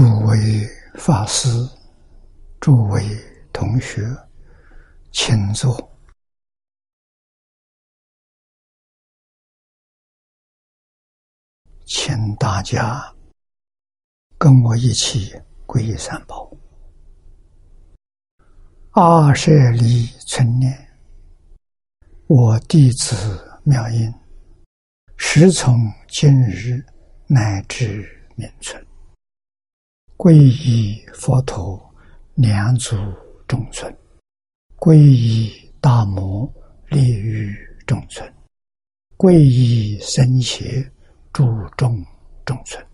[0.00, 1.48] 诸位法师、
[2.60, 3.02] 诸位
[3.52, 4.00] 同学，
[5.10, 5.76] 请坐，
[11.84, 13.12] 请大家
[14.38, 15.34] 跟我一起
[15.66, 16.48] 皈依三宝。
[18.92, 20.96] 阿舍利存念，
[22.28, 23.16] 我弟子
[23.64, 24.14] 妙音，
[25.16, 25.74] 时从
[26.06, 26.80] 今日
[27.26, 28.87] 乃至明存。
[30.18, 31.80] 皈依佛陀，
[32.34, 32.96] 两足
[33.46, 33.88] 众尊；
[34.76, 35.48] 皈依
[35.80, 36.52] 大摩，
[36.88, 38.28] 利欲众尊；
[39.16, 40.90] 皈依僧伽，
[41.32, 41.46] 注
[41.76, 42.04] 众
[42.44, 42.84] 众尊。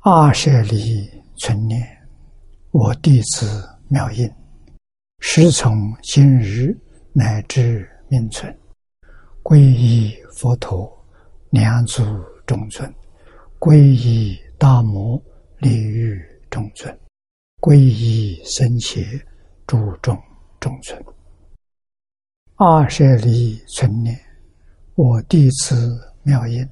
[0.00, 1.82] 二舍利存念，
[2.70, 4.30] 我弟子妙音，
[5.20, 6.78] 师从今日
[7.14, 8.54] 乃至明存，
[9.42, 11.02] 皈依佛陀，
[11.48, 12.04] 两足
[12.44, 12.86] 众尊；
[13.58, 14.38] 皈依。
[14.60, 15.18] 大摩
[15.56, 16.94] 利欲众尊，
[17.62, 19.00] 皈依僧伽，
[19.66, 20.14] 诸众
[20.60, 21.02] 众尊。
[22.56, 24.20] 二舍利存念，
[24.96, 26.62] 我弟子妙音，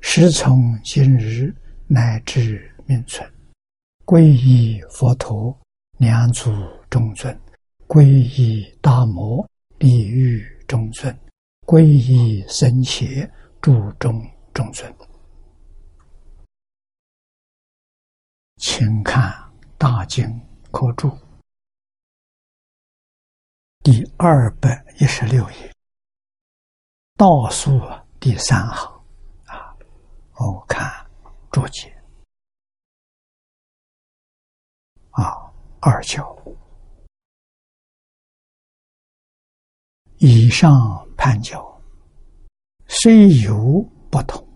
[0.00, 1.50] 时从今日
[1.86, 3.26] 乃至命存，
[4.04, 5.58] 皈依佛陀，
[5.96, 6.52] 两祖
[6.90, 7.34] 众尊，
[7.88, 9.48] 皈依大摩
[9.78, 11.18] 利欲众尊，
[11.62, 13.26] 皈依僧伽，
[13.62, 14.94] 诸众众尊。
[18.56, 19.32] 请看
[19.76, 20.24] 《大经
[20.70, 21.08] 科注》
[23.82, 25.72] 第二百一十六页，
[27.16, 27.80] 倒数
[28.20, 29.04] 第三行。
[29.46, 29.76] 啊，
[30.38, 31.04] 我看
[31.50, 31.90] 注解。
[35.10, 36.36] 啊，二教
[40.18, 41.82] 以上判教
[42.86, 44.46] 虽有不同，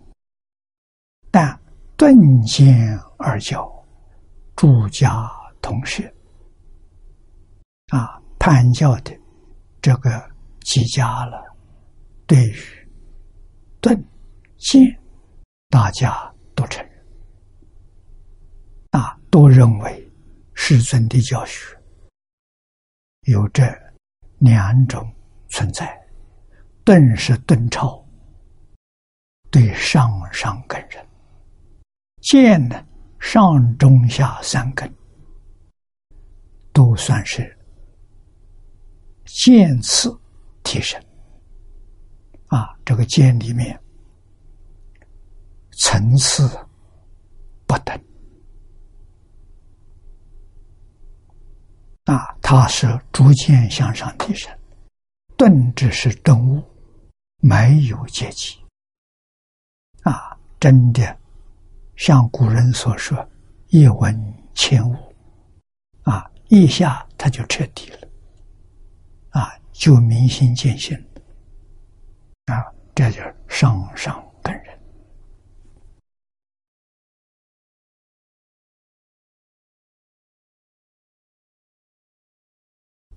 [1.31, 1.61] 但
[1.97, 3.78] 顿见二教。
[4.59, 5.31] 诸家
[5.63, 6.13] 同学
[7.93, 9.17] 啊，判教的
[9.81, 10.11] 这个
[10.63, 11.57] 几家了，
[12.27, 12.89] 对于
[13.81, 13.97] 顿
[14.57, 14.83] 见，
[15.69, 17.07] 大家都承认
[18.91, 20.13] 啊，都认为
[20.55, 21.81] 世尊的教学
[23.29, 23.63] 有这
[24.39, 25.09] 两种
[25.51, 25.97] 存在。
[26.85, 28.05] 顿是顿超，
[29.53, 31.01] 对上上根人；
[32.23, 32.85] 见呢？
[33.19, 34.93] 上中下三根
[36.73, 37.57] 都算是
[39.25, 40.17] 渐次
[40.63, 41.03] 提升
[42.47, 43.79] 啊，这个渐里面
[45.73, 46.49] 层次
[47.67, 47.95] 不等
[52.05, 54.51] 啊，它是逐渐向上提升。
[55.37, 56.65] 顿只是顿悟，
[57.43, 58.59] 没有阶级
[60.03, 61.19] 啊，真的。
[61.99, 63.29] 像古人所说
[63.71, 64.17] ：“一闻
[64.55, 64.95] 千悟，
[66.05, 68.09] 啊，一下他就彻底了，
[69.31, 70.97] 啊，就明心见性，
[72.47, 72.55] 啊，
[72.95, 74.81] 这叫上上根人。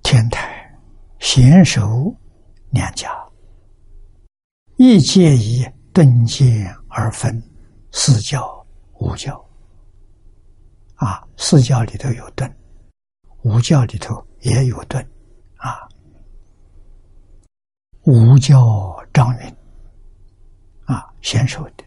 [0.01, 0.75] 天台
[1.19, 2.11] 贤首
[2.71, 3.11] 两家，
[4.77, 5.63] 亦皆以
[5.93, 7.39] 顿见而分
[7.91, 8.59] 四教。”
[9.01, 9.43] 五教
[10.93, 12.55] 啊，四教里头有顿，
[13.41, 15.03] 五教里头也有顿
[15.57, 15.89] 啊。
[18.03, 19.55] 五教张云
[20.85, 21.83] 啊，先说的，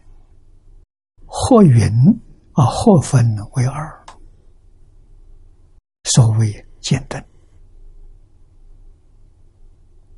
[1.25, 1.89] 或云
[2.51, 4.05] 啊，或分为二，
[6.03, 7.25] 所谓见顿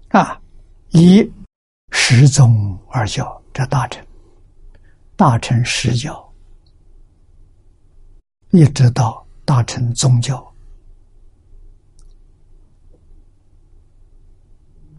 [0.10, 0.42] 啊，
[0.90, 1.22] 一
[1.92, 4.04] 十宗二教，这大乘，
[5.16, 6.27] 大乘十教。
[8.52, 10.56] 一直到大乘宗教，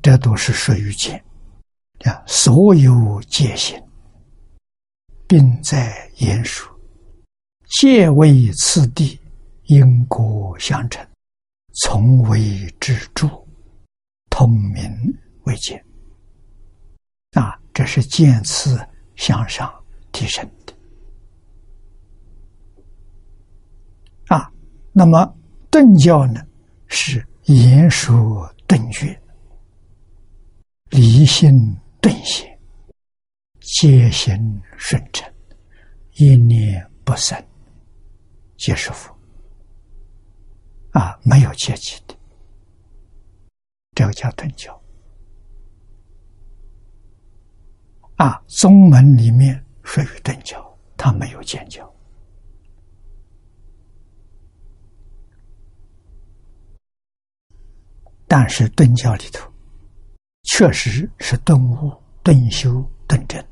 [0.02, 1.22] 这都是属于戒
[2.04, 2.22] 啊。
[2.26, 3.82] 所有戒行，
[5.26, 6.68] 并在言说，
[7.80, 9.18] 戒为次第，
[9.64, 11.06] 因果相承，
[11.82, 13.28] 从为支柱，
[14.30, 14.82] 通明
[15.44, 15.82] 为戒
[17.32, 17.58] 啊。
[17.72, 18.78] 这是渐次
[19.14, 19.72] 向上
[20.10, 20.44] 提升。
[24.98, 25.32] 那么
[25.70, 26.44] 顿教呢，
[26.88, 29.16] 是言说顿觉，
[30.90, 31.48] 离心
[32.00, 32.58] 顿现，
[33.60, 35.32] 皆行顺承，
[36.14, 37.40] 一念不生，
[38.56, 39.16] 皆是佛。
[40.90, 42.16] 啊，没有阶级的，
[43.94, 44.82] 这个叫顿教。
[48.16, 51.88] 啊，宗门里面属于顿教，它没有间教。
[58.28, 59.50] 但是顿教里头，
[60.44, 61.90] 确实是顿悟、
[62.22, 63.42] 顿修、顿证。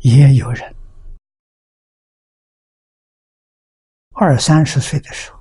[0.00, 0.74] 也有人
[4.12, 5.40] 二三十岁的时候，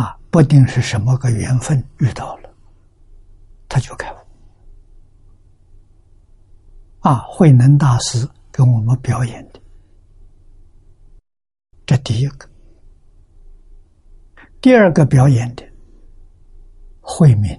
[0.00, 2.54] 啊，不定是什么个缘分遇到了，
[3.66, 4.16] 他就开悟。
[7.00, 9.60] 啊，慧能大师跟我们表演的，
[11.86, 12.46] 这第一个；
[14.64, 15.62] 第二个表演的，
[17.02, 17.52] 惠民。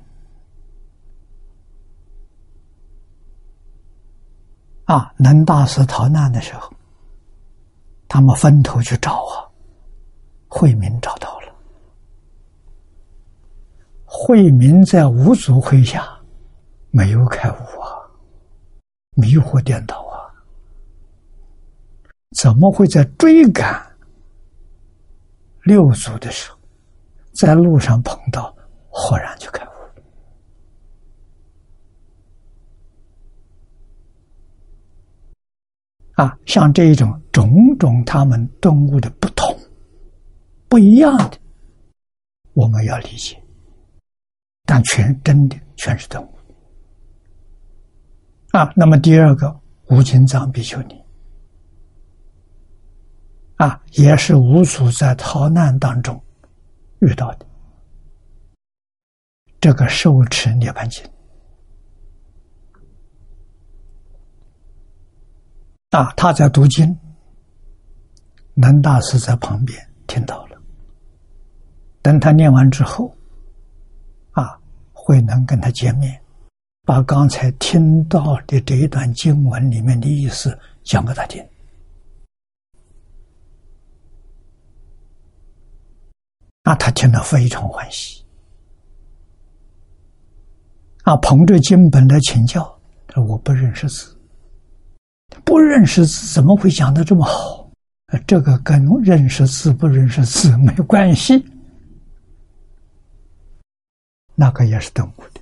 [4.86, 6.74] 啊，能大师逃难的时候，
[8.08, 9.46] 他们分头去找啊，
[10.48, 11.56] 惠民找到了。
[14.04, 16.10] 惠民在五祖麾下
[16.90, 18.02] 没有开悟啊。
[19.12, 20.26] 迷惑颠倒啊！
[22.36, 23.96] 怎么会在追赶
[25.66, 26.55] 六祖的时候，
[27.36, 28.56] 在路上碰到，
[28.90, 29.70] 豁然就开悟？
[36.14, 39.54] 啊，像这一种种种他们顿悟的不同、
[40.70, 41.38] 不一样的，
[42.54, 43.38] 我们要理解，
[44.66, 46.30] 但全真的全是顿悟。
[48.52, 49.54] 啊，那么第二个
[49.90, 50.96] 无尽藏比丘尼，
[53.58, 56.18] 啊，也是五祖在逃难当中
[57.06, 57.46] 遇到的。
[59.62, 61.04] 这个受持涅盘经，
[65.90, 66.96] 啊，他在读经，
[68.54, 69.76] 南大师在旁边
[70.06, 70.62] 听到了，
[72.04, 73.12] 等他念完之后，
[74.34, 74.60] 啊，
[74.94, 76.22] 慧能跟他见面。
[76.84, 81.44] 把刚才听到的这一段经文里面的意思讲给他听，
[86.66, 88.26] 啊，他听了非常欢喜，
[91.04, 92.64] 啊，捧着经本来请教，
[93.08, 94.18] 他说我不认识字，
[95.44, 97.70] 不认识字怎么会讲的这么好？
[98.26, 101.46] 这个跟认识字不认识字没关系，
[104.34, 105.42] 那个也是动物的。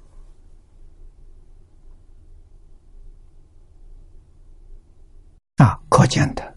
[5.64, 6.56] 啊，可见的，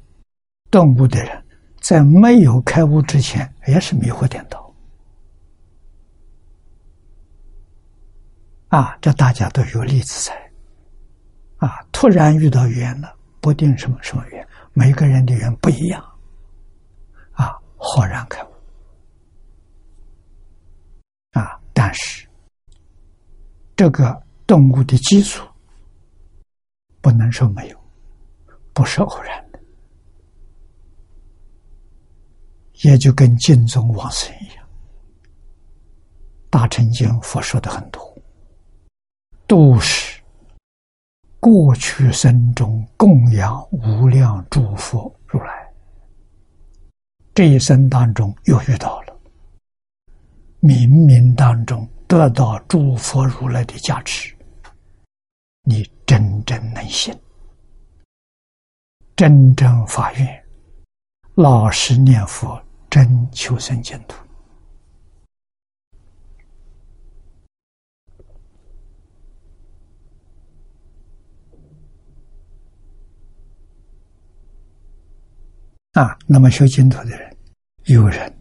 [0.72, 1.45] 动物的人，
[1.86, 4.74] 在没有开悟之前，也是迷惑颠倒。
[8.66, 10.34] 啊，这大家都有例子在。
[11.58, 16.04] 啊，突然遇到缘了，不定什么什么缘，每个人的缘不一样。
[17.34, 18.48] 啊，豁然开悟。
[21.38, 22.26] 啊，但是
[23.76, 25.46] 这个动物的基础，
[27.00, 27.78] 不能说没有。
[28.74, 29.60] 不是偶然的，
[32.82, 34.66] 也就跟净宗往生一样。
[36.50, 38.16] 大乘经佛说的很多，
[39.46, 40.20] 都是
[41.40, 45.72] 过去生中供养无量诸佛如来，
[47.34, 49.16] 这一生当中又遇到了，
[50.60, 54.34] 冥冥当中得到诸佛如来的加持，
[55.62, 57.14] 你真正能信。
[59.14, 60.44] 真正发愿，
[61.34, 64.16] 老实念佛，真求生净土
[75.92, 76.16] 啊！
[76.26, 77.36] 那么修净土的人，
[77.84, 78.34] 有人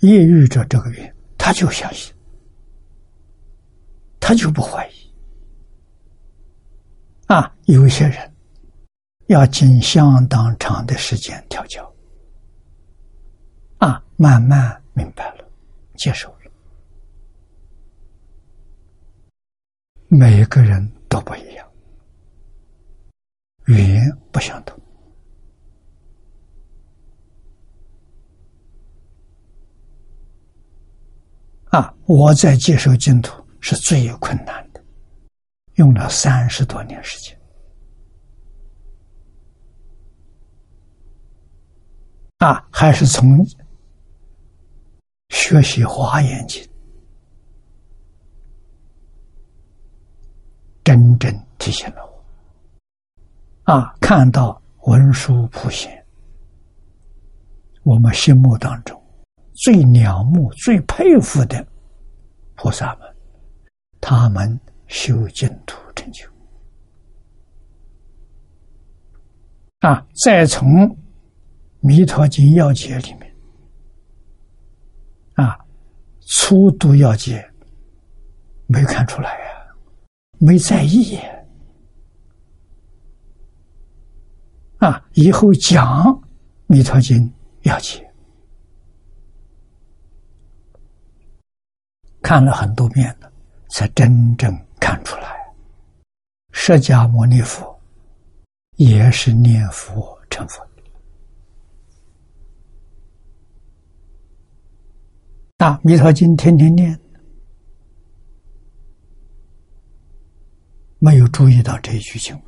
[0.00, 2.14] 业遇着这个缘，他就相信，
[4.18, 4.92] 他就不怀疑。
[7.26, 8.33] 啊，有一些人
[9.26, 11.90] 要经相当长的时间调教，
[13.78, 15.44] 啊，慢慢明白了，
[15.96, 16.50] 接受了。
[20.08, 21.66] 每个人都不一样，
[23.66, 24.78] 语言不相同。
[31.70, 34.80] 啊，我在接受净土是最困难的。
[35.74, 37.33] 用了三十多年时间，
[42.44, 43.42] 啊，还是从
[45.30, 46.62] 学习华严经，
[50.84, 52.04] 真正提醒了
[53.64, 56.04] 我，啊，看到文殊普贤，
[57.82, 59.02] 我们心目当中
[59.54, 61.66] 最仰慕、最佩服的
[62.56, 63.16] 菩萨们，
[64.00, 64.60] 他们。
[64.86, 66.28] 修净土成就
[69.80, 70.06] 啊！
[70.22, 70.86] 再从
[71.86, 73.36] 弥陀经要解里面，
[75.34, 75.58] 啊，
[76.20, 77.46] 粗读要解
[78.66, 79.66] 没看出来呀，
[80.38, 81.18] 没在意
[84.78, 86.18] 啊，以后讲
[86.68, 87.30] 弥陀经
[87.64, 88.10] 要解，
[92.22, 93.30] 看了很多遍了，
[93.68, 94.50] 才真正
[94.80, 95.36] 看出来，
[96.50, 97.78] 释迦牟尼佛
[98.76, 100.66] 也是念佛成佛。
[105.58, 106.98] 啊，弥陀经天天念，
[110.98, 112.44] 没有注意到这一句经文。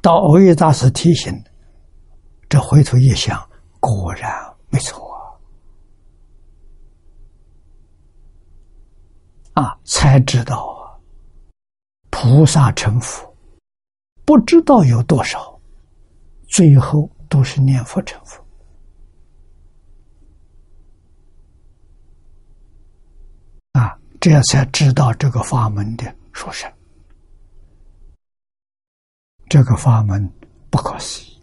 [0.00, 1.34] 到欧耶大师提醒，
[2.48, 3.36] 这回头一想，
[3.80, 4.32] 果然
[4.68, 5.04] 没错
[9.54, 9.76] 啊！
[9.84, 10.94] 才知道啊，
[12.10, 13.36] 菩萨成佛，
[14.24, 15.60] 不知道有多少，
[16.46, 18.45] 最后都是念佛成佛。
[24.28, 26.68] 这才知道这个法门的殊胜，
[29.48, 30.28] 这个法门
[30.68, 31.40] 不可思议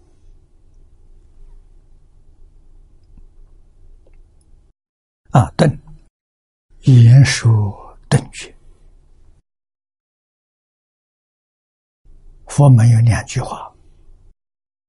[5.30, 5.50] 啊！
[5.52, 5.80] 等
[6.82, 8.54] 言说等觉，
[12.48, 13.74] 佛门有两句话，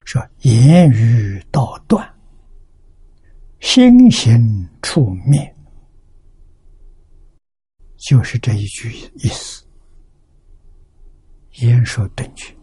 [0.05, 2.13] 说言语道断，
[3.61, 5.54] 心行处灭。
[8.07, 9.65] 就是这一句意思，
[11.53, 12.55] 言说顿觉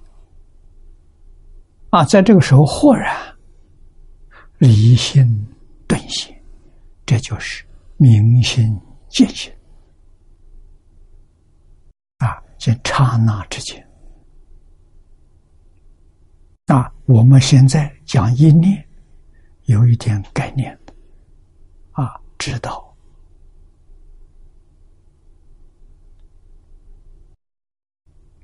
[1.89, 3.11] 啊，在这个时候豁然
[4.59, 5.25] 离心
[5.87, 6.39] 顿现，
[7.07, 7.65] 这就是
[7.97, 8.79] 明心
[9.09, 9.51] 见性。
[12.17, 13.83] 啊，在刹那之间。
[16.67, 18.87] 啊，我们现在讲一念，
[19.63, 20.79] 有一点概念
[21.93, 22.90] 啊，知道。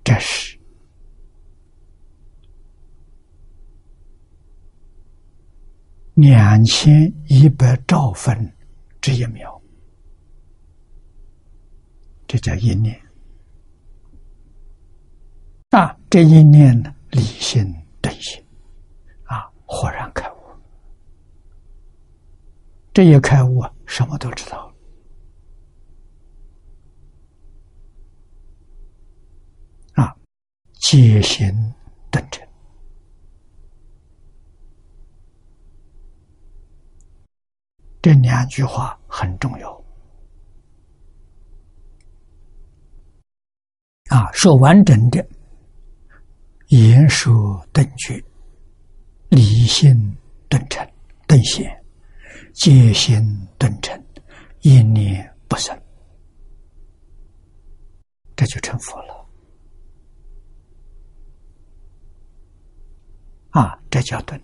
[0.07, 0.57] 这是
[6.13, 8.33] 两千一百兆分
[9.01, 9.61] 之一秒，
[12.25, 12.97] 这叫一念。
[15.71, 17.65] 啊，这一念呢，理性
[18.01, 18.41] 顿性，
[19.25, 20.37] 啊，豁然开悟。
[22.93, 24.66] 这一开悟啊，什么都知道。
[30.79, 31.51] 戒心
[32.10, 32.48] 顿成，
[38.01, 39.84] 这两句话很重要
[44.10, 44.31] 啊！
[44.31, 45.27] 说完整的，
[46.67, 48.24] 言说顿觉，
[49.29, 50.15] 理性
[50.48, 50.88] 顿成
[51.27, 51.84] 顿显，
[52.53, 53.19] 戒心
[53.57, 54.01] 顿成，
[54.62, 55.77] 一念不生，
[58.36, 59.16] 这就成佛了。
[63.57, 64.39] 啊，这叫顿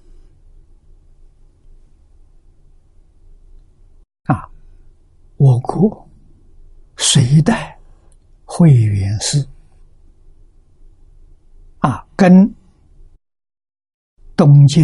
[4.24, 4.50] 啊！
[5.38, 6.10] 我国
[6.98, 7.78] 隋代
[8.44, 9.48] 慧远寺
[11.78, 12.52] 啊，跟
[14.36, 14.84] 东晋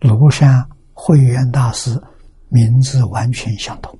[0.00, 2.02] 庐山慧远大师
[2.48, 3.94] 名字完全相同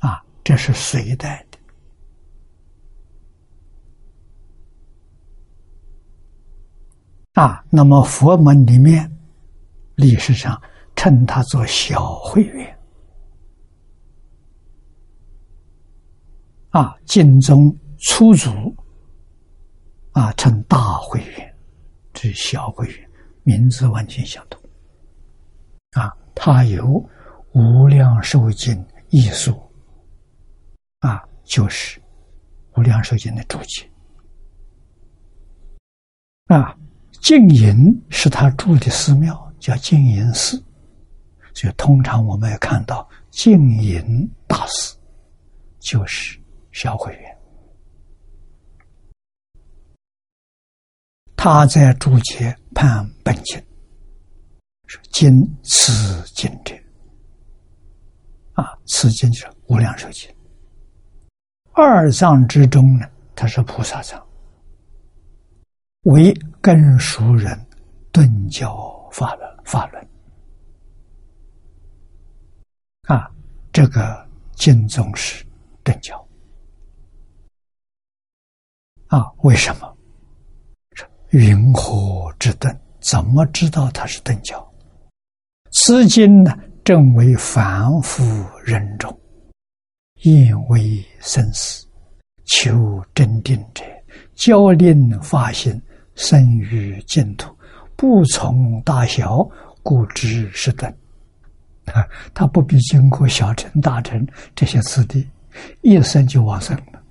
[0.00, 1.47] 啊，这是隋代。
[7.38, 9.08] 啊，那么佛门里面，
[9.94, 10.60] 历史上
[10.96, 12.78] 称他做小会员。
[16.70, 18.50] 啊，晋宗初祖，
[20.10, 21.56] 啊称大会员，
[22.12, 23.10] 这小会员，
[23.44, 24.60] 名字完全相同。
[25.92, 27.08] 啊，他有
[27.52, 29.56] 无量寿经一书，
[30.98, 32.02] 啊，就是
[32.76, 33.88] 无量寿经的注解。
[36.46, 36.76] 啊。
[37.20, 37.74] 净隐
[38.10, 40.62] 是他住的寺庙，叫净隐寺，
[41.52, 44.94] 所以通常我们也看到净隐大师
[45.80, 46.38] 就是
[46.72, 47.38] 小会员。
[51.36, 53.62] 他在注解判本经，
[54.86, 56.74] 说经此经者，
[58.54, 60.28] 啊，此经就是无量寿经。
[61.72, 63.06] 二藏之中呢，
[63.36, 64.20] 它是菩萨藏。
[66.02, 67.58] 为根熟人
[68.12, 70.08] 顿教法论法论
[73.02, 73.30] 啊，
[73.72, 75.44] 这个经宗是
[75.82, 76.26] 顿教
[79.06, 79.96] 啊，为什么？
[81.30, 82.78] 云何之顿？
[83.00, 84.66] 怎么知道他是顿教？
[85.70, 88.22] 此经呢，正为凡夫
[88.64, 89.16] 人众，
[90.22, 91.86] 因为生死
[92.46, 93.84] 求真定者，
[94.34, 95.80] 教令发心
[96.18, 97.56] 生于净土，
[97.96, 99.48] 不从大小，
[99.84, 100.92] 故知是等。
[101.86, 105.26] 啊，他不必经过小乘、大乘这些次第，
[105.80, 107.02] 一生就往生了。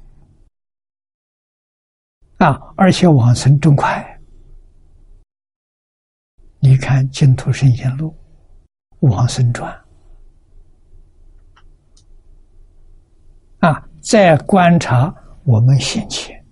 [2.46, 4.06] 啊，而且往生真快。
[6.60, 8.14] 你看《净土圣贤录》
[9.10, 9.74] 《往生传》，
[13.68, 16.46] 啊，再观察我们先前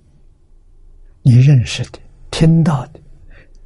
[1.21, 1.99] 你认识的、
[2.37, 2.99] 听到的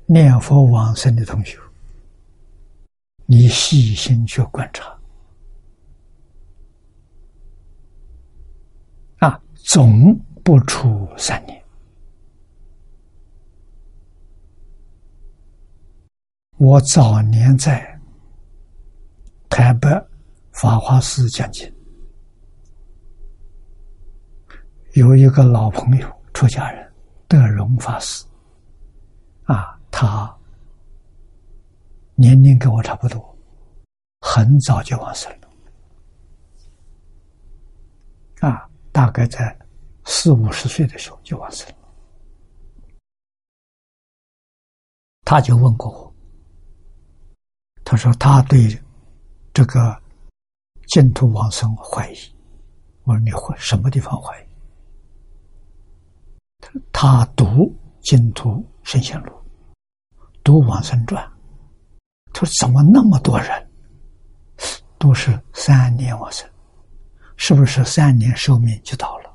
[0.06, 1.58] 念佛往生的同学。
[3.26, 4.96] 你细心去观察，
[9.18, 11.60] 啊，总不出三年。
[16.58, 18.00] 我早年在
[19.50, 19.90] 台北
[20.51, 21.68] 法华寺讲经，
[24.94, 26.94] 有一个老朋友出家人
[27.27, 28.24] 德荣法师，
[29.53, 30.35] 啊，他。
[32.22, 33.38] 年龄跟我差不多，
[34.20, 35.48] 很早就往生了，
[38.42, 39.57] 啊，大概在
[40.03, 41.75] 四五十岁的时候就往生了。
[45.24, 46.14] 他就问过我，
[47.85, 48.77] 他说他对
[49.53, 50.01] 这个
[50.90, 52.18] 净土往生怀疑。
[53.03, 54.46] 我说你怀什么地方怀疑？
[56.92, 59.39] 他读净土圣贤录，
[60.50, 61.24] 读往生传。
[62.33, 63.70] 他说：“怎么那么多人
[64.98, 66.50] 都是三年往生？
[67.38, 69.31] 是不是三年寿命就到了？”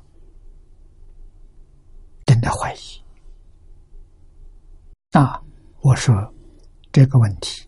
[2.27, 3.01] 真的怀疑。
[5.13, 5.41] 那，
[5.79, 6.13] 我说
[6.91, 7.65] 这个问题，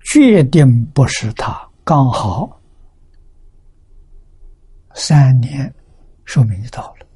[0.00, 2.58] 决定不是他刚好
[4.94, 5.70] 三年
[6.24, 7.06] 寿命就到了，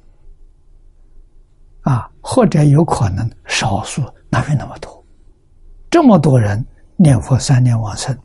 [1.81, 5.05] 啊，或者有可能少数哪有那么多？
[5.89, 6.65] 这么多人
[6.95, 8.17] 念佛三年往生，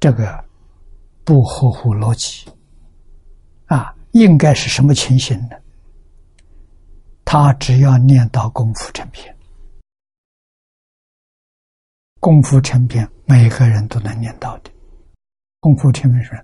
[0.00, 0.42] 这个
[1.22, 2.50] 不合乎逻辑
[3.66, 3.94] 啊！
[4.12, 5.56] 应该是什么情形呢？
[7.26, 9.36] 他只要念到功夫成片，
[12.20, 14.70] 功夫成片每个人都能念到的。
[15.60, 16.42] 功夫成片是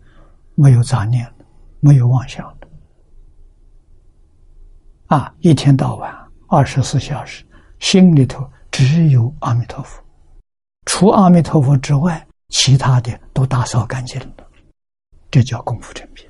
[0.55, 1.27] 没有杂念，
[1.81, 2.69] 没有妄想的
[5.07, 5.35] 啊！
[5.41, 6.15] 一天到晚
[6.49, 7.47] 二十四小时，
[7.79, 10.03] 心里头只有阿弥陀佛。
[10.85, 14.51] 除阿弥陀佛之外，其他的都打扫干净了，
[15.31, 16.29] 这叫功夫成品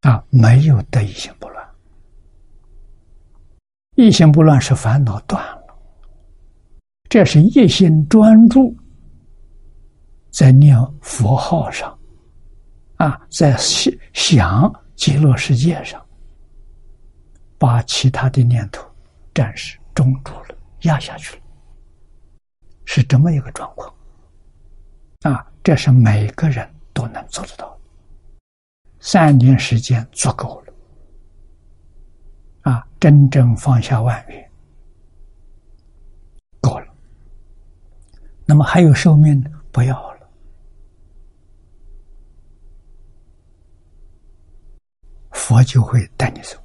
[0.00, 0.24] 啊！
[0.30, 1.64] 没有得一心不乱，
[3.94, 5.78] 一心不乱是烦恼断了，
[7.08, 8.76] 这是一心专注
[10.32, 11.96] 在念佛号上
[12.96, 16.04] 啊，在想想极乐世界上，
[17.58, 18.84] 把其他的念头
[19.32, 21.42] 暂时中住了，压下去了。
[22.84, 23.92] 是这么一个状况，
[25.22, 27.76] 啊，这是每个人都能做得到，
[29.00, 30.72] 三年时间足够了，
[32.62, 34.50] 啊，真正放下万缘，
[36.60, 36.86] 够了。
[38.46, 40.30] 那么还有寿命不要了，
[45.32, 46.56] 佛就会带你走。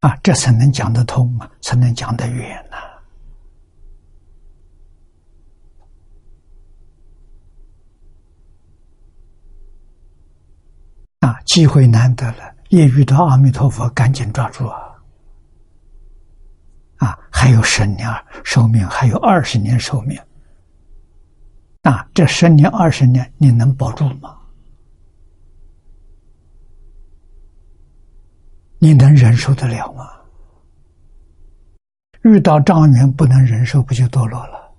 [0.00, 2.76] 啊，这才能讲得通啊，才能讲得远呐！
[11.26, 14.78] 啊，机会难得了，一遇到阿弥陀佛，赶紧抓住啊！
[16.98, 18.08] 啊，还有十年
[18.44, 20.20] 寿命，还有二十年寿命，
[21.82, 24.35] 啊，这十年二十年，你能保住吗？
[28.78, 30.10] 你能忍受得了吗？
[32.22, 34.72] 遇到障缘不能忍受，不就堕落了？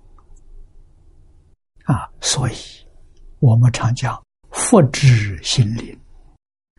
[1.84, 2.06] 啊！
[2.20, 2.54] 所以，
[3.38, 5.98] 我们常讲佛知心灵，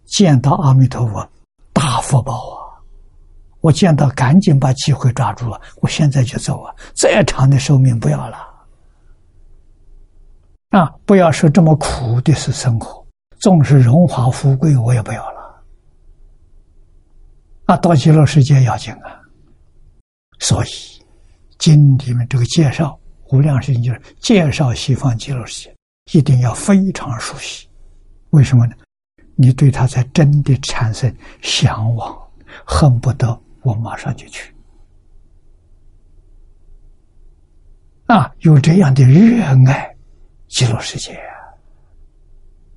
[0.05, 1.27] 见到阿弥陀佛，
[1.73, 2.77] 大福报啊！
[3.61, 5.59] 我见到，赶紧把机会抓住啊！
[5.77, 6.75] 我现在就走啊！
[6.93, 8.37] 再长的寿命不要了
[10.69, 10.87] 啊！
[11.03, 13.03] 不要说这么苦的是生活，
[13.39, 15.38] 纵是荣华富贵，我也不要了。
[17.69, 19.21] 那到极乐世界要紧啊！
[20.39, 20.69] 所以
[21.59, 25.75] 经里面这个介绍无量寿经就是介绍西方极乐世界，
[26.17, 27.69] 一定要非常熟悉。
[28.31, 28.73] 为什么呢？
[29.35, 32.19] 你对他才真的产生向往，
[32.65, 34.51] 恨不得我马上就去。
[38.07, 39.95] 啊，有这样的热爱，
[40.47, 41.13] 极乐世界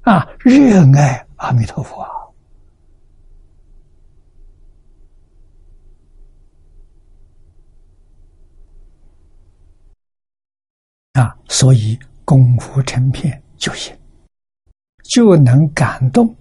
[0.03, 0.17] 啊！
[0.17, 2.07] 啊，热爱阿弥陀佛
[11.13, 11.37] 啊！
[11.49, 13.97] 所以功夫成片就行，
[15.05, 16.35] 就能感动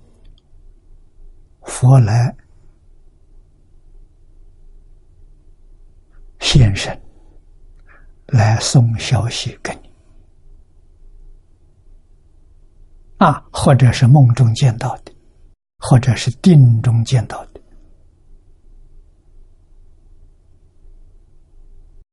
[1.61, 2.35] 佛来
[6.39, 6.97] 现身。
[8.27, 9.91] 来送消息给你
[13.17, 15.13] 啊，或者是梦中见到的，
[15.79, 17.61] 或者是定中见到的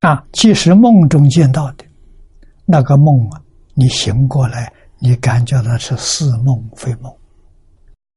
[0.01, 0.27] 啊。
[0.33, 1.88] 即使梦中见到的
[2.71, 7.11] 那个梦啊，你醒过来，你感觉到是似梦非梦，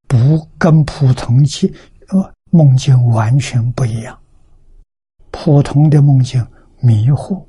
[0.07, 0.17] 不
[0.57, 1.73] 跟普通境
[2.09, 4.21] 呃梦境完全不一样。
[5.31, 6.45] 普通的梦境
[6.81, 7.41] 迷惑。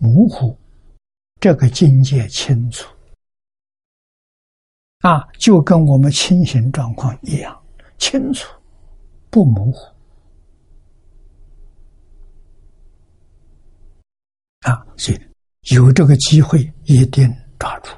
[0.00, 0.56] 模糊，
[1.40, 2.86] 这个境界清楚
[5.00, 7.60] 啊，就跟我们清醒状况一样
[7.98, 8.46] 清楚，
[9.28, 9.78] 不模糊
[14.60, 14.86] 啊。
[14.96, 15.18] 所以
[15.74, 17.28] 有这个机会一定
[17.58, 17.90] 抓住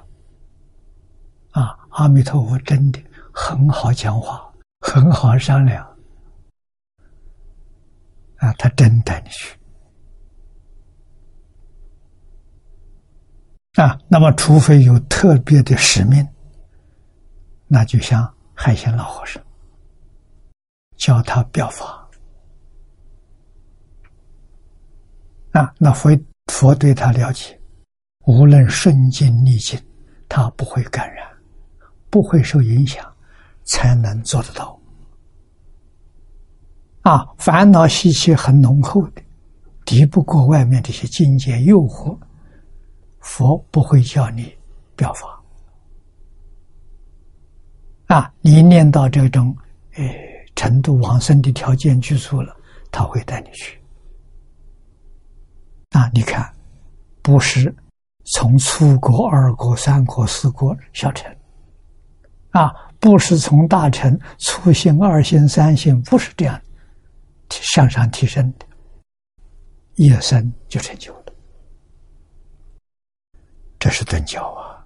[1.53, 1.77] 啊！
[1.91, 3.01] 阿弥陀佛真的
[3.33, 5.85] 很好讲话，很好商量
[8.37, 9.57] 啊，他真带你去。
[13.75, 16.27] 啊，那么除非有特别的使命，
[17.69, 19.41] 那就像海鲜老和尚，
[20.97, 22.09] 教他表法。
[25.53, 26.11] 啊，那佛
[26.47, 27.60] 佛对他了解，
[28.31, 29.77] 无论顺境逆境，
[30.29, 31.27] 他不会感染，
[32.09, 33.05] 不会受影响，
[33.65, 34.79] 才能做得到。
[37.03, 39.23] 啊，烦恼习气很浓厚的，
[39.85, 42.17] 敌不过外面这些境界诱惑。
[43.19, 44.51] 佛不会叫你
[44.97, 45.43] 表法
[48.07, 48.33] 啊！
[48.41, 49.55] 你念到这种
[49.97, 52.57] 诶程度往生的条件具足了，
[52.91, 53.79] 他会带你去
[55.91, 56.09] 啊！
[56.15, 56.51] 你看，
[57.21, 57.75] 不是
[58.25, 61.35] 从初果、二果、三果、四果小乘
[62.51, 66.61] 啊，不是从大乘初心、二心、三心，不是这样
[67.51, 68.67] 向上提升的，
[69.95, 71.25] 一生就成就了。
[73.79, 74.85] 这是顿教啊！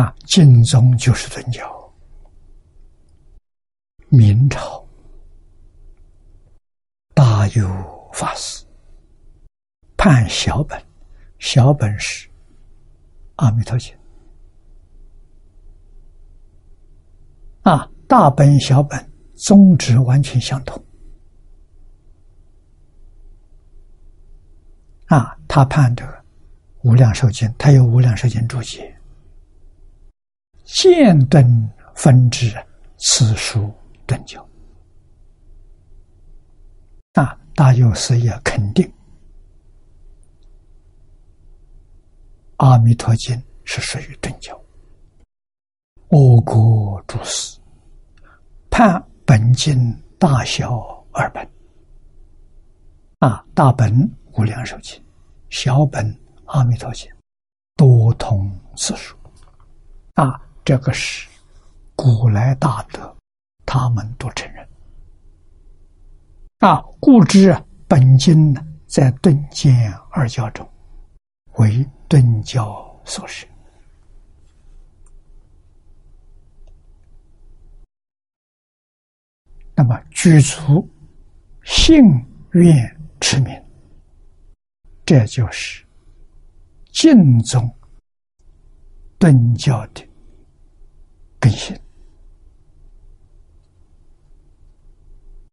[0.00, 1.74] 啊，晋宗就是顿教。
[4.10, 4.86] 明朝
[7.14, 8.64] 大有法师
[9.98, 10.80] 判小本，
[11.40, 12.28] 小本是
[13.34, 13.92] 《阿弥陀经》
[17.70, 20.80] 啊，大本小本宗旨完全相同。
[25.06, 26.04] 啊，他判的
[26.82, 28.96] 《无量寿经》，他有《无量寿经》注解，
[30.64, 31.44] 见顿
[31.96, 32.54] 分支，
[32.98, 33.74] 此书
[34.06, 34.48] 顿教。
[37.14, 38.86] 啊，大有师也肯定，
[42.58, 44.56] 《阿弥陀经》是属于正教。
[46.08, 47.58] 我国诸师
[48.70, 49.76] 判本经
[50.18, 51.50] 大小二本，
[53.18, 54.08] 啊，大本。
[54.34, 55.02] 无量寿经，
[55.50, 57.10] 小本阿弥陀经，
[57.74, 59.16] 多通此书，
[60.14, 61.28] 啊，这个是
[61.96, 63.16] 古来大德，
[63.66, 64.68] 他们都承认。
[66.60, 67.52] 啊，故知
[67.88, 70.64] 本经呢，在顿渐二教中，
[71.54, 73.46] 为顿教所设。
[79.74, 80.88] 那么具足
[81.64, 82.02] 性
[82.52, 82.74] 愿
[83.20, 83.64] 持名。
[85.04, 85.84] 这就是
[86.90, 87.74] 净宗
[89.18, 90.06] 顿教的
[91.38, 91.78] 根性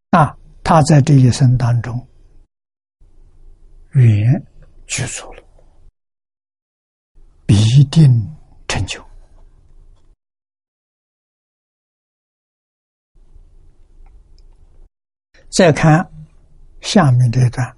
[0.10, 0.38] 那！
[0.64, 2.08] 他在这一生当中，
[3.94, 4.46] 语言
[4.88, 5.44] 具足了，
[7.46, 8.10] 必定
[8.68, 9.04] 成就。
[15.50, 16.06] 再看
[16.82, 17.76] 下面这段。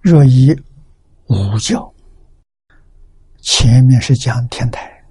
[0.00, 0.54] 若以
[1.28, 1.94] 五教，
[3.40, 5.02] 前面是讲天台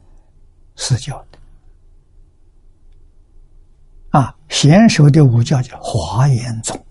[0.75, 1.39] 四教的，
[4.09, 6.85] 啊，贤首的五教叫华严宗，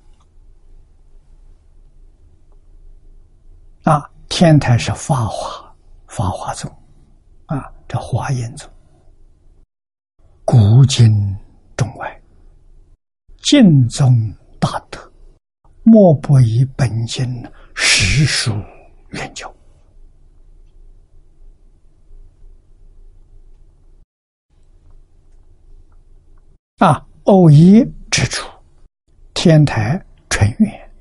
[3.85, 5.62] 啊，天台是法华，
[6.12, 6.70] 法华宗，
[7.46, 8.70] 啊，这华严宗，
[10.44, 11.11] 古今
[11.75, 12.22] 中外
[13.38, 14.14] 尽宗
[14.61, 15.01] 大德，
[15.85, 17.25] 莫不以本经
[17.75, 18.53] 实属
[19.12, 19.51] 圆教。
[26.77, 28.46] 啊，偶一之处，
[29.33, 29.98] 天台
[30.29, 30.92] 纯元，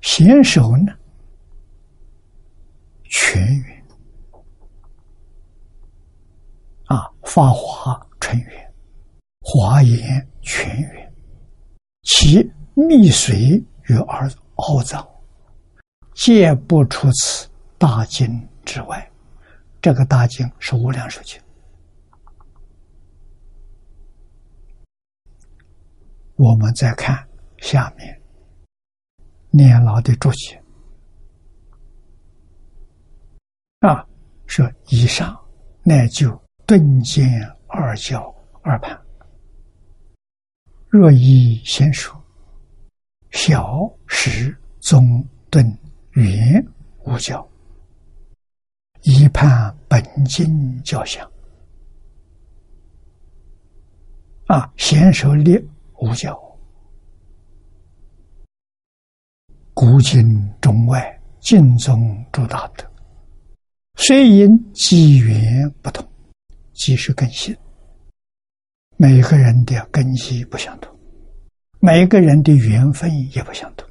[0.00, 0.92] 贤手呢，
[3.04, 3.78] 全圆。
[6.86, 8.74] 啊，法华纯元，
[9.40, 11.14] 华严全圆，
[12.02, 15.06] 其密随与而奥藏，
[16.14, 19.12] 皆不出此大经之外。
[19.82, 21.38] 这个大经是无量寿经。
[26.36, 28.22] 我们再看下面
[29.50, 30.60] 念老的注解
[33.80, 34.02] 啊，
[34.46, 35.38] 说以上
[35.82, 36.30] 乃就
[36.68, 37.26] 顿见
[37.66, 38.22] 二教
[38.60, 39.00] 二判，
[40.90, 42.14] 若一先说
[43.30, 45.64] 小时中顿
[46.10, 46.62] 圆
[47.06, 47.48] 无教，
[49.00, 51.26] 一判本经教相。
[54.48, 55.58] 啊，先说列。
[56.00, 56.38] 无教，
[59.72, 60.22] 古今
[60.60, 62.84] 中外尽宗诸大德，
[63.96, 66.07] 虽因机缘不同，
[66.78, 67.54] 即是根性。
[68.96, 70.92] 每个人的根基不相同，
[71.78, 73.88] 每个人的缘分也不相同，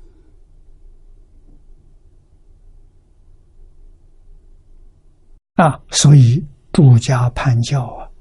[5.53, 8.11] 啊，所以诸家判教啊，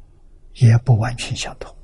[0.55, 1.74] 也不完全相同。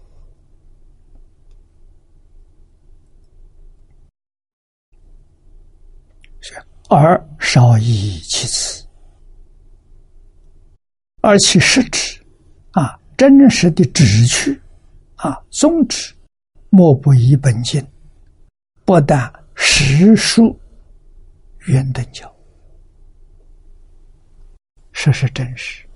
[6.41, 6.55] 是
[6.89, 8.87] 而少以其次，
[11.23, 12.22] 而其实质，
[13.17, 14.61] 真实的旨趣，
[15.17, 16.15] 啊，宗旨，
[16.71, 17.87] 莫不以本经，
[18.85, 20.59] 不但实属
[21.67, 22.35] 圆等教，
[24.93, 25.87] 这是真实。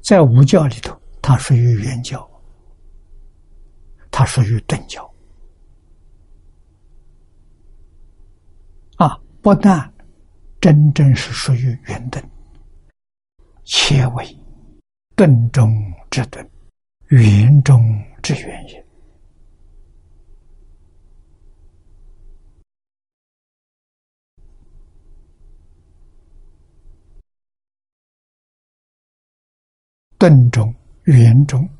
[0.00, 2.28] 在五教里头，它属于圆教，
[4.10, 5.08] 它属于顿教。
[8.96, 9.92] 啊不但
[10.60, 12.22] 真正是属于圆顿，
[13.64, 14.24] 且为
[15.22, 15.72] 顿中
[16.10, 16.50] 之顿，
[17.10, 17.80] 圆中
[18.24, 18.84] 之圆也。
[30.18, 31.70] 顿中、圆中，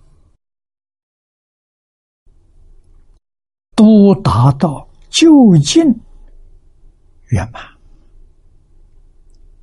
[3.75, 5.83] 都达到就近。
[7.31, 7.61] 圆满。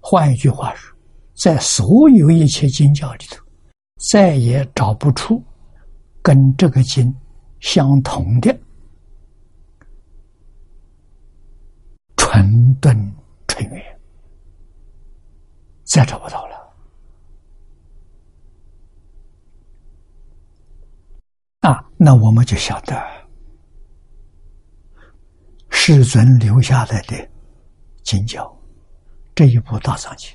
[0.01, 0.93] 换一句话说，
[1.33, 3.48] 在所有一切经教里头，
[3.99, 5.43] 再也找不出
[6.21, 7.13] 跟这个经
[7.59, 8.57] 相同的
[12.15, 12.95] 纯顿
[13.47, 13.99] 纯圆，
[15.83, 16.57] 再找不到了。
[21.59, 22.95] 啊，那我们就晓得
[25.69, 27.29] 世尊留下来的。
[28.01, 28.57] 经教
[29.35, 30.31] 这一部大藏经，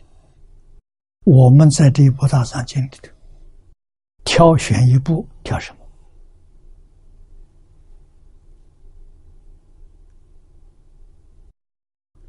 [1.25, 3.09] 我们在这一部大藏经里头
[4.25, 5.79] 挑选一部，挑什么？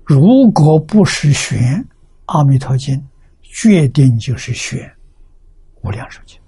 [0.03, 1.57] 如果不是选
[2.25, 2.95] 《阿弥陀经》，
[3.41, 4.87] 决定就是选
[5.81, 6.39] 《无量寿经》。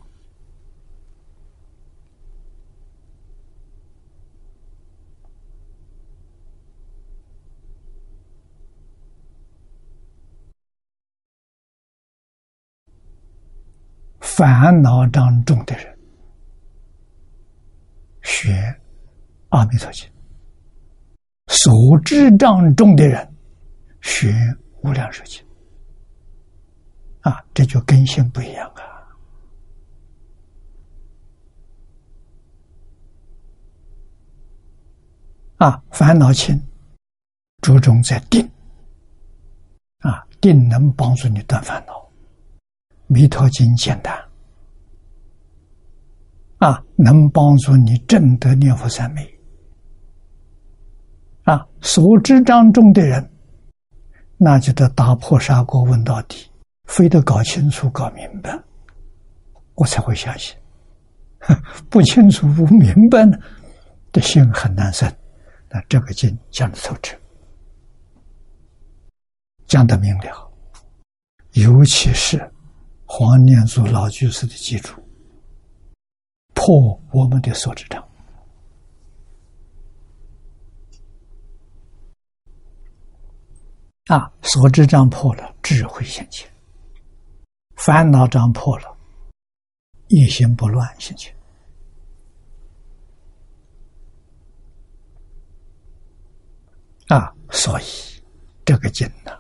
[14.38, 15.97] 烦恼障重的人，
[18.21, 18.52] 学
[19.50, 20.08] 《阿弥陀经》；
[21.47, 23.28] 所知障重的人，
[24.02, 24.32] 学
[24.84, 25.43] 《无量寿经》。
[27.28, 28.71] 啊，这就根性不一样
[35.58, 35.65] 啊！
[35.67, 36.63] 啊，烦恼轻，
[37.63, 38.47] 注重在定。
[40.02, 41.93] 啊，定能帮助你断烦恼，
[43.08, 44.27] 《弥陀经》简单。
[46.58, 49.39] 啊，能帮助你正得念佛三昧。
[51.43, 53.30] 啊，所知障中的人，
[54.38, 56.50] 那就得打破砂锅问到底，
[56.86, 58.60] 非得搞清楚、搞明白，
[59.76, 60.56] 我才会相信。
[61.89, 63.38] 不清楚、不明白呢，
[64.12, 65.10] 的心很难生。
[65.70, 67.15] 那这个经讲的透彻，
[69.67, 70.52] 讲的明了，
[71.54, 72.52] 尤其是
[73.06, 75.02] 黄念祖老居士的基础。
[76.58, 78.04] 破我们的所知障。
[84.08, 86.50] 啊，所知障破了，智慧现前；
[87.76, 88.98] 烦恼障破了，
[90.08, 91.32] 一心不乱现前。
[97.08, 97.84] 啊，所以
[98.65, 99.32] 这个经呢，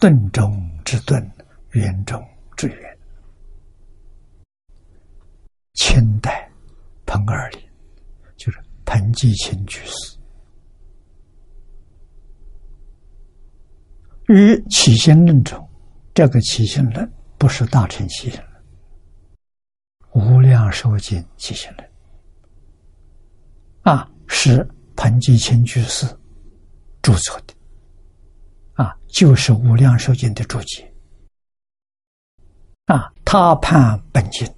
[0.00, 1.30] 顿中之顿，
[1.70, 2.20] 圆中
[2.56, 2.98] 之圆，
[5.74, 6.43] 清代
[7.14, 7.60] 彭二林，
[8.36, 10.18] 就是彭继清居士，
[14.26, 15.64] 于起心论中，
[16.12, 18.40] 这个起心论不是大乘起心
[20.12, 21.88] 论，无量寿经起心论，
[23.82, 26.04] 啊，是彭继清居士。
[27.00, 27.54] 著作的
[28.82, 30.90] 啊，就是《无量寿经》的注解
[32.86, 33.12] 啊。
[33.26, 34.48] 他判本经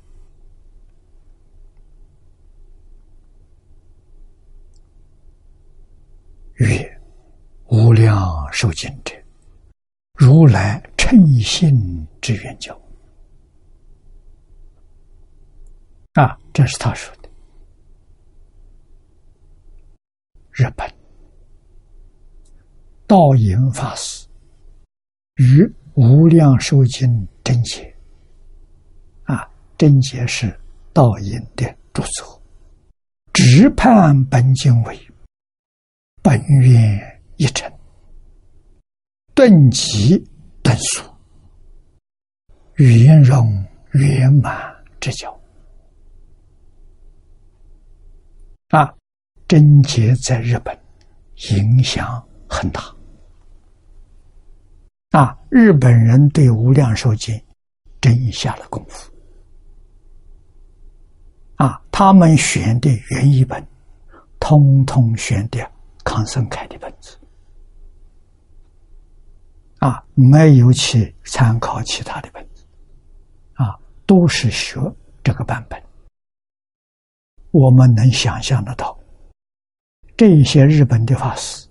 [6.56, 7.00] 曰
[7.68, 9.14] ：“无量寿经者，
[10.14, 12.78] 如来称性之源教。”
[16.14, 17.28] 啊，这是他说的。
[20.50, 20.90] 日本。
[23.06, 24.26] 道隐法师
[25.36, 25.62] 与
[25.94, 27.08] 《无量寿经》
[27.44, 27.94] 真解
[29.24, 30.52] 啊，真解是
[30.92, 32.42] 道隐的著作，
[33.32, 34.98] 只判本经为
[36.26, 37.72] 本愿一成，
[39.32, 40.18] 顿极
[40.60, 41.08] 顿速，
[42.74, 45.40] 圆融圆满之教
[48.70, 48.92] 啊，
[49.46, 50.76] 真解在日本
[51.52, 52.82] 影响很大。
[55.10, 55.38] 啊！
[55.48, 57.32] 日本人对《无量寿经》
[58.00, 59.08] 真下了功夫。
[61.54, 63.64] 啊，他们选的原译本，
[64.40, 65.60] 通通选的
[66.06, 67.18] 康生开的本子。
[69.80, 72.64] 啊，没有去参考其他的本子。
[73.54, 74.80] 啊，都是学
[75.22, 75.82] 这个版本。
[77.50, 78.96] 我们能想象得到，
[80.16, 81.66] 这些日本的法师，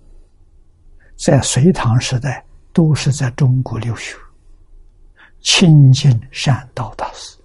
[1.16, 2.44] 在隋唐时代。
[2.76, 4.14] 都是在中国留学，
[5.40, 7.38] 亲近善道大师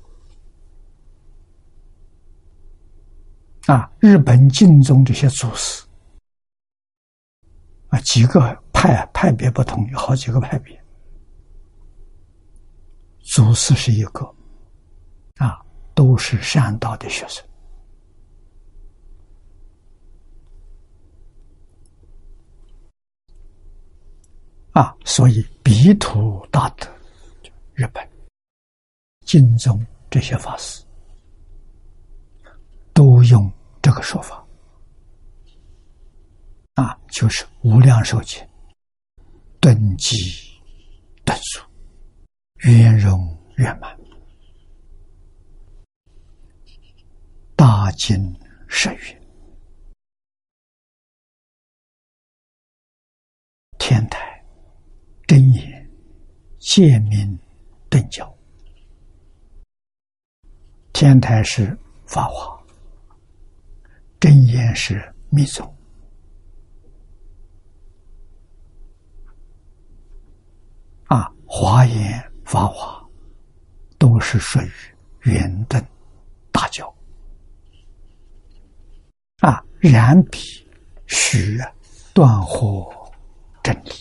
[3.67, 3.89] 啊。
[4.01, 5.81] 日本敬宗这些祖师
[7.91, 8.39] 啊，几个
[8.71, 10.82] 派派别不同，有好几个派别，
[13.19, 14.25] 祖师是一个
[15.36, 15.60] 啊，
[15.93, 17.45] 都是善道的学生。
[24.71, 26.88] 啊，所以彼土大德，
[27.73, 28.10] 日本、
[29.25, 30.81] 金宗这些法师，
[32.94, 34.40] 都用这个说法。
[36.76, 38.42] 啊，就是无量寿经，
[39.60, 40.15] 顿极
[41.26, 41.62] 顿速，
[42.60, 43.98] 圆融圆满，
[47.56, 48.17] 大经
[48.67, 49.22] 甚远，
[53.78, 54.30] 天台。
[55.28, 55.90] 真言
[56.60, 57.40] 见明
[57.90, 58.38] 顿教，
[60.92, 62.62] 天台是法华，
[64.19, 65.65] 真言是密宗。
[71.06, 73.06] 啊，华严、法华
[73.99, 74.71] 都是属于
[75.23, 75.85] 圆顿
[76.49, 76.87] 大教。
[79.41, 80.39] 啊，然彼
[81.08, 81.60] 须
[82.13, 82.89] 断惑
[83.62, 83.91] 真理。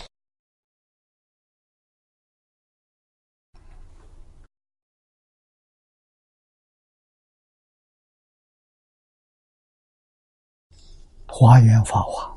[11.27, 12.33] 华严法华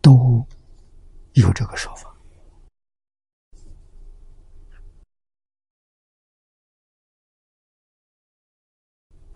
[0.00, 0.42] 都
[1.34, 2.15] 有这个说法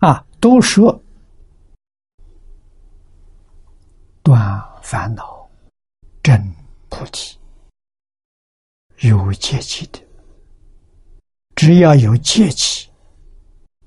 [0.01, 0.99] 啊，都说
[4.23, 4.41] 断
[4.81, 5.47] 烦恼、
[6.23, 6.41] 真
[6.89, 7.37] 菩提
[9.07, 9.99] 有戒气的，
[11.55, 12.89] 只要有戒气，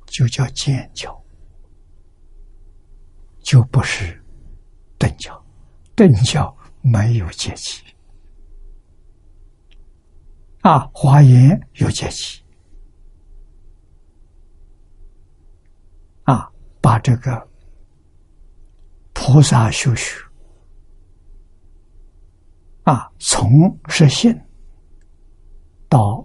[0.06, 1.20] 就叫见教，
[3.42, 4.20] 就不是。
[4.96, 5.44] 顿教，
[5.96, 7.82] 顿教没有阶级
[10.60, 12.40] 啊，华严有阶级
[16.22, 16.50] 啊，
[16.84, 17.48] 把这个
[19.14, 20.20] 菩萨修学
[22.82, 23.48] 啊，从
[23.88, 24.38] 实现
[25.88, 26.22] 到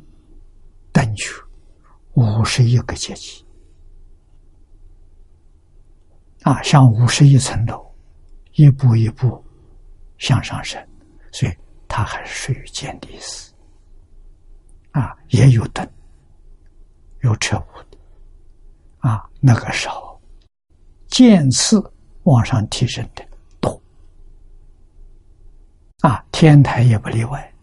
[0.91, 1.31] 等觉
[2.15, 3.45] 五十一个阶级
[6.41, 7.87] 啊，像五十一层楼。
[8.55, 9.41] 一步一步
[10.17, 10.85] 向上升，
[11.31, 11.57] 所以
[11.87, 13.53] 它还是属于见地思
[14.91, 15.89] 啊，也有灯，
[17.21, 17.97] 有彻悟的，
[18.97, 20.08] 啊，那个时候
[21.09, 21.83] 渐次
[22.23, 23.23] 往上提升的
[23.59, 23.81] 多，
[25.99, 27.53] 啊，天台也不例外，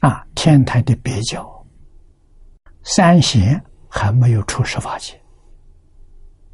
[0.00, 1.64] 啊，天台的别教，
[2.82, 5.20] 三贤还没有出十法界，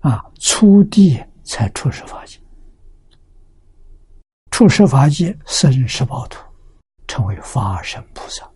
[0.01, 2.39] 啊，初地才出十法界，
[4.51, 6.39] 出十法界生十宝土。
[7.09, 8.51] 成为法身菩萨。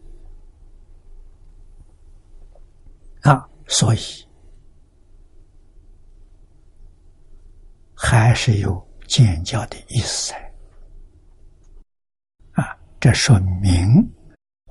[3.22, 3.98] 啊，所以
[8.02, 10.52] 还是有见教的意思在。
[12.52, 13.86] 啊，这说明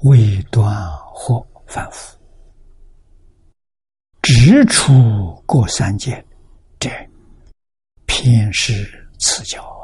[0.01, 0.75] 未断
[1.13, 2.17] 或反复，
[4.23, 4.91] 直出
[5.45, 6.25] 过三界，
[6.79, 6.89] 这
[8.07, 9.77] 偏是此教。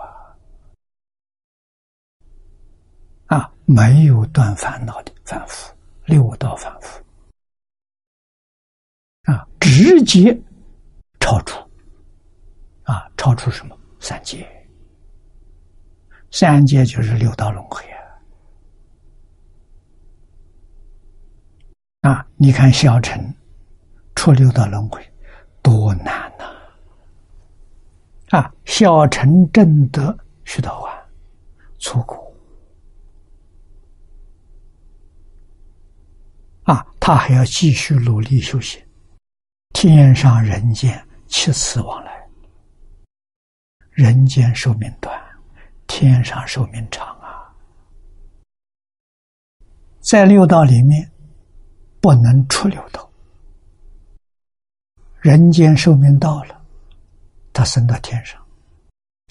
[3.28, 5.74] 啊，没有断烦恼的反复，
[6.06, 7.04] 六道反复，
[9.24, 10.36] 啊，直接
[11.20, 11.60] 超出，
[12.86, 14.48] 啊，超出什么三界？
[16.32, 17.84] 三界就是六道轮回
[22.02, 22.12] 啊！
[22.12, 23.34] 啊，你看小乘
[24.16, 25.02] 出六道轮回
[25.62, 26.46] 多难呐！
[28.38, 30.92] 啊，小乘正得须陀洹
[31.80, 32.24] 出国。
[36.64, 38.84] 啊，他还要继续努力修行，
[39.74, 42.25] 天上人间七次往来，
[43.96, 45.18] 人间寿命短，
[45.88, 47.50] 天上寿命长啊！
[50.02, 51.10] 在六道里面
[52.02, 53.10] 不能出六道，
[55.22, 56.62] 人间寿命到了，
[57.54, 58.46] 他升到天上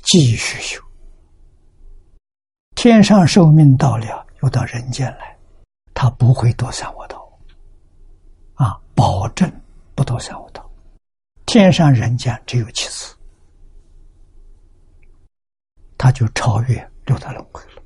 [0.02, 0.82] 继续修，
[2.74, 5.38] 天上寿命到了又到人间来，
[5.92, 7.22] 他不会多三恶道。
[8.96, 9.50] 保证
[9.94, 10.70] 不多三五道，
[11.46, 13.13] 天上人间只有七次，
[16.04, 17.82] 他就超越六道轮回了。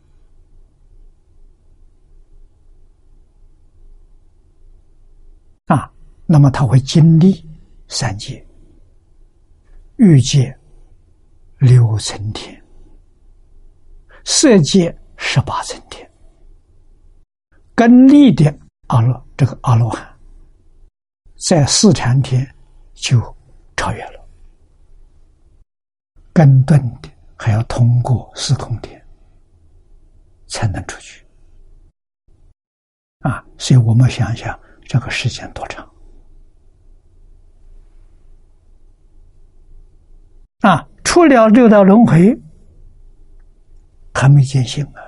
[5.67, 5.89] 啊，
[6.27, 7.49] 那么他会经历
[7.87, 8.45] 三界、
[9.99, 10.53] 欲界、
[11.59, 12.61] 六层天、
[14.25, 16.11] 色界十八层天，
[17.77, 18.53] 根利的
[18.89, 20.05] 阿罗这个阿罗汉。
[21.37, 22.45] 在四禅天
[22.95, 23.21] 就
[23.77, 24.29] 超越了，
[26.33, 27.09] 根顿的
[27.39, 29.01] 还要通过四空天
[30.49, 31.25] 才能出去
[33.21, 33.45] 啊！
[33.57, 35.89] 所以我们想想这个时间多长
[40.61, 40.87] 啊！
[41.05, 42.39] 出了六道轮回
[44.13, 45.01] 还没见性啊，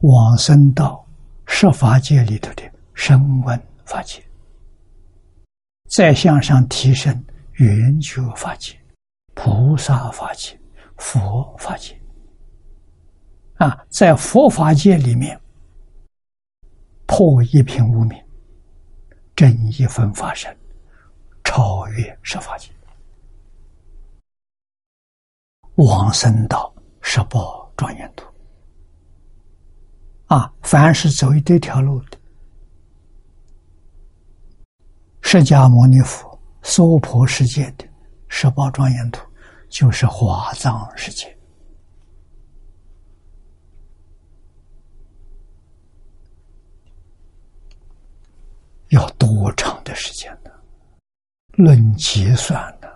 [0.00, 1.06] 往生到
[1.46, 2.62] 十法界里头的
[2.92, 3.60] 声闻。
[3.86, 4.20] 法界，
[5.88, 8.76] 再向上提升，圆觉法界、
[9.36, 10.58] 菩萨法界、
[10.96, 11.94] 佛法界，
[13.56, 15.38] 啊，在佛法界里面
[17.06, 18.18] 破一品无名，
[19.36, 20.56] 正一分法身，
[21.44, 22.70] 超越十法界，
[25.74, 27.38] 往生到十八
[27.76, 28.26] 庄严土。
[30.26, 32.18] 啊，凡是走这条路的。
[35.20, 37.86] 释迦牟尼佛娑婆世界的
[38.28, 39.25] 十八庄严土，
[39.76, 41.36] 就是华藏世界。
[48.88, 50.50] 要多长的时间呢？
[51.58, 52.88] 论计算呢？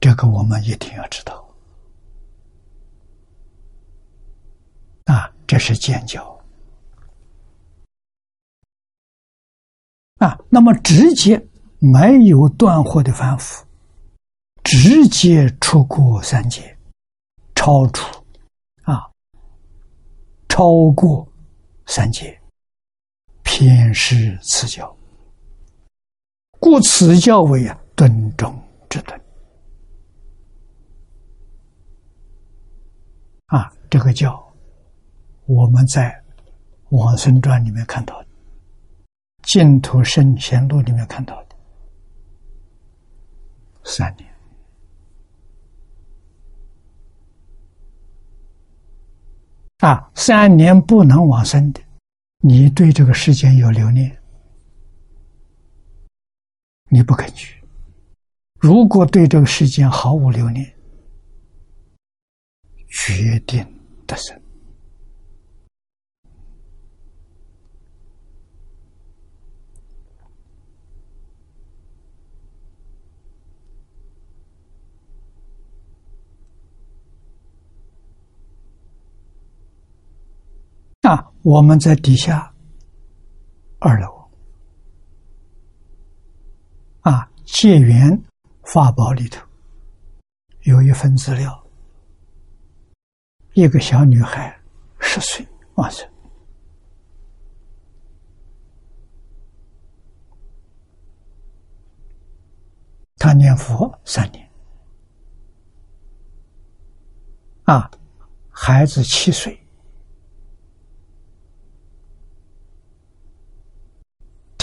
[0.00, 1.48] 这个我们一定要知道。
[5.04, 6.36] 啊，这是见教。
[10.16, 11.40] 啊，那么直接
[11.80, 13.64] 没有断货的反复，
[14.64, 16.76] 直接出过三界，
[17.54, 18.04] 超出
[18.82, 19.08] 啊，
[20.48, 21.26] 超过
[21.86, 22.36] 三界，
[23.42, 24.94] 偏失此教，
[26.58, 29.20] 故此教为啊顿中之顿。
[33.46, 34.44] 啊，这个教
[35.46, 36.10] 我们在
[36.96, 38.28] 《往生传》里面看到的。
[39.42, 41.47] 净土圣贤录里面看到的
[43.88, 44.28] 三年
[49.78, 51.80] 啊，三年不能往生的，
[52.40, 54.14] 你对这个世间有留念，
[56.90, 57.54] 你不肯去；
[58.60, 60.70] 如果对这个世间毫无留念，
[62.88, 63.64] 决定
[64.06, 64.38] 得胜。
[81.02, 82.54] 啊，我们在底下
[83.78, 84.06] 二楼。
[87.00, 88.22] 啊，戒缘
[88.64, 89.42] 法宝里头
[90.64, 91.66] 有一份资料，
[93.54, 94.54] 一个小女孩
[95.00, 96.06] 十岁，哇塞，
[103.16, 104.46] 她念佛三年，
[107.64, 107.90] 啊，
[108.50, 109.57] 孩子七岁。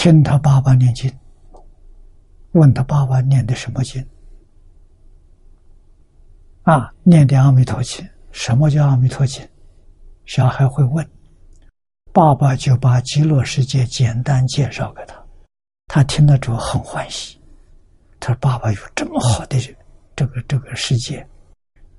[0.06, 1.12] 跟他爸爸念经，
[2.52, 4.06] 问他爸爸念的什么经？
[6.62, 8.08] 啊，念的阿弥陀经。
[8.30, 9.44] 什么叫阿弥陀经？
[10.24, 11.04] 小孩会问，
[12.12, 15.20] 爸爸就把极乐世界简单介绍给他，
[15.88, 17.40] 他听了之后很欢喜。
[18.20, 19.58] 他说：“爸爸有这么好的
[20.14, 21.28] 这个这个世界，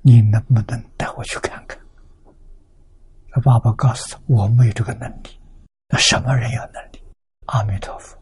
[0.01, 1.77] 你能不能带我去看看？”
[3.31, 5.37] 他爸爸告诉他：“我没有这个能力。”
[5.91, 7.01] 那什么人有能力？
[7.47, 8.17] 阿弥陀佛，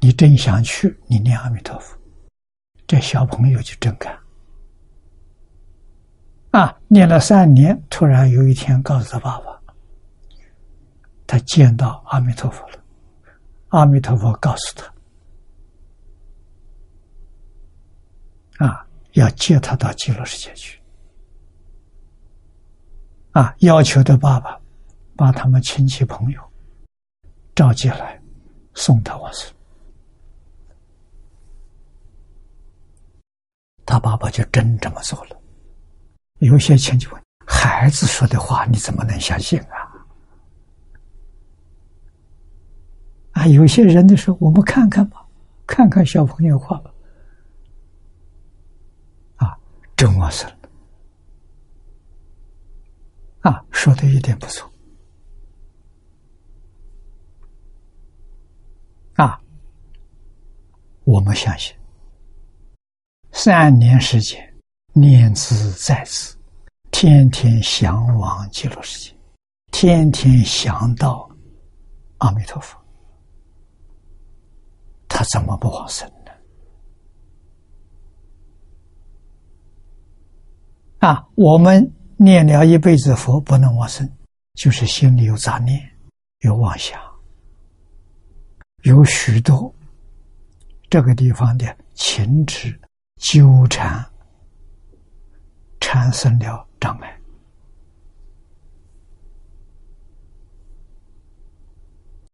[0.00, 0.98] 你真想去？
[1.06, 1.96] 你念阿弥陀佛，
[2.86, 4.18] 这小朋友就真干
[6.52, 6.76] 啊！
[6.88, 9.60] 念了三年，突然有一天告诉他爸爸，
[11.26, 12.82] 他见到阿弥陀佛了。
[13.68, 14.74] 阿弥陀佛告诉
[18.58, 20.80] 他，啊，要接他到极乐世界去，
[23.32, 24.58] 啊，要求的爸爸
[25.16, 26.47] 把他们亲戚朋友。
[27.58, 28.22] 召集来，
[28.74, 29.52] 送他往生。
[33.84, 35.36] 他爸爸就真这么做了。
[36.38, 39.90] 有些亲戚问：“孩子说的话，你怎么能相信啊？”
[43.34, 45.26] 啊，有些人的说：“我们看看吧，
[45.66, 46.94] 看看小朋友画吧。”
[49.34, 49.58] 啊，
[49.96, 50.56] 真往生了。
[53.40, 54.70] 啊，说的一点不错。
[59.14, 59.42] 啊，
[61.08, 61.74] 我们相信，
[63.32, 64.38] 三年时间
[64.92, 66.36] 念兹在兹，
[66.90, 69.16] 天天向往极乐世界，
[69.72, 71.26] 天天想到
[72.18, 72.78] 阿弥陀佛，
[75.08, 76.32] 他怎么不往生呢？
[80.98, 84.06] 啊，我们念了一辈子佛不能往生，
[84.56, 85.80] 就是心里有杂念，
[86.40, 87.00] 有妄想。
[88.82, 89.74] 有许多
[90.90, 92.78] 这个地方的情执
[93.16, 94.04] 纠缠，
[95.80, 97.20] 产生了障碍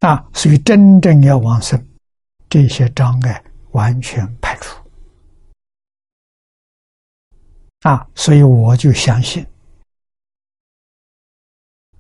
[0.00, 0.28] 啊！
[0.34, 1.82] 所以真正要往生，
[2.48, 3.42] 这些障碍
[3.72, 4.76] 完全排除
[7.88, 8.06] 啊！
[8.14, 9.44] 所以我就相信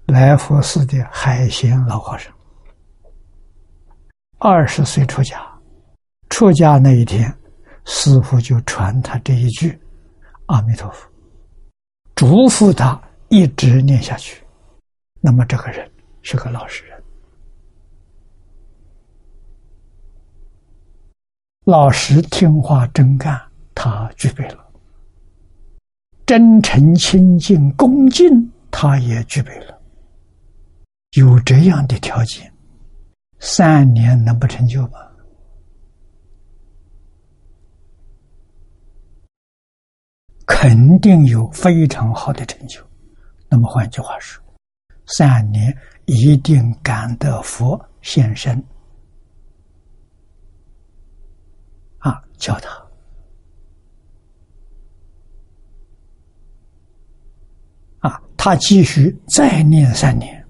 [0.06, 2.32] 来佛寺的海鲜老和尚。
[4.38, 5.53] 二十岁出家，
[6.34, 7.32] 出家那一天，
[7.84, 9.78] 师傅就传他这一句
[10.46, 11.08] “阿弥陀佛”，
[12.16, 14.42] 嘱咐他一直念下去。
[15.20, 15.88] 那么这个人
[16.22, 17.00] 是个老实人，
[21.66, 23.40] 老实听话真干，
[23.72, 24.58] 他具备了；
[26.26, 29.80] 真诚清净恭敬，他也具备了。
[31.16, 32.52] 有这样的条件。
[33.38, 34.98] 三年能不成就吗？
[40.56, 42.80] 肯定有非常好的成就。
[43.48, 44.40] 那么换句话说，
[45.04, 48.56] 三年一定感得佛现身
[51.98, 52.88] 啊，教他
[58.08, 60.46] 啊，他继续再念三年，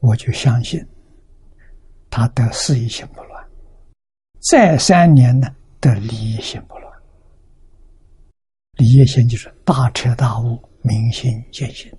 [0.00, 0.84] 我就相信。
[2.08, 3.46] 他得事业心不乱，
[4.50, 6.89] 再三年呢得利益心不乱。
[8.80, 11.92] 利益心就是大彻大悟、明心见性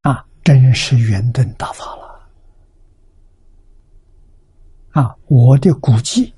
[0.00, 2.26] 啊，真是圆顿大法了
[4.92, 5.14] 啊！
[5.26, 6.32] 我的估计，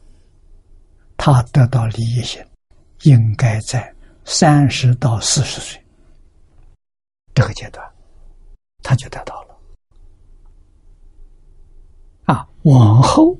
[1.16, 2.45] 他得到利益心，
[3.03, 5.81] 应该在三十到四十岁
[7.35, 7.89] 这个阶段，
[8.83, 9.57] 他就得到了。
[12.24, 13.39] 啊，往后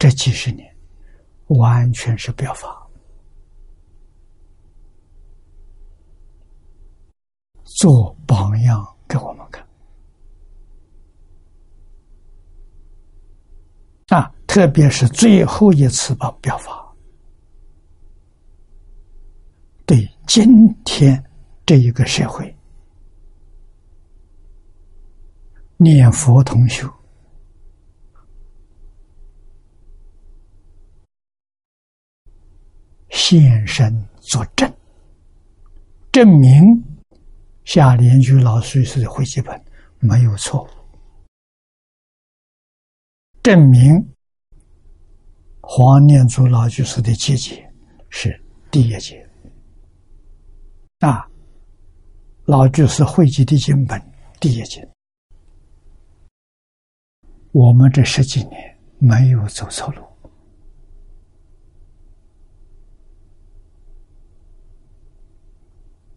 [0.00, 0.75] 这几十年，
[1.48, 2.82] 完全是表法
[7.64, 9.66] 做榜样给我们看。
[14.08, 16.94] 啊特别是最后一次吧表法
[19.84, 20.46] 对今
[20.84, 21.22] 天
[21.64, 22.54] 这一个社会
[25.76, 26.88] 念佛同修
[33.16, 33.90] 现身
[34.20, 34.70] 作证，
[36.12, 36.62] 证明
[37.64, 39.58] 夏莲居老居士的会集本
[39.98, 40.62] 没有错。
[40.62, 40.68] 误，
[43.42, 43.90] 证明
[45.62, 47.66] 黄念祖老居士的结节
[48.10, 48.38] 是
[48.70, 49.26] 第一节。
[50.98, 51.26] 啊，
[52.44, 53.98] 老居士汇集的经本
[54.38, 54.86] 第一节，
[57.52, 60.02] 我们这十几年没有走错路。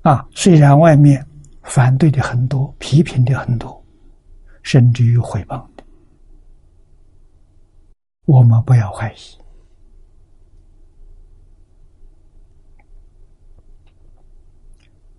[0.02, 1.26] 啊，虽然外面
[1.64, 3.84] 反对的很多，批评的很多，
[4.64, 5.84] 甚至于诽谤的，
[8.26, 9.18] 我们不要怀疑。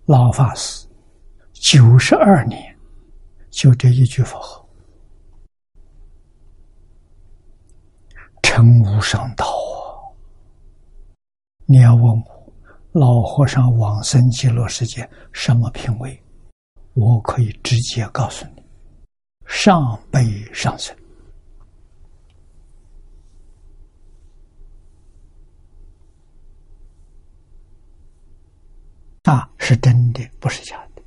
[0.05, 0.87] 老法师
[1.53, 2.75] 九十二年，
[3.51, 4.67] 就这一句佛号，
[8.41, 10.09] 成无上道啊！
[11.65, 12.40] 你要问我。
[12.93, 16.21] 老和尚往生极乐世界什么品位？
[16.93, 18.61] 我可以直接告诉你：
[19.45, 20.21] 上辈
[20.53, 20.93] 上生
[29.23, 31.01] 啊，是真的，不是假的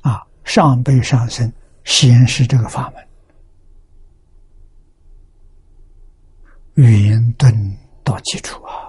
[0.00, 0.26] 啊！
[0.44, 1.52] 上辈上生
[1.84, 3.07] 显示这个法门。
[6.78, 8.86] 圆顿到基础啊！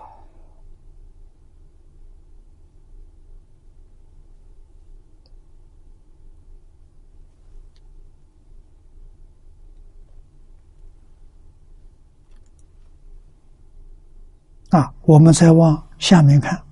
[14.70, 16.64] 啊，我们再往下面看，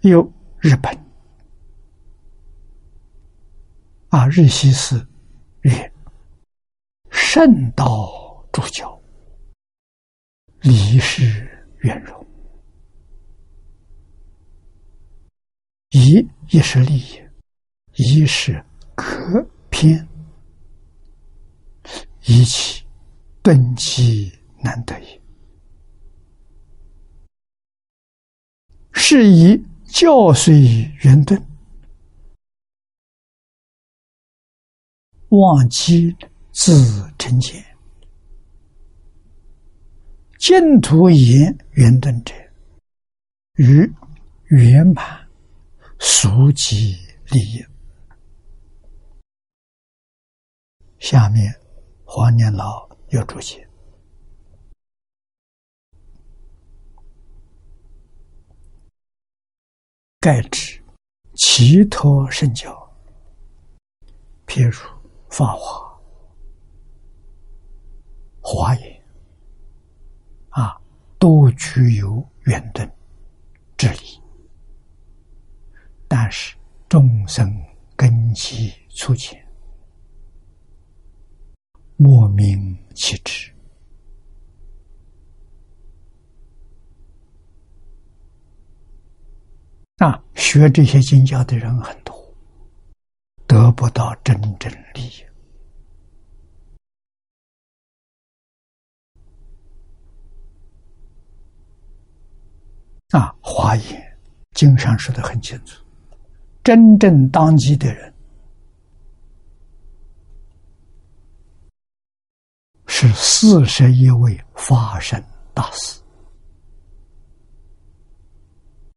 [0.00, 0.28] 有
[0.58, 1.05] 日本。
[4.16, 4.26] 啊！
[4.28, 5.06] 日西寺
[5.60, 5.92] 曰
[7.12, 8.98] ：“圣道主教，
[10.62, 11.46] 离世
[11.80, 12.26] 圆融。
[15.90, 17.20] 一一是利益，
[17.96, 18.64] 一是
[18.94, 20.08] 可偏，
[22.24, 22.86] 一起
[23.42, 25.20] 顿其难得也。
[28.92, 31.38] 是以教虽圆顿。”
[35.38, 36.16] 忘机
[36.52, 36.72] 自
[37.18, 37.64] 成见，
[40.38, 42.34] 净土言圆顿者，
[43.54, 43.92] 于
[44.46, 45.28] 圆满
[45.98, 46.96] 俗及
[47.30, 47.64] 利益。
[50.98, 51.54] 下面
[52.04, 53.68] 黄年老又注解，
[60.20, 60.82] 盖指
[61.34, 62.72] 其托圣教，
[64.46, 64.95] 譬如。
[65.28, 66.00] 法华、
[68.40, 69.02] 华严
[70.50, 70.80] 啊，
[71.18, 72.90] 都具有圆顿
[73.76, 74.22] 之理，
[76.08, 76.56] 但是
[76.88, 77.52] 众生
[77.94, 79.46] 根基粗浅，
[81.96, 83.52] 莫名其智
[89.98, 92.25] 啊，学这些经教的人很多，
[93.56, 95.24] 得不到真正利益。
[103.16, 104.18] 啊，华严
[104.52, 105.82] 经上说的很清楚，
[106.62, 108.12] 真正当机的人
[112.86, 115.98] 是四十一位法身大师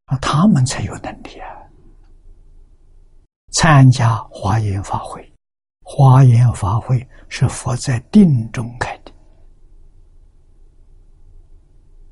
[0.07, 1.58] 啊，他们才有能力啊，
[3.51, 5.25] 参加华严法会。
[5.81, 9.11] 华严法会是佛在定中开的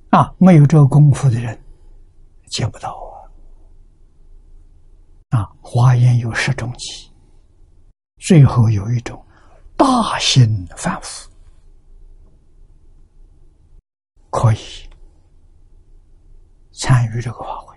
[0.09, 1.57] 啊，没有这个功夫的人。
[2.49, 2.97] 接不到
[5.29, 5.37] 啊！
[5.37, 7.11] 啊，华严有十种机，
[8.21, 9.21] 最后有一种
[9.75, 11.29] 大心反复，
[14.29, 14.57] 可以
[16.71, 17.75] 参与这个法会。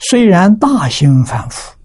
[0.00, 1.75] 虽然大心反复，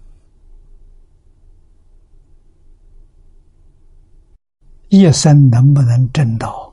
[4.94, 6.70] 一生能不能证到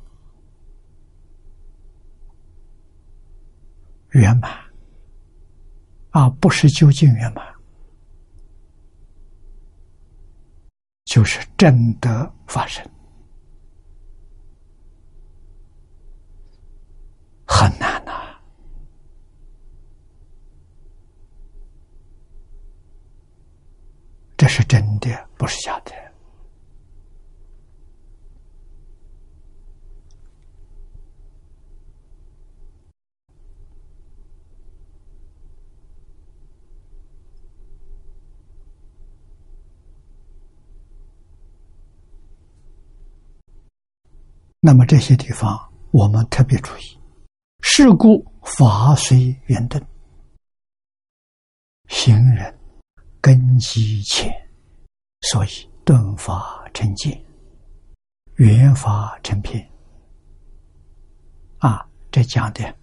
[4.09, 4.51] 圆满？
[6.09, 7.47] 啊，不是究竟圆满，
[11.05, 12.85] 就是正德发生，
[17.47, 18.37] 很难呐。
[24.35, 26.08] 这是真的，不是假的。
[44.61, 45.57] 那么这些地方，
[45.91, 46.99] 我们特别注意。
[47.61, 49.81] 是故法随缘顿，
[51.87, 52.59] 行人
[53.21, 54.29] 根基浅，
[55.21, 55.49] 所以
[55.85, 57.21] 顿法成见，
[58.35, 59.65] 圆法成偏。
[61.59, 62.75] 啊，这讲的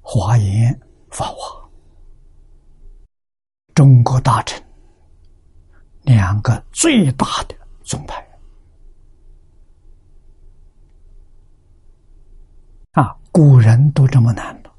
[0.00, 0.80] 华严
[1.10, 1.70] 法华，
[3.74, 4.60] 中国大臣
[6.02, 8.26] 两个最大的宗派。
[12.92, 14.74] 啊，古人都这么难了，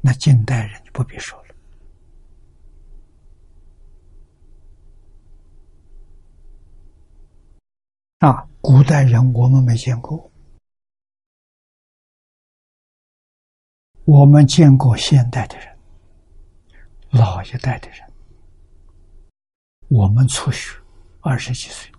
[0.00, 1.46] 那近代人就不必说了。
[8.18, 10.30] 啊，古代人我们没见过，
[14.04, 15.78] 我们见过现代的人，
[17.10, 18.12] 老一代的人，
[19.88, 20.76] 我们初学
[21.20, 21.92] 二十几岁，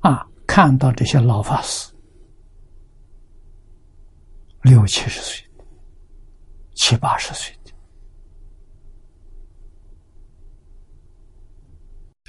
[0.00, 1.93] 啊，看到这些老法师。
[4.64, 5.64] 六七十岁的，
[6.74, 7.70] 七八十岁的，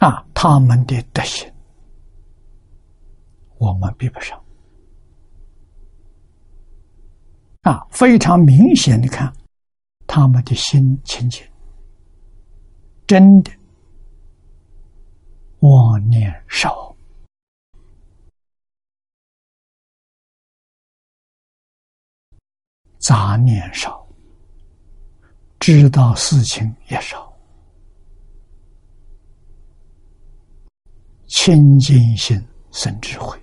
[0.05, 1.49] 啊，他们的德行，
[3.57, 4.37] 我们比不上。
[7.61, 9.33] 啊，非常明显的看，
[10.05, 11.41] 他们的心清净，
[13.07, 13.51] 真的
[15.61, 16.94] 妄念少。
[23.05, 24.03] 杂念少，
[25.59, 27.31] 知道事情也少，
[31.27, 33.39] 清净心生智慧，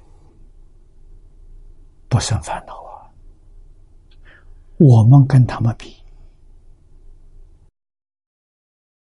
[2.08, 3.06] 不生烦恼啊！
[4.78, 5.94] 我们跟他们比，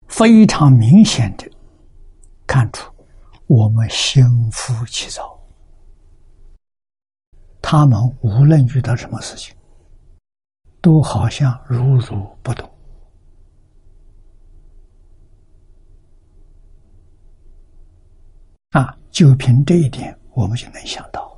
[0.09, 1.49] 非常明显的
[2.45, 2.93] 看出
[3.47, 5.41] 我们心浮气躁，
[7.63, 9.55] 他们无论遇到什么事情。
[10.81, 12.69] 都好像如如不动
[18.71, 18.97] 啊！
[19.11, 21.37] 就凭这一点，我们就能想到，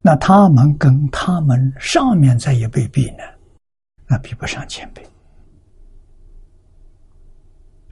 [0.00, 3.22] 那他们跟他们上面这一辈比呢，
[4.06, 5.06] 那比不上前辈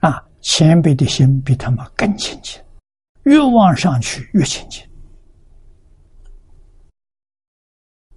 [0.01, 0.25] 啊！
[0.41, 2.61] 前辈的心比他们更清净，
[3.25, 4.88] 越往上去越清净。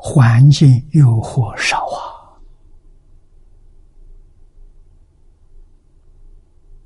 [0.04, 1.86] 环境诱惑少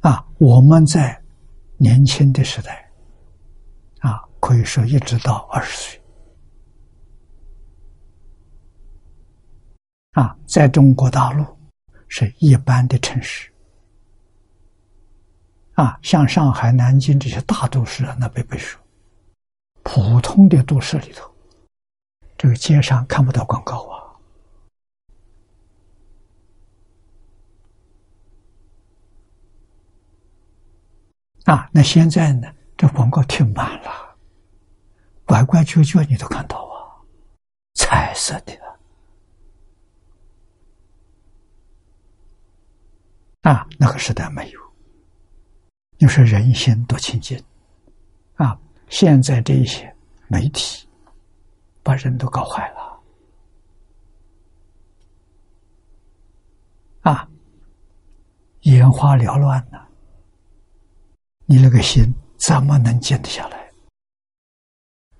[0.01, 0.11] 啊！
[0.11, 1.17] 啊，我们在
[1.77, 2.91] 年轻的时代，
[3.99, 6.01] 啊，可以说一直到二十岁，
[10.11, 11.45] 啊，在中国大陆
[12.09, 13.49] 是一般的城市，
[15.75, 18.77] 啊，像上海、南京这些大都市啊，那不必说，
[19.83, 21.33] 普通的都市里头。
[22.45, 24.05] 这个街上看不到广告啊！
[31.45, 32.47] 啊，那现在呢？
[32.77, 34.15] 这广告停满了，
[35.25, 37.01] 拐拐角角你都看到啊，
[37.73, 38.53] 彩色的
[43.41, 43.67] 啊！
[43.79, 44.59] 那个时代没有，
[45.97, 47.43] 你说人心多清净
[48.35, 48.55] 啊！
[48.87, 49.91] 现在这一些
[50.27, 50.84] 媒体。
[51.85, 52.99] 把人都搞坏了
[57.01, 57.29] 啊！
[58.61, 59.77] 眼花缭乱呢，
[61.45, 63.71] 你那个心怎么能静得下来？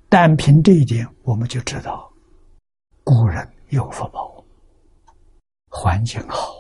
[0.10, 2.12] 单凭这一点，我们就知道
[3.04, 4.44] 古人有福报，
[5.70, 6.52] 环境好。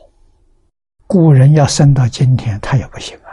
[1.07, 3.31] 古人要生到今天，他也不行啊，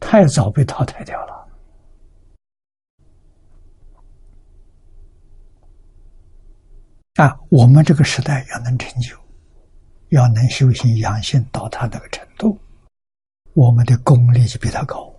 [0.00, 1.35] 太早被淘汰掉了。
[7.16, 9.16] 啊，我们这个时代要能成就，
[10.10, 12.58] 要能修行养性到他那个程度，
[13.54, 15.10] 我们的功力就比他高。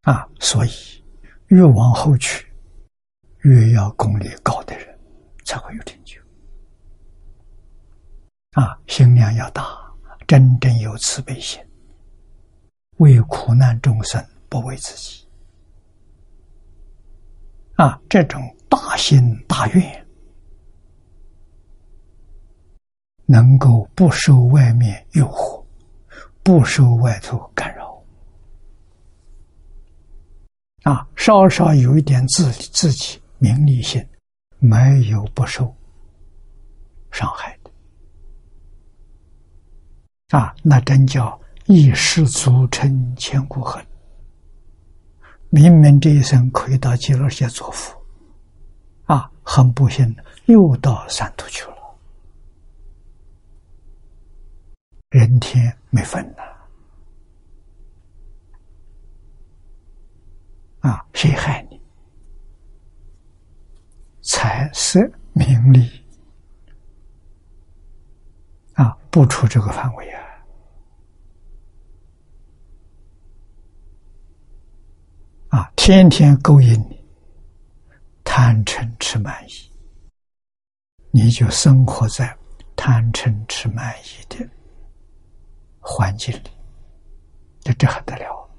[0.00, 0.70] 啊，所以
[1.48, 2.46] 越往后去，
[3.40, 4.98] 越要功力高的人
[5.44, 6.18] 才会有成就。
[8.52, 9.62] 啊，心量要大，
[10.26, 11.60] 真正有慈悲心。
[12.98, 15.26] 为苦难众生，不为自己。
[17.74, 20.06] 啊，这种大心大愿，
[23.26, 25.62] 能够不受外面诱惑，
[26.42, 28.02] 不受外头干扰。
[30.84, 34.02] 啊，稍稍有一点自自己名利心，
[34.58, 35.74] 没有不受
[37.10, 37.70] 伤害的。
[40.38, 43.84] 啊，那真叫一失足成千古恨。
[45.50, 47.96] 明明这一生可以到极乐世界做佛，
[49.04, 50.14] 啊，很不幸
[50.46, 51.76] 又到三途去了，
[55.10, 56.42] 人天没分呐，
[60.88, 61.80] 啊，谁害你？
[64.22, 65.00] 财色
[65.32, 65.88] 名利，
[68.74, 70.25] 啊，不出这个范围啊。
[75.56, 77.02] 啊，天天勾引你，
[78.22, 79.72] 贪嗔痴慢疑，
[81.10, 82.36] 你就生活在
[82.76, 84.46] 贪嗔痴慢疑的
[85.80, 86.50] 环境里，
[87.60, 88.50] 这这还得了？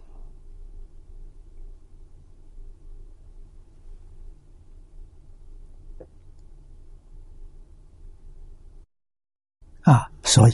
[9.84, 10.54] 啊，所以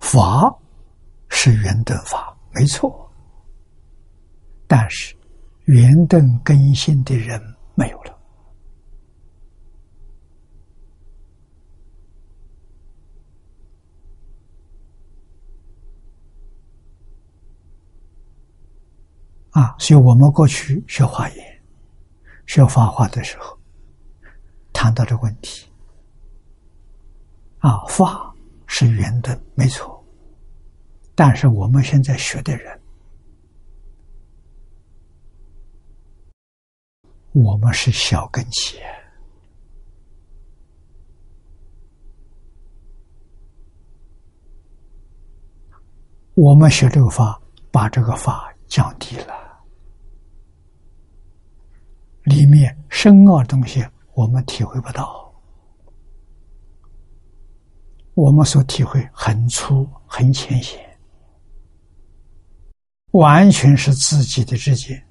[0.00, 0.52] 法
[1.28, 3.08] 是圆顿法，没错，
[4.66, 5.16] 但是。
[5.68, 7.38] 圆顿根性的人
[7.74, 8.18] 没有了
[19.50, 19.76] 啊！
[19.78, 21.62] 所以我们过去学华严、
[22.46, 23.58] 学法华的时候，
[24.72, 25.70] 谈到这个问题
[27.58, 28.34] 啊，法
[28.66, 30.02] 是圆顿，没错，
[31.14, 32.77] 但是我们现在学的人。
[37.44, 38.78] 我们是小根器，
[46.34, 49.34] 我们学这个法，把这个法降低了，
[52.24, 55.32] 里面深奥的东西我们体会不到，
[58.14, 60.98] 我们所体会很粗很浅显，
[63.12, 65.07] 完全是自己的知见。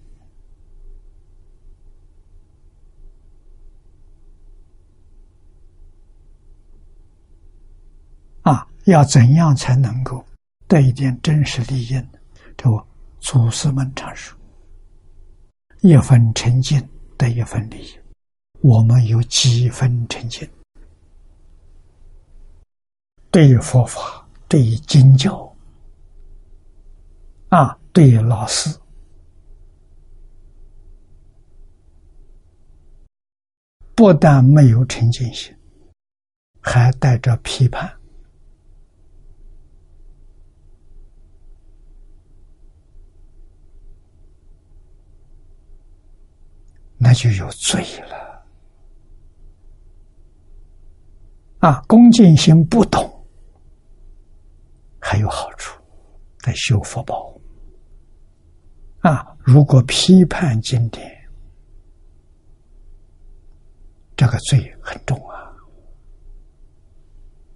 [8.87, 10.23] 要怎样才能够
[10.65, 12.07] 得一点真实利益呢？
[12.55, 12.87] 这
[13.19, 14.37] 祖师们常说
[15.83, 16.81] ：“一分沉静
[17.17, 17.99] 得一分利益。”
[18.63, 20.49] 我们有几分沉静？
[23.29, 25.53] 对于佛法，对于经教，
[27.49, 28.73] 啊，对于老师，
[33.93, 35.53] 不但没有沉静心，
[36.61, 37.93] 还带着批判。
[46.97, 48.45] 那就有罪了
[51.59, 51.81] 啊！
[51.87, 53.25] 恭敬心不懂，
[54.99, 55.79] 还有好处，
[56.39, 57.39] 在修福报
[59.01, 59.35] 啊！
[59.39, 61.05] 如果批判经典，
[64.15, 65.53] 这个罪很重啊！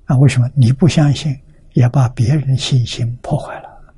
[0.05, 1.35] 啊，为什么你不相信，
[1.73, 3.95] 也把别人信心破坏了，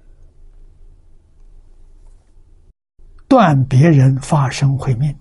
[3.28, 5.14] 断别人发生会命？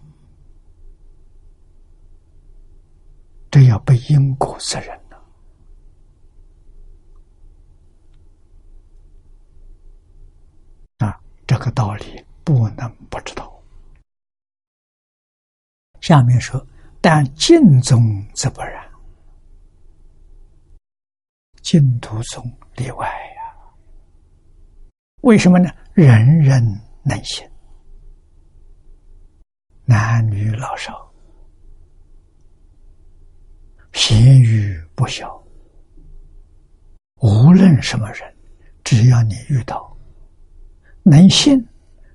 [3.53, 5.23] 这要背因果责任了
[11.07, 11.21] 啊！
[11.47, 13.63] 这个道理不能不知道。
[16.01, 16.67] 下面说，
[17.03, 18.91] 但净宗则不然，
[21.61, 22.43] 净土宗
[22.77, 23.55] 例外呀。
[25.21, 25.71] 为什么呢？
[25.93, 26.65] 人人
[27.03, 27.47] 能行，
[29.85, 31.12] 男女老少。
[33.93, 35.43] 贤愚不小，
[37.21, 38.35] 无论什么人，
[38.83, 39.97] 只要你遇到，
[41.03, 41.57] 能信、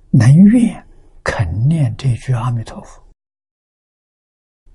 [0.09, 0.85] 能愿、
[1.23, 3.01] 肯念这句阿弥陀佛，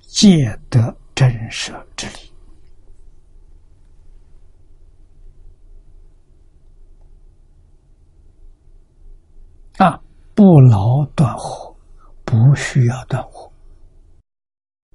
[0.00, 2.32] 皆得真实之力。
[9.78, 10.00] 啊，
[10.34, 11.76] 不劳断火，
[12.24, 13.52] 不需要断火，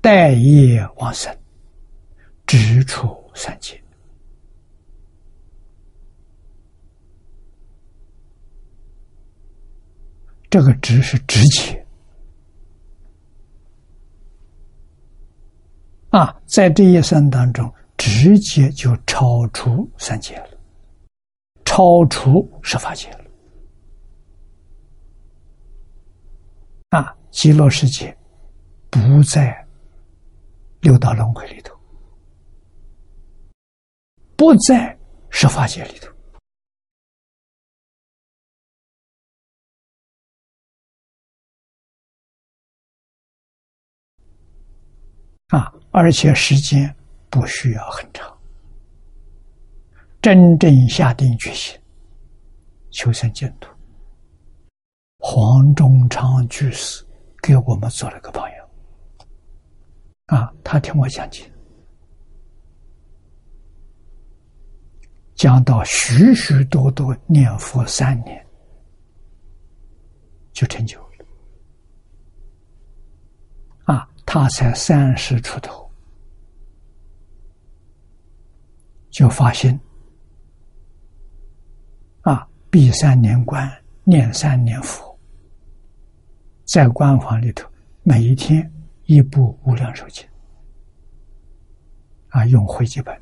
[0.02, 1.36] 待业往生，
[2.48, 3.80] 直出三界。
[10.50, 11.86] 这个直是直接
[16.10, 20.58] 啊，在这一生当中，直接就超出三界了，
[21.66, 23.26] 超出十法界了。
[26.92, 28.18] 啊，极乐世界
[28.90, 29.54] 不在
[30.80, 31.77] 六道轮回里头，
[34.38, 34.96] 不在
[35.32, 36.16] 十法界里头。
[45.48, 46.94] 啊，而且时间
[47.30, 48.38] 不需要很长，
[50.22, 51.80] 真正下定决心
[52.92, 53.74] 求生净土，
[55.20, 57.04] 黄忠昌居士
[57.42, 58.70] 给我们做了个榜样。
[60.26, 61.50] 啊，他听我讲解，
[65.38, 68.46] 讲到许许多多念佛三年
[70.52, 71.00] 就成就
[73.86, 74.10] 啊。
[74.26, 75.90] 他才三十出头，
[79.10, 79.80] 就发心
[82.22, 83.72] 啊，闭三年关，
[84.04, 85.18] 念三年佛，
[86.66, 87.70] 在关房里头，
[88.04, 88.70] 每一天
[89.06, 90.28] 一部无量寿经
[92.30, 93.18] 啊，用回记本，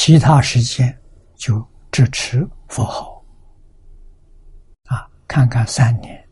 [0.00, 0.96] 其他时间
[1.34, 3.20] 就支持佛号
[4.84, 6.24] 啊，看看三年。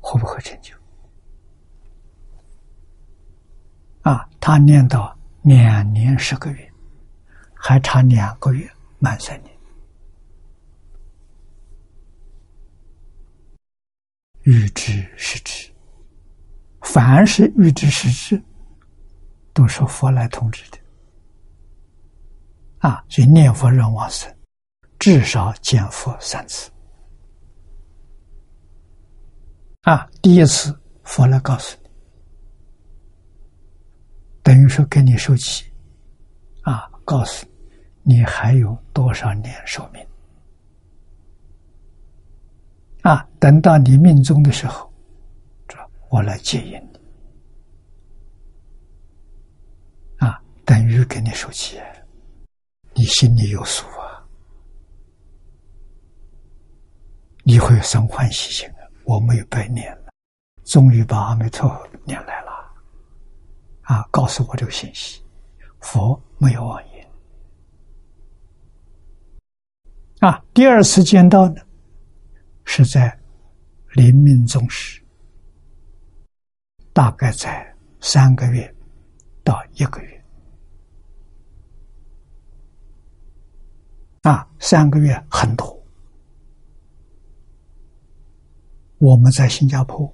[0.00, 0.76] 会不会成就？
[4.02, 6.72] 啊，他念到两年十个月，
[7.54, 9.56] 还差两个月满三年。
[14.42, 15.72] 欲知是知，
[16.82, 18.44] 凡是欲知是知，
[19.54, 20.78] 都是佛来通知的。
[22.84, 24.30] 啊，所以念佛人往生，
[24.98, 26.70] 至少见佛三次。
[29.84, 31.88] 啊，第一次佛来告诉你，
[34.42, 35.64] 等于说跟你说起，
[36.60, 37.46] 啊，告诉
[38.02, 40.06] 你你还有多少年寿命，
[43.00, 44.92] 啊，等到你命中的时候，
[45.66, 45.78] 这
[46.10, 46.98] 我来接引你，
[50.18, 51.80] 啊，等于跟你说起，
[52.94, 54.24] 你心里有数啊，
[57.42, 58.90] 你会生欢喜心的。
[59.04, 60.12] 我没有白念了，
[60.64, 62.52] 终于把阿弥陀佛念来了，
[63.82, 65.22] 啊，告诉我这个信息，
[65.80, 67.10] 佛没有妄言，
[70.20, 71.60] 啊，第二次见到呢，
[72.64, 73.14] 是在
[73.92, 75.02] 临命终时，
[76.94, 78.74] 大概在三个月
[79.42, 80.13] 到一个月，
[84.24, 85.80] 啊，三个月很多。
[88.96, 90.10] 我们在新加坡，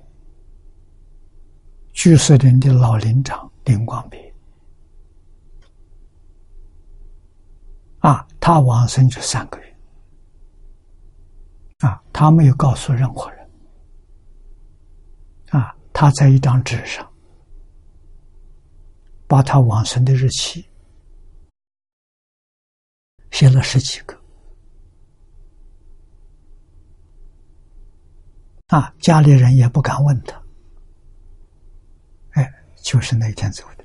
[1.92, 4.34] 居士林的老林长林光别，
[8.00, 9.76] 啊，他往生就三个月，
[11.78, 13.50] 啊，他没有告诉任何人，
[15.50, 17.08] 啊，他在一张纸上，
[19.28, 20.66] 把他往生的日期
[23.30, 24.18] 写了十几个。
[28.68, 30.40] 啊，家里人也不敢问他。
[32.30, 32.52] 哎，
[32.82, 33.84] 就是那天走的。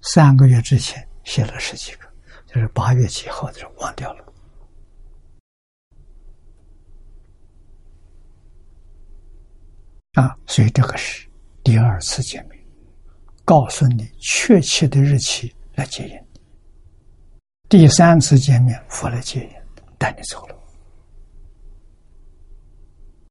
[0.00, 2.08] 三个月之前写了十几个，
[2.46, 4.24] 就是八月几号的时候忘掉了。
[10.12, 11.28] 啊，所以这个是
[11.64, 12.64] 第二次见面，
[13.44, 16.27] 告诉你确切的日期来接引。
[17.68, 19.50] 第三次见面，佛来接引，
[19.98, 20.56] 带你走了。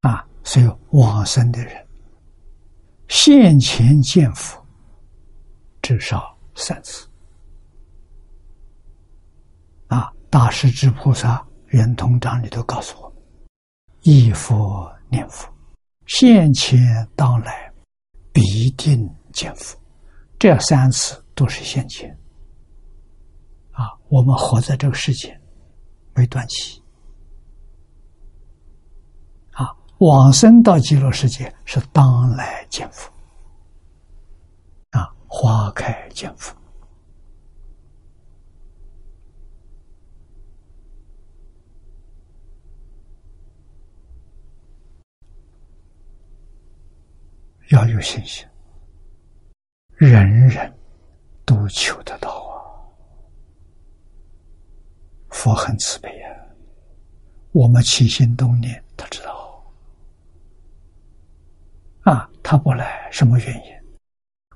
[0.01, 1.87] 啊，所以往生的人
[3.07, 4.63] 现前见佛
[5.81, 7.07] 至少三次。
[9.87, 13.17] 啊，大势至菩萨圆通章里头告诉我们：
[14.01, 15.47] 忆佛念佛，
[16.05, 17.71] 现前当来
[18.31, 19.77] 必定见佛。
[20.37, 22.16] 这三次都是现前。
[24.09, 25.39] 我们活在这个世界，
[26.15, 26.81] 没断气。
[29.51, 33.11] 啊，往生到极乐世界是当来见佛，
[34.91, 36.55] 啊，花开见佛。
[47.69, 48.47] 要有信心，
[49.97, 50.73] 人人
[51.43, 52.56] 都求得到啊。
[55.37, 56.33] 佛很慈悲啊，
[57.51, 59.63] 我们起心动念，他知道
[62.01, 63.61] 啊，他不来什么原因？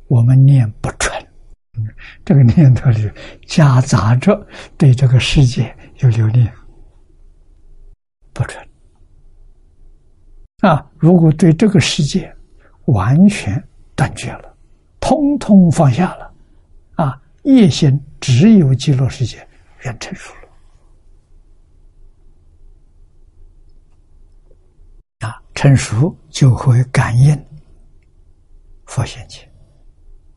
[0.07, 1.15] 我们念不纯，
[1.77, 1.87] 嗯
[2.25, 3.11] 这个念头里
[3.45, 6.51] 夹杂着对这个世界有留恋，
[8.33, 8.67] 不纯
[10.61, 10.89] 啊！
[10.97, 12.35] 如果对这个世界，
[12.85, 13.63] 完全
[13.95, 14.57] 断绝了，
[14.99, 16.33] 通通放下了，
[16.95, 17.21] 啊！
[17.43, 20.33] 业心只有极乐世界，人成熟
[25.21, 25.41] 了，啊！
[25.61, 27.37] 成熟就会感应
[28.87, 29.47] 佛现前，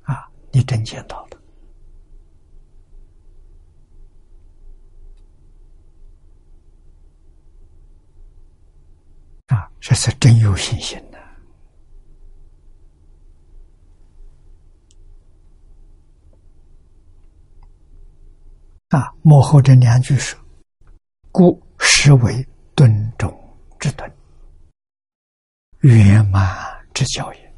[0.03, 0.29] 啊！
[0.53, 1.41] 你真见到了，
[9.47, 9.73] 啊！
[9.81, 11.19] 这是真有信心的。
[18.99, 19.11] 啊！
[19.23, 20.37] 幕后这两句是
[21.33, 23.35] ：“故实为敦中
[23.81, 24.07] 之敦，
[25.85, 26.45] 圆满
[26.93, 27.55] 之教也。”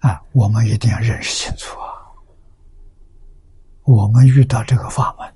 [0.00, 1.92] 啊，我们一定要认识清楚啊！
[3.82, 5.34] 我们遇到这个法门，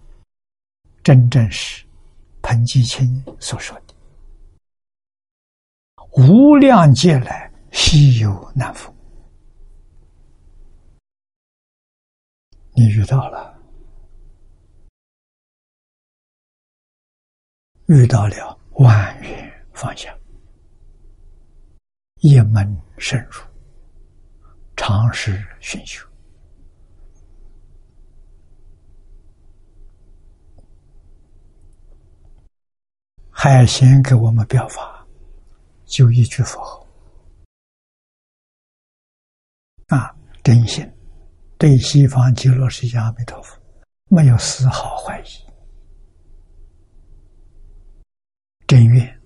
[1.03, 1.85] 真正是
[2.43, 3.95] 彭基清所说的
[6.17, 8.95] “无量劫来稀有难逢”。
[12.75, 13.61] 你遇到了，
[17.87, 20.17] 遇到了万缘放下，
[22.23, 23.43] 一门深入，
[24.77, 26.07] 长时熏修。
[33.29, 35.05] 海贤给我们表法，
[35.85, 36.87] 就一句佛号
[39.89, 40.89] 啊，真心。
[41.59, 43.61] 对西方极乐世界阿弥陀佛
[44.09, 45.25] 没有丝毫怀疑，
[48.69, 49.21] 真愿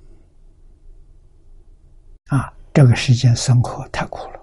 [2.29, 2.56] 啊！
[2.77, 4.41] 这个世间生活太苦了，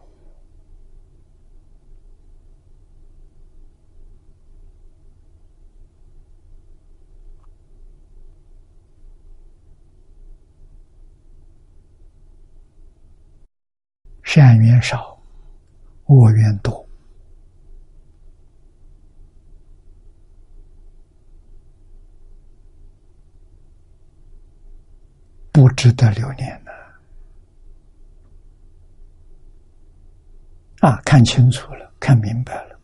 [14.24, 15.22] 善缘少，
[16.08, 16.84] 恶缘多。
[25.52, 26.74] 不值得留恋的
[30.84, 31.00] 啊！
[31.06, 32.78] 看清楚了，看明白了，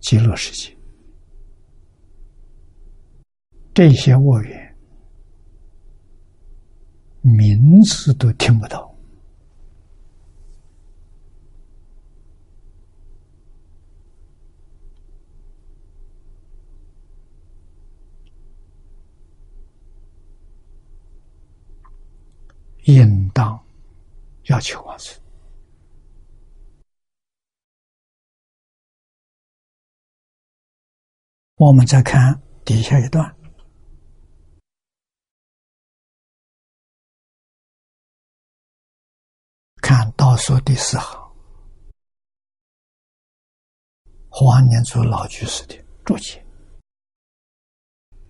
[0.00, 0.76] 极乐世界
[3.72, 4.76] 这些恶缘
[7.22, 8.94] 名字都听不到。
[22.84, 23.58] 应当
[24.48, 25.21] 要求往生。
[31.64, 33.36] 我们再看底下一段，
[39.76, 41.32] 看倒数第四行，
[44.28, 46.44] 黄念祖老居士的注解，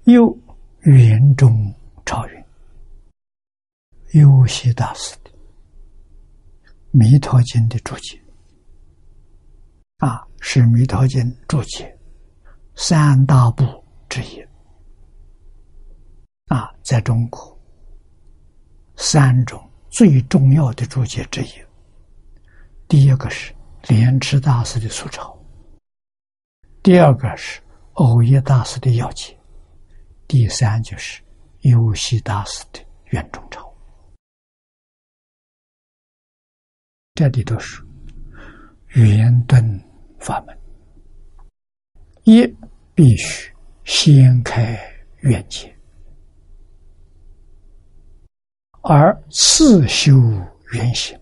[0.05, 0.39] 又
[0.83, 2.45] 云中朝云。
[4.13, 5.31] 优西大师的
[6.91, 8.23] 《弥陀经》的注解
[10.01, 11.92] 啊，是《弥陀经》注解
[12.85, 13.63] 三大部
[14.09, 14.45] 之一
[16.49, 17.57] 啊，在中国
[18.97, 21.53] 三种最重要的注解之一。
[22.89, 23.55] 第一个是
[23.87, 25.41] 莲池大师的素抄，
[26.83, 29.39] 第二个是欧耶大师的要解，
[30.27, 31.23] 第三就是
[31.61, 33.73] 优西大师的圆中抄。
[37.15, 37.81] 这里都是
[38.89, 39.63] 圆顿
[40.19, 40.59] 法门，
[42.25, 42.43] 一
[42.95, 43.51] 必须
[43.85, 44.79] 先开
[45.21, 45.75] 圆界，
[48.83, 50.13] 而次修
[50.73, 51.19] 圆行，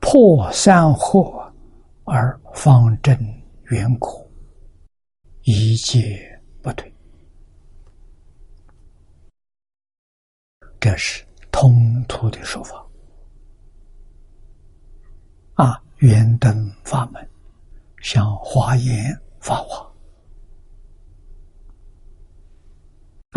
[0.00, 1.50] 破三惑
[2.04, 3.16] 而方正
[3.70, 4.30] 圆果，
[5.42, 6.92] 一切不退。
[10.78, 12.86] 这是通途的说法。
[15.54, 17.28] 啊，圆灯法门，
[18.00, 19.87] 像华严法华，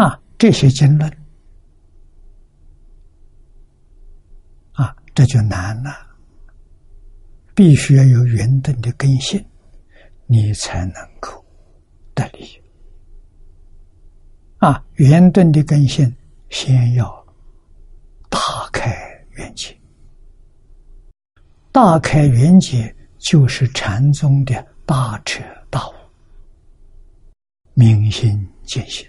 [0.02, 1.08] 啊，这些经论，
[4.72, 5.92] 啊，这就难了。
[7.54, 9.46] 必须要有圆顿的根性，
[10.26, 11.46] 你才能够
[12.16, 12.60] 得力。
[14.58, 16.12] 啊，圆顿的根性，
[16.50, 17.24] 先要
[18.28, 18.40] 大
[18.74, 18.92] 开
[19.34, 19.78] 圆界。
[21.72, 25.94] 大开圆界，就是禅宗的大彻大悟、
[27.76, 29.08] 明心见性。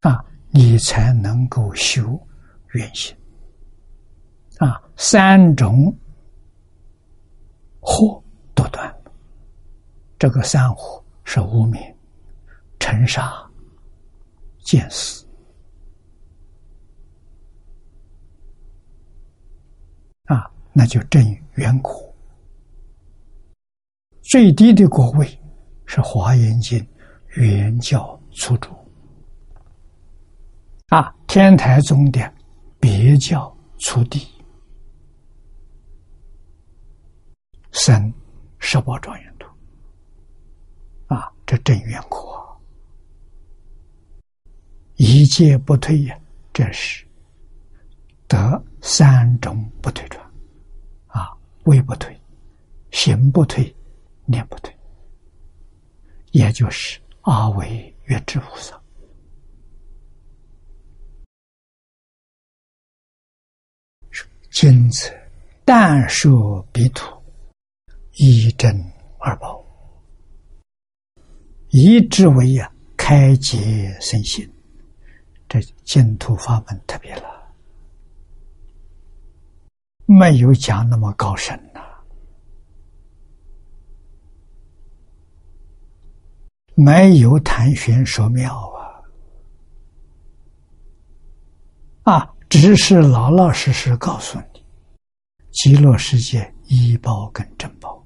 [0.00, 2.18] 啊，你才能够修
[2.72, 3.16] 圆性。
[4.58, 5.94] 啊，三种
[7.80, 8.22] 惑
[8.54, 8.94] 都断。
[10.18, 11.80] 这个三惑是无名、
[12.78, 13.32] 尘沙、
[14.58, 15.26] 见思。
[20.24, 21.22] 啊，那就正
[21.54, 22.14] 圆果。
[24.22, 25.26] 最低的果位
[25.86, 26.78] 是《华严经》
[27.40, 28.70] 原教初住。
[30.90, 32.20] 啊，天台宗的
[32.80, 34.26] 别教初地，
[37.70, 38.12] 生
[38.58, 39.46] 十八庄严图。
[41.06, 42.26] 啊，这真缘苦！
[44.96, 46.18] 一戒不退呀，
[46.52, 47.06] 这是
[48.26, 50.20] 得三种不退转。
[51.06, 51.30] 啊，
[51.66, 52.20] 位不退，
[52.90, 53.72] 行不退，
[54.24, 54.76] 念不退，
[56.32, 58.76] 也就是阿惟越智菩萨。
[64.50, 65.12] 今此
[65.64, 66.28] 但舍
[66.72, 67.06] 彼土，
[68.14, 68.84] 一真
[69.18, 69.64] 二宝，
[71.68, 74.46] 一之为呀，开解身心。
[75.48, 77.54] 这净土法门特别了，
[80.04, 81.80] 没有讲那么高深呐，
[86.74, 88.68] 没有谈玄说妙
[92.02, 92.34] 啊，啊。
[92.50, 94.64] 只是老老实实告诉你，
[95.52, 98.04] 极乐世界医报跟正报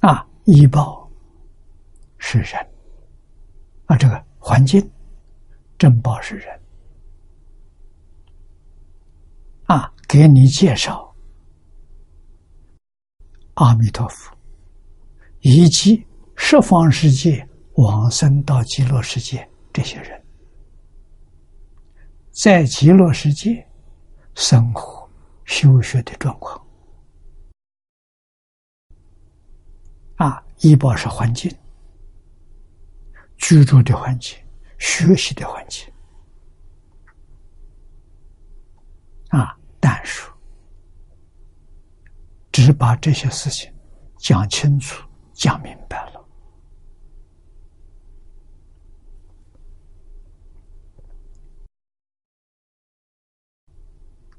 [0.00, 1.08] 啊，医报
[2.18, 2.54] 是人
[3.86, 4.90] 啊，这个环境
[5.78, 6.60] 正报是人
[9.66, 11.14] 啊，给你介绍
[13.54, 14.36] 阿弥陀佛
[15.42, 16.04] 以及
[16.34, 17.48] 十方世界。
[17.80, 20.22] 往生到极乐世界，这些人，
[22.30, 23.66] 在极乐世界
[24.34, 25.08] 生活、
[25.46, 26.62] 修学的状况，
[30.16, 31.50] 啊，医保是环境、
[33.38, 34.36] 居住的环境、
[34.78, 35.90] 学习的环境，
[39.30, 40.28] 啊，但是
[42.52, 43.72] 只把这些事情
[44.18, 45.02] 讲清楚、
[45.32, 46.09] 讲明白了。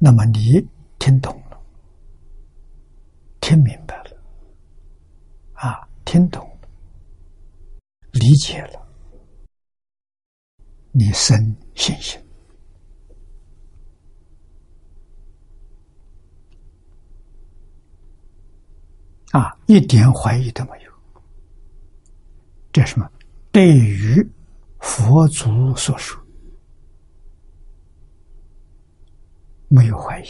[0.04, 0.68] 那么你
[0.98, 1.62] 听懂了，
[3.40, 4.18] 听明白了，
[5.54, 6.68] 啊，听懂了，
[8.14, 8.88] 理解了，
[10.92, 12.20] 你生信心，
[19.34, 20.92] 啊，一点怀疑都没有。
[22.74, 23.08] 这什么？
[23.52, 24.28] 对于
[24.80, 26.20] 佛祖所说。
[29.72, 30.26] 没有怀疑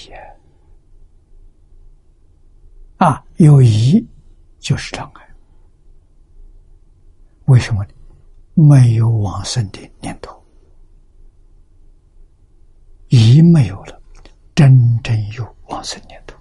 [2.98, 4.08] 啊，有疑
[4.60, 5.28] 就是障碍。
[7.46, 7.90] 为什么呢？
[8.54, 10.40] 没有往生的念头，
[13.10, 14.00] 疑没有了，
[14.54, 16.38] 真正有往生念头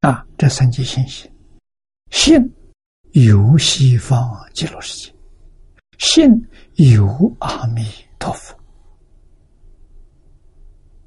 [0.00, 0.26] 啊！
[0.38, 1.30] 这三级信息，
[2.10, 2.40] 信
[3.12, 5.11] 由西方极乐世界，
[5.98, 6.48] 信。
[6.76, 7.06] 有
[7.38, 7.84] 阿弥
[8.18, 8.58] 陀佛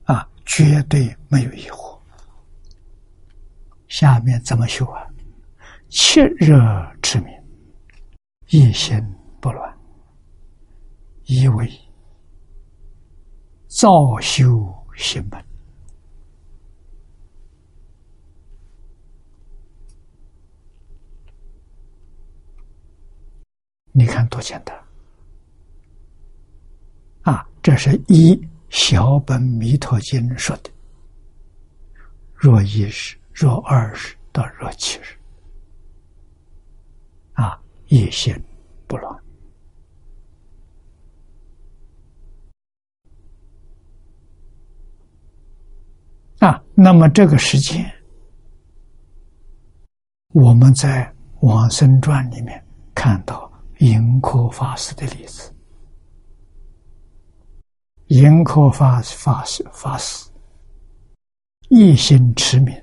[0.03, 1.99] 啊，绝对没有疑惑。
[3.87, 5.01] 下面怎么修啊？
[5.89, 6.55] 切热
[7.01, 7.33] 之名，
[8.49, 8.95] 一心
[9.41, 9.75] 不乱，
[11.25, 11.67] 以为
[13.67, 13.89] 造
[14.21, 15.43] 修行门。
[23.97, 24.77] 你看多简单！
[27.21, 28.37] 啊，这是一
[28.69, 30.69] 小本弥陀经说的。
[32.33, 35.15] 若一日，若二日，到若七日，
[37.35, 37.57] 啊，
[37.87, 38.35] 一心
[38.85, 39.23] 不乱。
[46.39, 47.89] 啊，那么这个时间，
[50.33, 51.05] 我们在
[51.47, 52.61] 《往生传》里面。
[52.95, 55.53] 看到盈科法师的例子。
[58.07, 60.29] 盈科法法师法师
[61.69, 62.73] 一心持名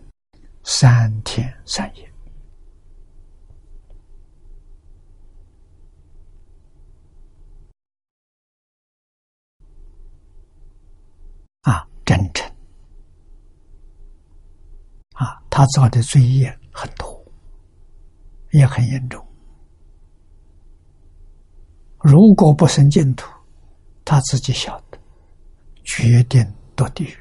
[0.65, 2.13] 三天三夜。
[11.61, 12.45] 啊，真诚！
[15.13, 17.25] 啊，他造的罪业很多，
[18.51, 19.25] 也很严重。
[22.03, 23.31] 如果不生净土，
[24.05, 24.99] 他自己晓得，
[25.85, 26.45] 决定
[26.77, 27.17] 堕地狱。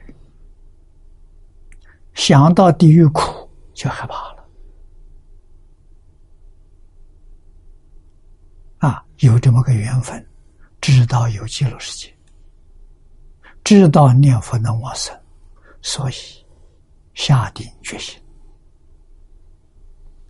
[2.14, 4.49] 想到地狱苦，就害怕了。
[8.80, 10.28] 啊，有这么个缘分，
[10.82, 12.12] 知道有极乐世界。
[13.64, 15.16] 知道念佛能往生，
[15.84, 16.14] 所以
[17.14, 18.20] 下定决心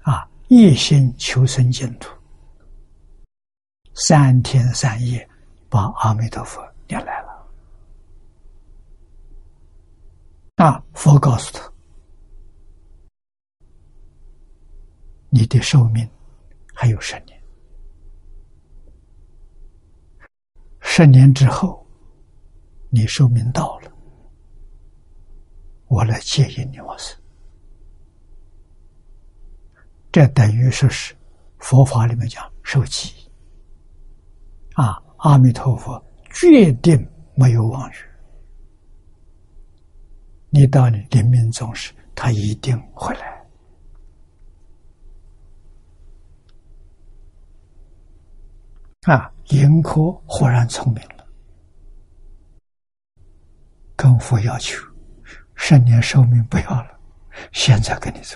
[0.01, 2.11] 啊，一心求生净土，
[3.93, 5.27] 三天三夜
[5.69, 7.47] 把阿弥陀佛念来了。
[10.55, 11.71] 那，佛告诉他
[15.29, 16.07] ：“你的寿命
[16.73, 17.41] 还有十年，
[20.79, 21.79] 十年之后。”
[22.93, 23.89] 你寿命到了，
[25.87, 27.17] 我来接引你往生。
[30.11, 31.15] 这等于说是
[31.59, 33.13] 佛法里面讲受记
[34.81, 36.03] 啊，阿弥陀佛
[36.33, 37.93] 决定没有妄语。
[40.49, 43.45] 你到你临命终时，他一定会来
[49.13, 49.31] 啊！
[49.49, 51.27] 盈科忽然聪明了。
[53.95, 54.83] 跟佛要求，
[55.53, 56.99] 十年寿命不要了，
[57.51, 58.35] 现在跟你走。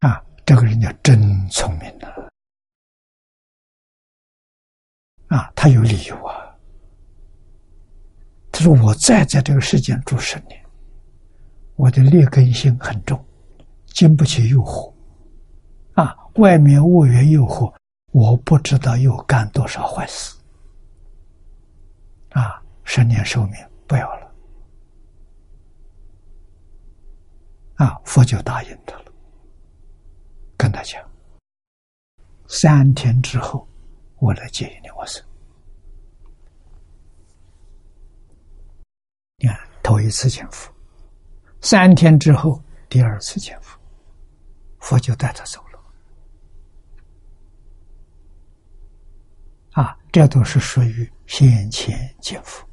[0.00, 2.06] 啊，这个人家真聪明呐！
[5.26, 6.56] 啊，他有理由啊。
[8.52, 10.64] 他说：“我再在这个世间住十年，
[11.74, 13.22] 我的劣根性很重，
[13.86, 14.94] 经不起诱惑。
[15.94, 17.74] 啊，外面物缘诱惑。”
[18.12, 20.34] 我不知道又干多少坏事，
[22.30, 22.62] 啊！
[22.82, 23.54] 十年寿命
[23.86, 24.34] 不要了，
[27.74, 28.00] 啊！
[28.06, 29.12] 佛就答应他了，
[30.56, 31.02] 跟他讲，
[32.48, 33.68] 三天之后
[34.18, 35.24] 我来接你我生。
[39.38, 40.72] 你看，头一次见佛，
[41.60, 43.78] 三天之后第二次见佛，
[44.78, 45.78] 佛就带他走了。
[49.72, 52.66] 啊，这都是属于先前见佛。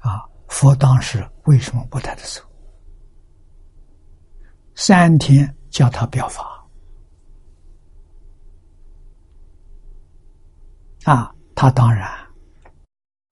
[0.00, 2.42] 啊，佛当时为什么不带他走？
[4.74, 6.57] 三天叫他表法。
[11.08, 12.06] 啊，他当然，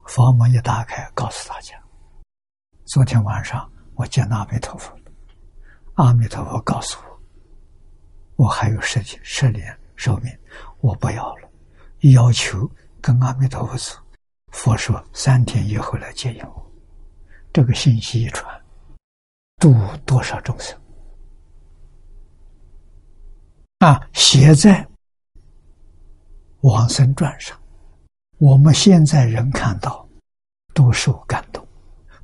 [0.07, 1.79] 房门一打开，告诉大家：
[2.87, 4.99] 昨天晚上我见阿弥陀佛。
[5.97, 6.99] 阿弥陀佛告诉
[8.37, 10.33] 我，我还有十十年寿命，
[10.81, 11.51] 我不要了。
[12.15, 12.67] 要求
[13.03, 14.03] 跟阿弥陀佛说，
[14.53, 16.73] 佛说三天以后来接引我。
[17.53, 18.59] 这个信息一传，
[19.59, 19.75] 度
[20.07, 20.75] 多少众生
[23.81, 24.09] 啊！
[24.15, 24.83] 写在
[26.63, 27.59] 《往生传》上，
[28.39, 30.07] 我们现在人看到，
[30.75, 31.67] 都受感动，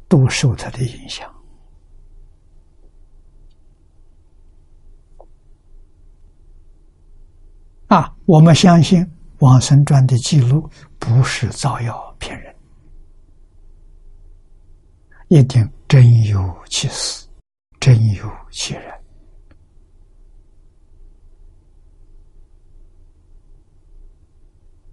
[0.08, 1.32] 都受他的影响
[7.86, 8.14] 啊！
[8.26, 9.06] 我们相信。
[9.38, 10.70] 往生传的记录
[11.00, 12.54] 不是造谣骗人，
[15.26, 17.26] 一定真有其事，
[17.80, 18.84] 真有其人。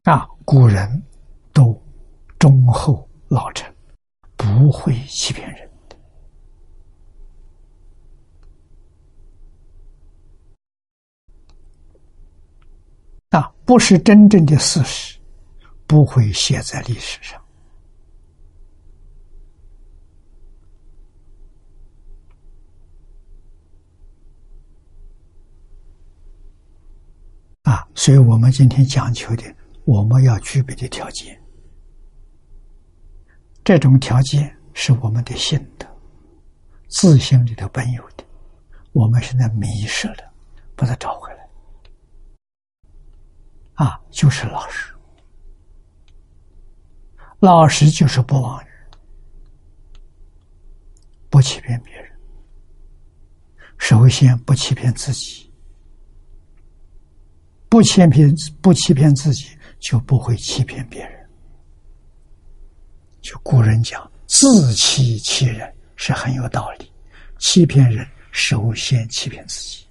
[0.06, 0.90] 啊，古人
[2.40, 3.70] 忠厚老成，
[4.38, 5.70] 不会欺骗人
[13.30, 13.38] 的。
[13.38, 15.20] 啊，不是真正的事实，
[15.86, 17.40] 不会写在历史上。
[27.64, 29.44] 啊，所以我们今天讲求的，
[29.84, 31.40] 我们要具备的条件，
[33.70, 35.86] 这种条件是我们的心德、
[36.88, 38.24] 自信里头本有的，
[38.94, 40.34] 我们现在迷失了，
[40.76, 41.48] 把它找回来。
[43.76, 44.92] 啊，就是老实，
[47.42, 48.68] 老实就是不妄语，
[51.30, 52.12] 不欺骗别人，
[53.78, 55.54] 首先不欺骗自己，
[57.70, 58.34] 不欺骗
[58.64, 61.19] 不欺骗自己，就不会欺骗别人。
[63.30, 66.92] 就古人讲“自欺欺人”是很有道理，
[67.38, 69.86] 欺骗人首先欺骗自己。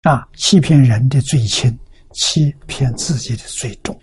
[0.00, 1.78] 啊，欺骗人的最轻，
[2.10, 3.96] 欺骗自己的最重。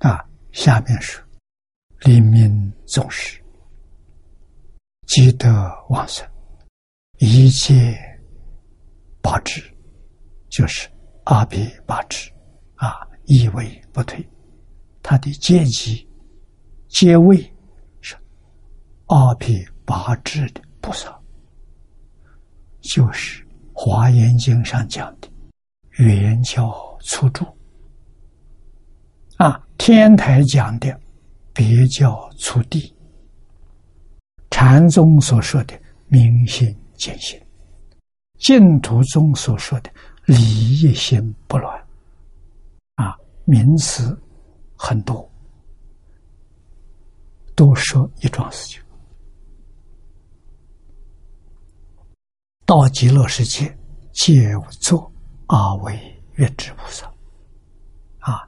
[0.00, 1.22] 啊，下面是
[2.00, 3.40] 临命终时，
[5.06, 5.48] 积德
[5.88, 6.28] 旺盛，
[7.18, 7.96] 一切。
[9.22, 9.62] 八支
[10.48, 10.88] 就是
[11.24, 12.32] 阿鼻八支
[12.76, 14.26] 啊，一为不退。
[15.02, 16.08] 他的阶级
[16.88, 17.36] 阶位
[18.00, 18.16] 是
[19.08, 21.14] 阿鼻八支的菩萨，
[22.80, 23.44] 就是
[23.74, 25.30] 《华严经》上讲的
[25.98, 27.44] 圆教初住，
[29.80, 31.00] 天台讲的
[31.54, 32.94] 别教出地，
[34.50, 35.72] 禅宗所说的
[36.06, 37.40] 明心见性。
[38.40, 39.90] 净土中所说的
[40.26, 41.82] “理一心不乱”，
[42.96, 43.16] 啊，
[43.46, 44.14] 名词
[44.76, 45.26] 很多，
[47.54, 48.82] 都说一桩事情。
[52.66, 53.74] 到极乐世界，
[54.12, 55.10] 皆作
[55.46, 55.98] 阿惟
[56.34, 57.10] 越智菩萨。
[58.18, 58.46] 啊，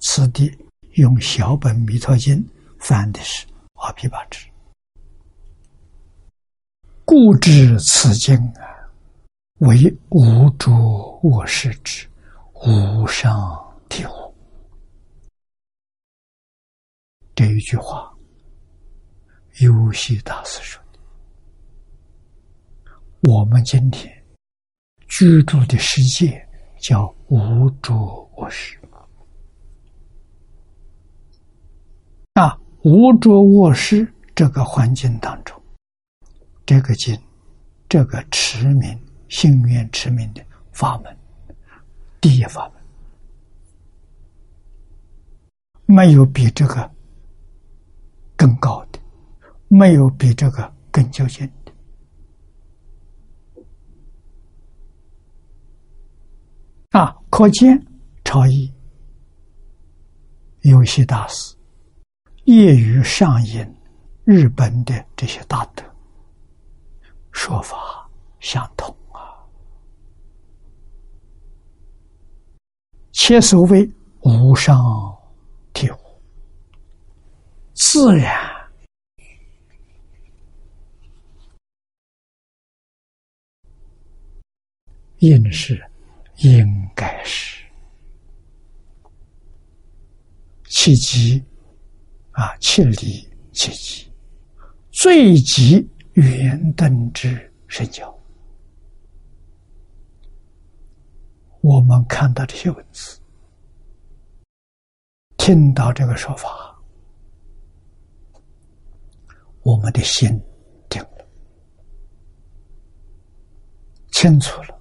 [0.00, 0.54] 此地
[0.96, 2.42] 用小本弥陀经
[2.78, 4.46] 翻的是阿毗跋致，
[7.04, 8.64] 故知此经啊。
[9.60, 9.74] 为
[10.10, 10.70] 无着
[11.22, 12.06] 卧室之
[12.54, 13.34] 无上
[13.88, 14.34] 体悟。
[17.34, 18.14] 这一句话，
[19.60, 20.98] 游戏大师说的。
[23.30, 24.14] 我们今天
[25.08, 26.46] 居住的世界
[26.78, 27.94] 叫无着
[28.36, 28.78] 卧室。
[32.34, 35.60] 啊，无着卧室这个环境当中，
[36.64, 37.18] 这个经，
[37.88, 38.96] 这个持名。
[39.28, 40.40] 心愿持名的
[40.70, 41.18] 法门，
[42.20, 42.80] 第一法门，
[45.84, 46.88] 没有比这个
[48.36, 49.00] 更高的，
[49.66, 51.72] 没有比这个更究竟的。
[56.90, 57.84] 啊，可见
[58.24, 58.72] 超意
[60.60, 61.55] 游戏大师
[62.46, 63.66] 业余上引
[64.24, 65.82] 日本的这些大德
[67.32, 68.08] 说法
[68.38, 68.96] 相同。
[69.10, 69.34] 啊，
[73.10, 73.88] 且所谓
[74.20, 74.76] 无上
[75.72, 75.96] 体悟，
[77.74, 78.54] 自然
[85.18, 85.84] 应是
[86.36, 86.64] 应
[86.94, 87.64] 该是
[90.68, 91.42] 契机
[92.36, 94.12] 啊，切理契机，
[94.90, 98.14] 最极圆灯之神教。
[101.62, 103.18] 我们看到这些文字，
[105.38, 106.78] 听到这个说法，
[109.62, 110.28] 我们的心
[110.90, 111.26] 定了，
[114.12, 114.78] 清楚了，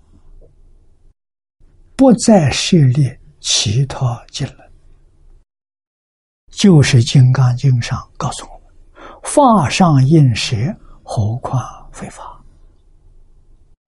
[1.96, 4.65] 不再涉猎其他经了。
[6.56, 8.62] 就是《金刚经》上告诉我们
[9.24, 10.56] ：“法上应舍，
[11.04, 11.62] 何况
[11.92, 12.42] 非法？”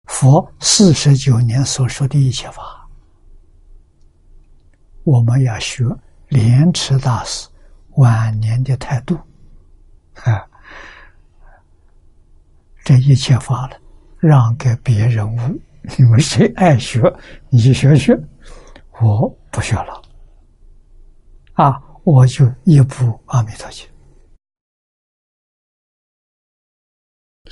[0.05, 2.85] 佛四十九年所说的一切法。
[5.03, 5.85] 我们要学
[6.27, 7.47] 莲池大师
[7.95, 9.15] 晚年的态度，
[10.15, 10.45] 啊，
[12.83, 13.77] 这一切法了，
[14.17, 15.39] 让给别人悟。
[15.97, 17.01] 你们谁爱学，
[17.49, 18.13] 你学学，
[19.01, 20.01] 我不学了。
[21.53, 23.87] 啊，我就一部阿弥陀经，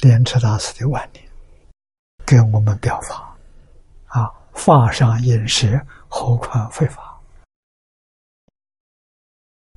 [0.01, 1.23] 莲池大师的晚年
[2.25, 3.37] 给我们表法，
[4.07, 7.21] 啊，法上饮食，何况非法。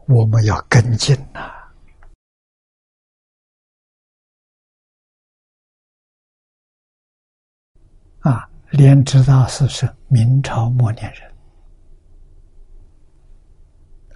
[0.06, 1.40] 我们要跟进呐！
[8.20, 11.32] 啊，莲池大师是明朝末年人，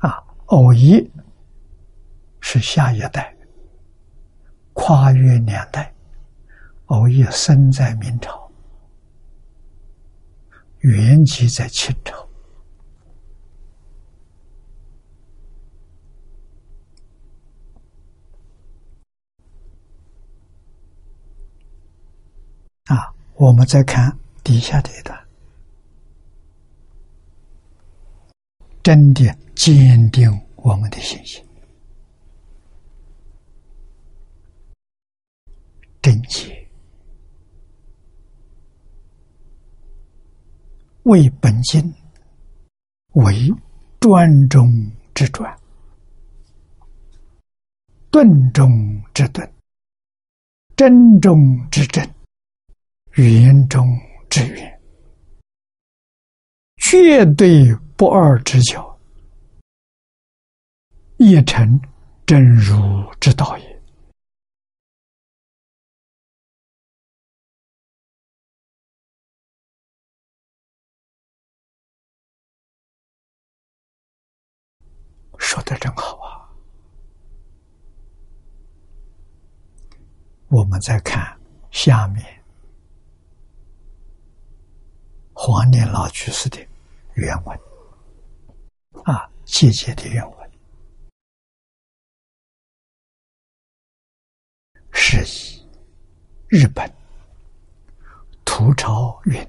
[0.00, 0.20] 啊，
[0.54, 1.10] 偶一
[2.40, 3.36] 是下一代，
[4.72, 5.92] 跨越两代，
[6.86, 8.48] 偶一生在明朝，
[10.78, 12.28] 原籍在清朝。
[22.84, 25.18] 啊我们再看底下这一段，
[28.84, 30.30] 真的坚定
[30.64, 31.44] 我们的信心，
[36.00, 36.66] 贞洁
[41.02, 41.92] 为本心，
[43.12, 43.34] 为
[44.00, 45.54] 专中之专，
[48.10, 48.70] 顿中
[49.12, 49.52] 之顿，
[50.76, 51.36] 真中
[51.70, 52.02] 之真。
[53.16, 53.86] 圆中
[54.30, 54.80] 之圆，
[56.78, 58.93] 绝对不二之教，
[61.26, 61.80] 一成
[62.26, 62.76] 真如
[63.18, 63.82] 之道也。
[75.38, 76.44] 说的真好啊！
[80.48, 81.40] 我们再看
[81.70, 82.22] 下面。
[85.32, 86.58] 黄念老居士的
[87.14, 87.58] 原文
[89.04, 90.33] 啊，姐姐的原文
[95.06, 95.62] 是以
[96.48, 96.90] 日本
[98.42, 99.46] 吐槽云，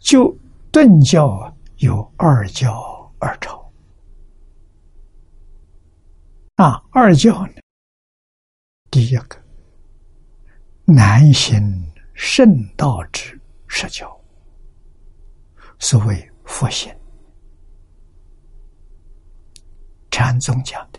[0.00, 0.34] 就
[0.72, 2.72] 顿教有二教
[3.18, 3.70] 二朝
[6.54, 7.52] 啊，二教呢，
[8.90, 9.36] 第一个
[10.86, 13.38] 南行圣道之
[13.68, 14.10] 实教。
[15.78, 16.90] 所谓佛性，
[20.10, 20.98] 禅宗讲的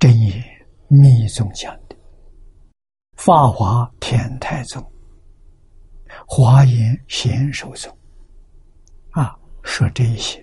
[0.00, 0.42] 真言，
[0.88, 1.94] 密宗讲的
[3.18, 4.82] 法华天台宗，
[6.26, 7.94] 华严显首宗，
[9.10, 10.42] 啊，说这一些，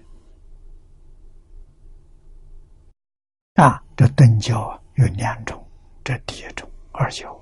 [3.55, 5.67] 啊，这顿教有两种，
[6.03, 7.35] 这第一种二教。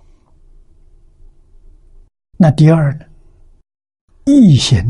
[2.38, 3.06] 那第二呢？
[4.24, 4.82] 一行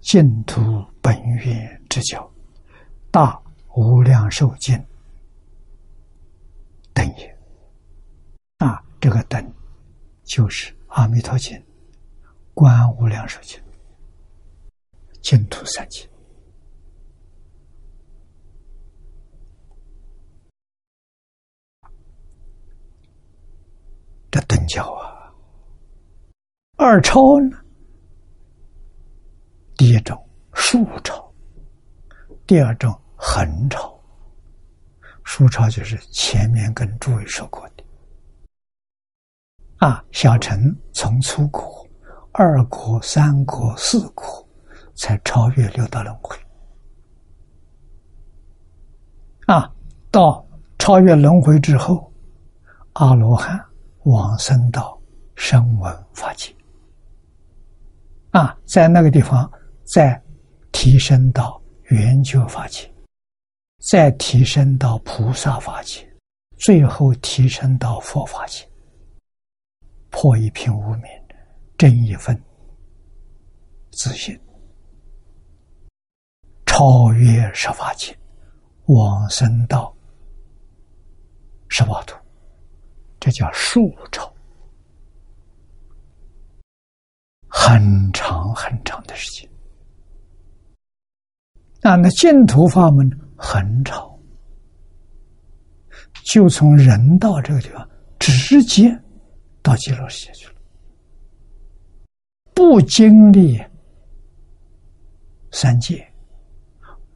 [0.00, 0.60] 净土
[1.00, 2.28] 本愿之教，
[3.12, 3.40] 大
[3.76, 4.76] 无量寿经
[6.94, 7.38] 等也。
[8.58, 9.54] 啊，这个等
[10.24, 11.60] 就是阿弥陀经、
[12.54, 13.60] 观无量寿经、
[15.20, 16.08] 净土三经。
[24.30, 25.30] 这等教啊！
[26.78, 27.58] 二超呢？
[29.76, 30.16] 第一种
[30.54, 31.30] 竖超，
[32.46, 33.91] 第二种横超。
[35.34, 37.82] 竖超就是前面跟诸位说过的
[39.78, 41.88] 啊，小乘从初果、
[42.32, 44.46] 二果、三果、四果，
[44.94, 46.36] 才超越六道轮回
[49.46, 49.72] 啊。
[50.10, 50.46] 到
[50.78, 52.12] 超越轮回之后，
[52.92, 53.58] 阿罗汉
[54.02, 55.00] 往生到
[55.34, 56.54] 声闻法界。
[58.32, 59.50] 啊，在那个地方
[59.82, 60.22] 再
[60.72, 62.91] 提升到圆觉法界，
[63.90, 66.08] 再提升到菩萨法界，
[66.56, 68.64] 最后提升到佛法界，
[70.08, 71.04] 破一品无明，
[71.76, 72.40] 正一分
[73.90, 74.38] 自信，
[76.64, 78.16] 超越十法界，
[78.86, 79.92] 往生到
[81.68, 82.14] 十八度，
[83.18, 84.32] 这叫数超。
[87.48, 89.50] 很长很长的时间
[91.80, 91.96] 那！
[91.96, 93.10] 那净土法门
[93.44, 94.08] 很长，
[96.24, 97.86] 就从人道这个地方
[98.20, 98.96] 直接
[99.60, 100.54] 到极乐世界去了，
[102.54, 103.60] 不经历
[105.50, 106.08] 三界，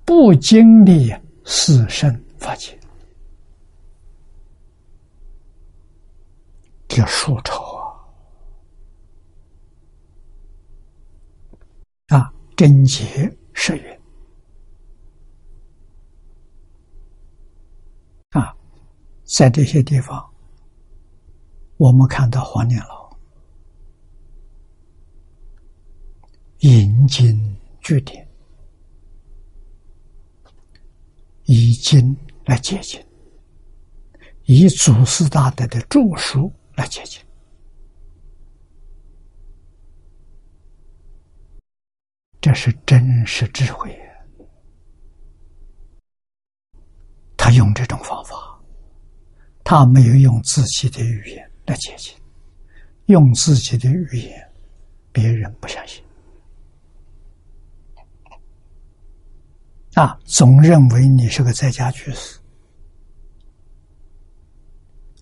[0.05, 2.77] 不经历四圣法界，
[6.89, 7.65] 这数超。
[12.09, 14.01] 啊，啊贞洁是缘
[18.31, 18.55] 啊，
[19.27, 20.25] 在这些地方，
[21.77, 23.19] 我们看到黄念老
[26.61, 28.27] 引经据典，
[31.45, 33.05] 以经来接近，
[34.45, 37.21] 以祖师大德的著书来接近。
[42.41, 43.93] 这是真实智慧，
[47.37, 48.37] 他用这种方法，
[49.69, 52.15] 他没有用自己的语言来接近，
[53.07, 54.49] 用自己的语言，
[55.11, 56.01] 别人不相信，
[59.95, 62.39] 啊，总认为你是个在家居士，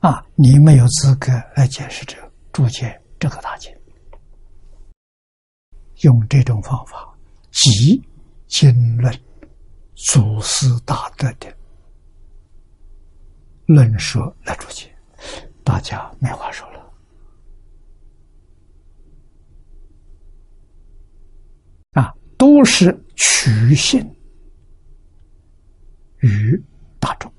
[0.01, 2.15] 啊，你没有资格来解释这
[2.53, 3.75] 注解这个大经。
[6.03, 7.17] 用这种方法，
[7.51, 7.99] 集
[8.47, 9.19] 经论
[9.95, 11.51] 祖师大德的
[13.67, 14.95] 论说来注解，
[15.63, 16.93] 大家没话说了。
[21.93, 24.05] 啊，都是取信
[26.19, 26.63] 于
[26.99, 27.33] 大众，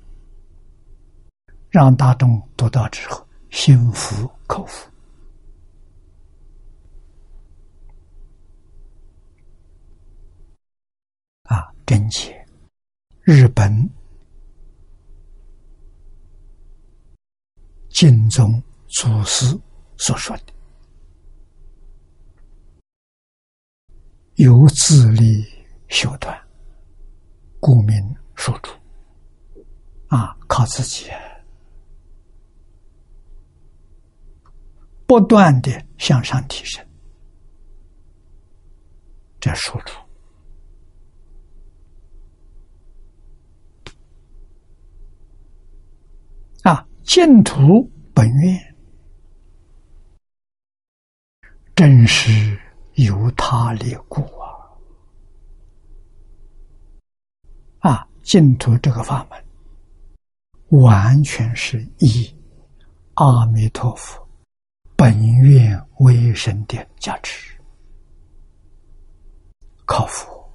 [1.70, 4.90] 让大众得到之后心服口服
[11.44, 11.72] 啊。
[11.86, 12.44] 真切，
[13.22, 13.88] 日本
[17.96, 19.58] 经宗祖师
[19.96, 20.54] 所说的，
[24.36, 25.46] 由自力
[25.88, 26.38] 修断，
[27.62, 27.96] 故名
[28.36, 28.70] 说主。
[30.08, 31.10] 啊，靠自己，
[35.08, 36.86] 不断的向上提升，
[39.40, 39.94] 这说主。
[47.06, 48.76] 净土本愿，
[51.76, 52.60] 正是
[52.96, 54.50] 由他立故啊！
[57.92, 62.36] 啊，净土这个法门，完全是以
[63.14, 64.28] 阿弥陀佛
[64.96, 67.56] 本愿为神的加持，
[69.86, 70.52] 靠佛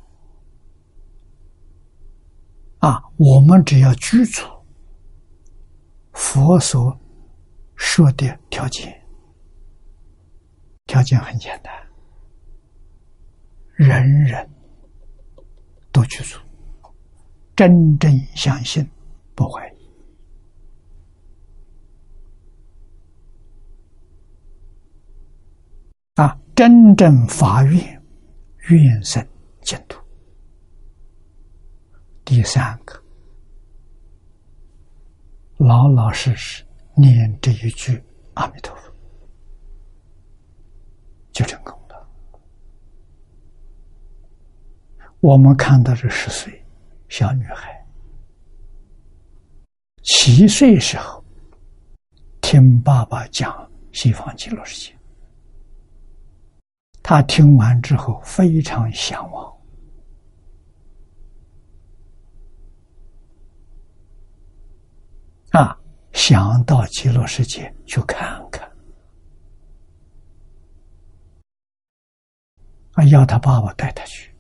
[2.80, 3.00] 啊！
[3.18, 4.44] 我们只要居住。
[6.12, 6.98] 佛所
[7.76, 9.00] 说的条件，
[10.86, 11.72] 条件很简单，
[13.74, 14.50] 人人
[15.90, 16.40] 都去做，
[17.56, 18.86] 真正相信，
[19.34, 19.90] 不怀疑，
[26.16, 28.02] 啊，真正发愿，
[28.68, 29.26] 愿生
[29.62, 29.98] 净土。
[32.24, 32.99] 第三个。
[35.60, 36.64] 老老实实
[36.96, 38.90] 念这一句阿弥陀佛，
[41.32, 42.08] 就成功了。
[45.20, 46.64] 我们看到这十岁
[47.10, 47.86] 小女孩，
[50.02, 51.22] 七岁时候
[52.40, 54.98] 听爸爸讲西方极乐世界，
[57.02, 59.59] 她听完之后非常向往。
[65.50, 65.76] 啊，
[66.12, 68.70] 想到极乐世界去看看，
[72.92, 74.32] 啊，要他爸爸带他去，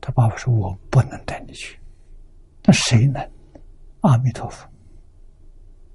[0.00, 1.78] 他爸爸说：“我不能带你去。”
[2.64, 3.30] 那谁能？
[4.00, 4.66] 阿弥陀佛，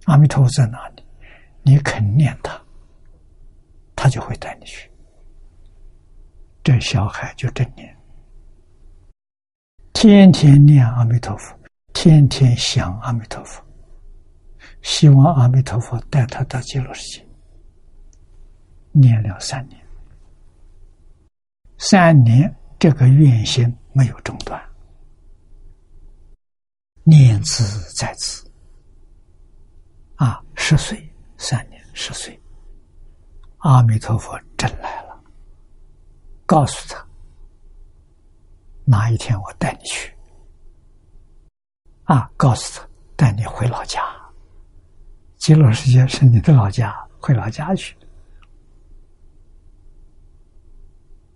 [0.06, 1.04] 阿弥陀佛在哪里？
[1.64, 2.62] 你肯念他，
[3.96, 4.92] 他就会带你去。
[6.62, 7.98] 这小孩就真念，
[9.94, 11.58] 天天念阿弥陀佛，
[11.94, 13.65] 天天想阿弥陀佛。
[14.86, 17.28] 希望阿弥陀佛带他到极乐世界，
[18.92, 19.84] 念了三年，
[21.80, 24.64] 三年这个愿心没有中断，
[27.04, 27.64] 念兹
[27.96, 28.48] 在兹。
[30.18, 31.12] 啊，十岁。
[31.38, 32.40] 三年，十岁，
[33.58, 35.22] 阿弥陀佛真来了，
[36.46, 37.06] 告诉他，
[38.86, 40.16] 哪一天我带你去，
[42.06, 42.88] 啊，告诉他
[43.18, 44.02] 带你回老家。
[45.46, 47.96] 极乐世界是你的老家，回老家去。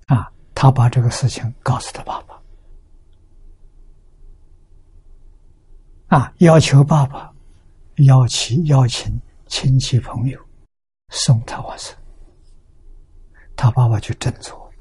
[0.08, 2.42] 啊，他把这个事情告诉他爸爸，
[6.08, 7.32] 啊，要求爸爸
[7.98, 10.44] 邀请邀请亲戚朋友
[11.10, 11.96] 送他往生，
[13.56, 14.74] 他爸爸就真走了，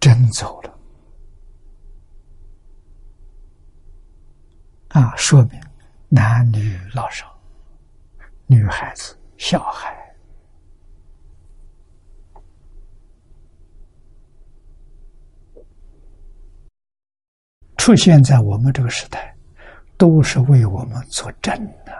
[0.00, 0.78] 真走了。
[4.88, 5.60] 啊，说明
[6.08, 7.35] 男女老少。
[8.48, 9.92] 女孩子、小孩，
[17.76, 19.36] 出现在我们这个时代，
[19.96, 21.52] 都是为我们作证
[21.84, 21.92] 的，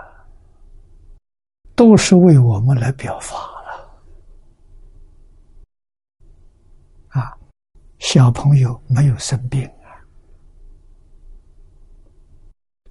[1.74, 4.00] 都是为我们来表法了。
[7.08, 7.36] 啊，
[7.98, 9.98] 小朋友没有生病啊，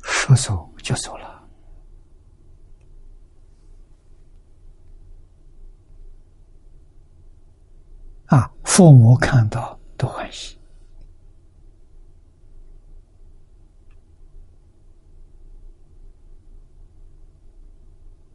[0.02, 1.35] 说走就走了。
[8.28, 8.52] 啊！
[8.64, 10.58] 父母看到都欢喜。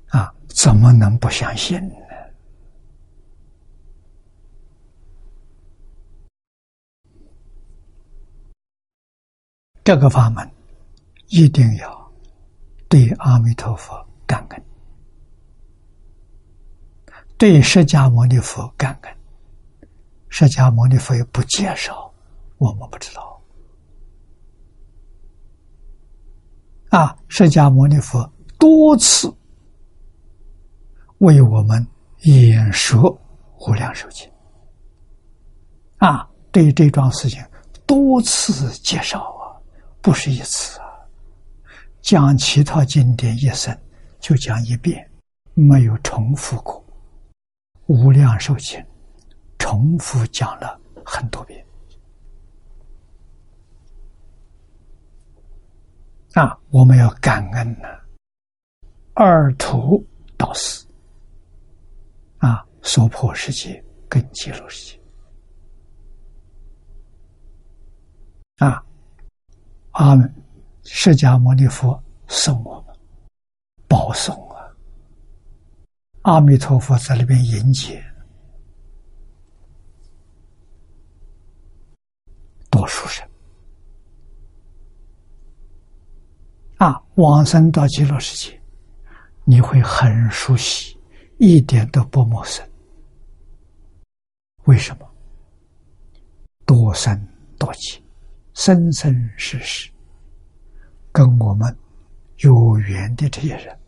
[0.08, 1.94] 啊怎么能不相信呢？
[9.82, 10.48] 这个法门
[11.28, 12.12] 一定要
[12.88, 14.64] 对阿弥陀佛感恩，
[17.36, 19.19] 对释迦牟尼佛感恩。
[20.30, 22.10] 释迦牟尼佛不介绍，
[22.56, 23.42] 我们不知道。
[26.88, 29.30] 啊，释迦牟尼佛多次。
[31.18, 31.86] 为我们
[32.22, 33.14] 演说
[33.58, 34.26] 无量寿经
[35.98, 37.44] 啊，对这桩事情
[37.84, 39.52] 多次介绍啊，
[40.00, 40.86] 不是一次啊，
[42.00, 43.78] 讲其他经典一生
[44.18, 45.06] 就讲一遍，
[45.52, 46.82] 没有重复过。
[47.86, 48.82] 无量寿经
[49.60, 50.76] 重复讲了
[51.06, 51.64] 很多遍
[56.34, 57.88] 啊，我们要感恩呢，
[59.14, 60.04] 二徒
[60.36, 60.84] 导师。
[62.38, 65.00] 啊，娑婆世界跟极乐世界，
[68.64, 68.82] 啊，
[69.90, 70.34] 阿门，
[70.84, 72.96] 释迦牟尼佛送我们，
[73.86, 74.64] 保送啊，
[76.22, 78.02] 阿弥陀佛在那边迎接，
[82.80, 83.28] 多殊胜
[86.78, 86.98] 啊！
[87.16, 88.58] 往生到极乐世界，
[89.44, 90.98] 你会很熟悉。
[91.36, 92.66] 一点都不陌生，
[94.64, 95.06] 为什么？
[96.64, 97.28] 多生
[97.58, 98.00] 多劫，
[98.54, 99.90] 生生世世，
[101.12, 101.76] 跟我们
[102.38, 103.78] 有缘的这些人，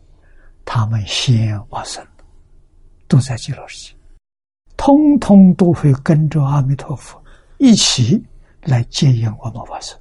[0.65, 2.05] 他们先往生，
[3.07, 3.97] 都在极乐世界，
[4.77, 7.23] 通通都会跟着阿弥陀佛
[7.57, 8.23] 一起
[8.65, 9.99] 来接引我们往生。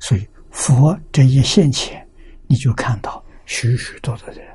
[0.00, 2.06] 所以佛这一现前，
[2.46, 4.54] 你就看到许许多多的人。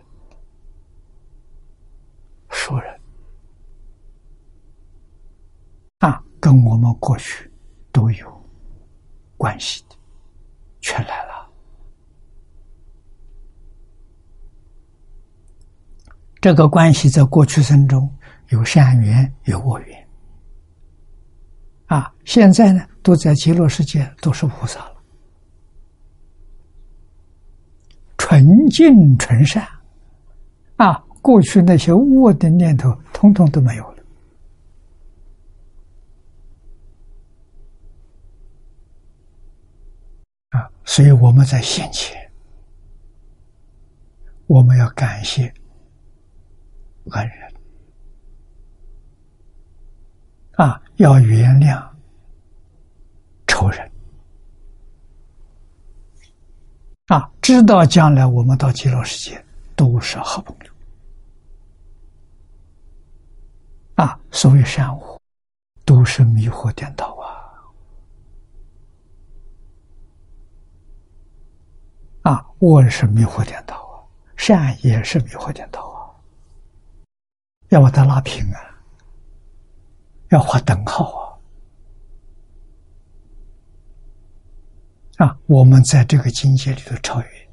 [2.51, 2.99] 熟人
[5.99, 7.49] 啊，跟我们过去
[7.91, 8.45] 都有
[9.37, 9.95] 关系的，
[10.81, 11.47] 全来了。
[16.41, 18.09] 这个关系在过去生中
[18.49, 19.98] 有善缘有恶缘
[21.89, 24.95] 啊，现在呢都在极乐世界都是菩萨了，
[28.17, 29.67] 纯净纯善
[30.77, 31.03] 啊。
[31.21, 34.03] 过去那些恶的念头，通通都没有了
[40.51, 40.71] 啊！
[40.85, 42.17] 所以我们在现前，
[44.47, 45.53] 我们要感谢
[47.11, 47.53] 恩人
[50.53, 51.81] 啊，要原谅
[53.47, 53.89] 仇人
[57.07, 59.41] 啊，知道将来我们到极乐世界
[59.77, 60.73] 都是好朋友。
[63.95, 65.21] 啊，所谓善恶，
[65.85, 67.17] 都是迷惑颠倒
[72.23, 72.29] 啊！
[72.33, 74.03] 啊，恶是迷惑颠倒啊，
[74.35, 76.11] 善也是迷惑颠倒啊，
[77.69, 78.59] 要把它拉平啊，
[80.29, 81.39] 要画等号
[85.17, 85.27] 啊！
[85.27, 87.49] 啊，我们在这个境界里头超越，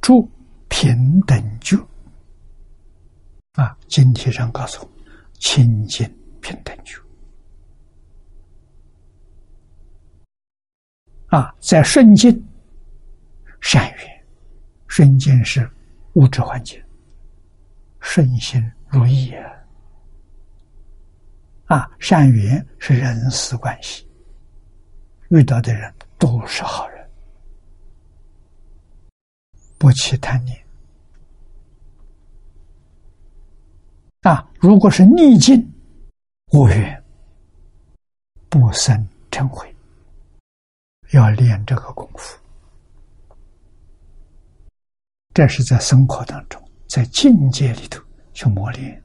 [0.00, 0.30] 住
[0.68, 1.76] 平等觉。
[3.54, 4.90] 啊，经题上告诉我，
[5.40, 6.08] 清净
[6.40, 6.96] 平等觉。
[11.26, 12.32] 啊，在顺境
[13.60, 14.24] 善缘，
[14.86, 15.68] 顺境是
[16.14, 16.80] 物质环境，
[18.00, 19.57] 顺心如意啊。
[21.68, 24.06] 啊，善缘是人事关系，
[25.28, 27.10] 遇到的人都是好人，
[29.76, 30.58] 不起贪念。
[34.22, 35.70] 啊，如果是逆境，
[36.52, 37.04] 恶缘
[38.48, 39.68] 不生嗔恚，
[41.10, 42.38] 要练这个功夫。
[45.34, 49.02] 这是在生活当中，在境界里头去磨练。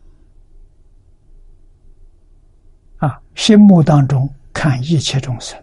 [3.04, 5.62] 啊，心目当中看一切众生，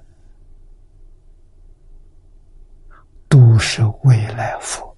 [3.30, 4.94] 都是未来佛。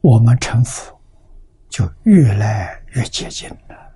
[0.00, 0.96] 我们成佛，
[1.68, 3.92] 就越来越接近了。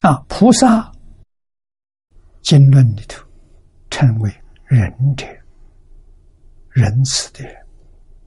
[0.00, 0.93] 啊，菩萨
[2.44, 3.26] 经论里头
[3.90, 4.30] 称为
[4.66, 5.26] 仁者，
[6.68, 7.56] 仁慈的人，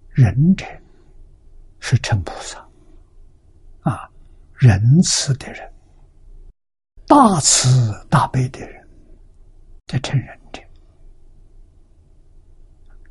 [0.09, 0.65] 仁者
[1.79, 2.57] 是成菩萨。
[3.81, 4.09] 啊，
[4.55, 5.71] 仁慈的人，
[7.05, 7.69] 大慈
[8.09, 8.87] 大悲的人，
[9.85, 10.63] 在称仁者。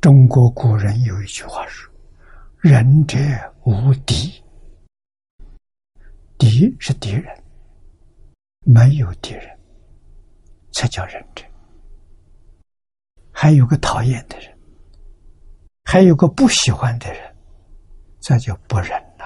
[0.01, 1.89] 中国古人有一句话说
[2.59, 3.17] ：“仁者
[3.63, 4.43] 无敌。”
[6.37, 7.43] 敌是敌人，
[8.65, 9.56] 没有敌人，
[10.77, 11.43] 才叫仁者。
[13.31, 14.55] 还有个讨厌的人，
[15.83, 17.35] 还有个不喜欢的人，
[18.19, 19.25] 这就不仁了。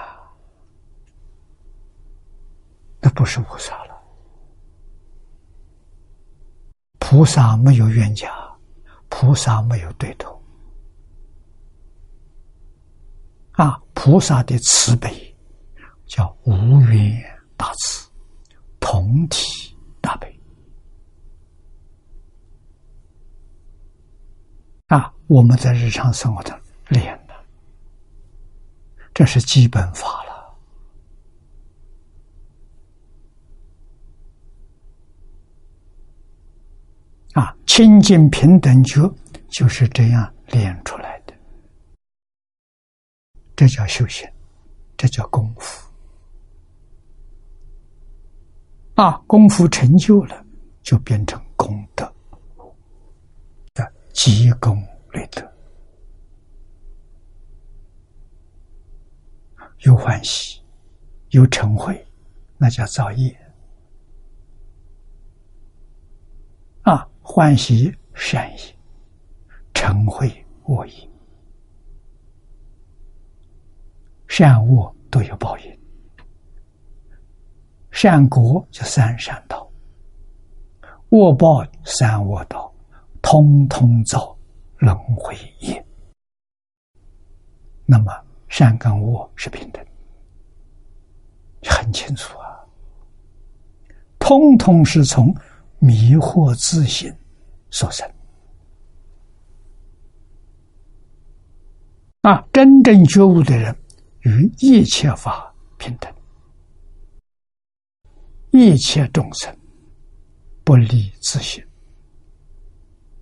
[3.02, 4.02] 那不是菩萨了。
[7.00, 8.32] 菩萨没有冤家，
[9.10, 10.42] 菩萨没有对头。
[13.52, 15.28] 啊，菩萨的慈悲。
[16.08, 17.24] 叫无缘
[17.56, 18.10] 大慈，
[18.82, 20.42] 同体大悲
[24.88, 25.14] 啊！
[25.32, 26.54] 我们在日常生活中
[26.90, 27.34] 练的，
[29.14, 30.32] 这是基本法了
[37.42, 37.56] 啊！
[37.66, 39.10] 清净平等觉
[39.50, 41.34] 就是这样练出来的，
[43.56, 44.30] 这叫修行，
[44.98, 45.90] 这叫功夫。
[48.96, 50.46] 啊，功夫成就了，
[50.84, 52.14] 就变成功德
[53.74, 55.52] 的积功累德，
[59.80, 60.62] 有欢喜，
[61.32, 62.06] 有成慧，
[62.58, 63.36] 那叫造业。
[66.84, 68.76] 啊，欢喜善业，
[69.74, 71.10] 成慧恶业，
[74.28, 75.80] 善恶都有报应。
[77.92, 79.70] 善果就三善道，
[81.10, 82.74] 恶报三恶道，
[83.22, 84.36] 通通造
[84.82, 85.84] 轮回业。
[87.86, 88.12] 那么
[88.48, 89.86] 善跟恶是平等，
[91.64, 92.60] 很清楚啊。
[94.18, 95.34] 通通是从
[95.78, 97.14] 迷惑自信
[97.70, 98.10] 所生
[102.22, 102.44] 啊！
[102.52, 103.76] 真正觉悟的人，
[104.22, 106.12] 与一切法平等。
[108.52, 109.56] 一切众生
[110.64, 111.64] 不离自性，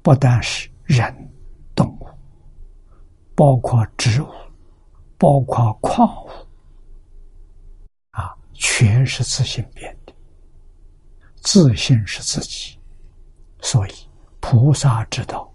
[0.01, 1.31] 不但是人、
[1.79, 2.07] 动物，
[3.35, 4.27] 包括植物，
[5.17, 6.29] 包括矿物，
[8.11, 10.13] 啊，全是自性变的。
[11.41, 12.77] 自性是自己，
[13.61, 13.91] 所以
[14.41, 15.49] 菩萨知道，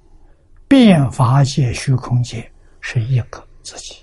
[0.67, 4.03] 变法界、虚空界是一个自己，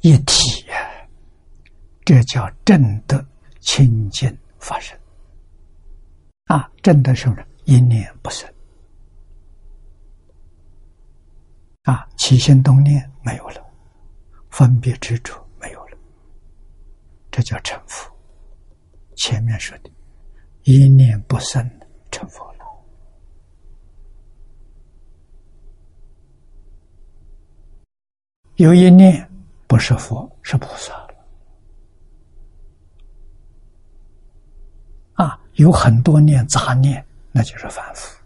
[0.00, 0.88] 一体呀。
[2.06, 3.22] 这叫正德
[3.60, 4.98] 清净发生
[6.46, 6.68] 啊！
[6.82, 7.36] 正德什么？
[7.64, 8.52] 一念不生
[11.82, 12.06] 啊！
[12.16, 13.66] 起心动念没有了，
[14.50, 15.98] 分别执着没有了，
[17.30, 18.08] 这叫成佛。
[19.16, 19.90] 前面说的，
[20.62, 21.68] 一念不生
[22.10, 22.58] 成佛了。
[28.56, 29.28] 有一念
[29.66, 30.94] 不是佛，是菩萨
[35.14, 35.38] 啊。
[35.54, 38.21] 有很多念杂念，那就是凡夫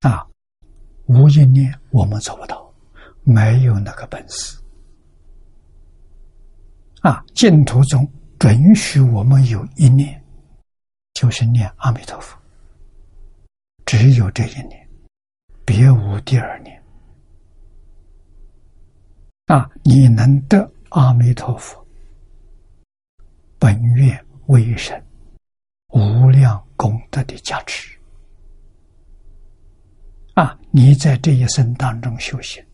[0.00, 0.26] 啊！
[1.06, 2.72] 无一念我们做不到，
[3.22, 4.58] 没有那个本事
[7.02, 7.24] 啊！
[7.34, 10.24] 净土中准许我们有一念，
[11.12, 12.38] 就是念阿弥陀佛，
[13.84, 14.88] 只有这一念，
[15.64, 16.82] 别无第二念。
[19.46, 19.68] 啊！
[19.82, 21.84] 你能得阿弥陀佛
[23.58, 25.04] 本愿威神
[25.88, 27.99] 无量功德的加持
[30.34, 30.58] 啊！
[30.70, 32.64] 你在这一生当中修行，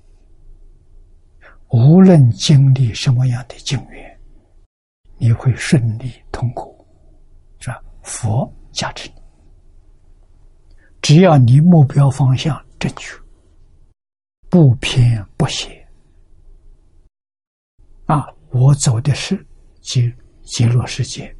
[1.70, 4.20] 无论经历什么样的境缘，
[5.16, 6.87] 你会顺利通过，
[7.59, 7.83] 是吧？
[8.03, 9.23] 佛加持你，
[11.01, 13.16] 只要你目标方向正确，
[14.51, 15.85] 不偏不斜。
[18.05, 19.45] 啊，我走的是
[19.81, 20.12] 极
[20.43, 21.35] 极乐世界，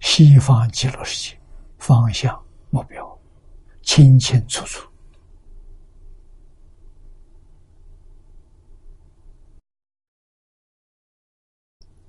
[0.00, 1.38] 西方极乐世界
[1.76, 2.34] 方向
[2.70, 3.17] 目标
[3.88, 4.86] 清清楚楚。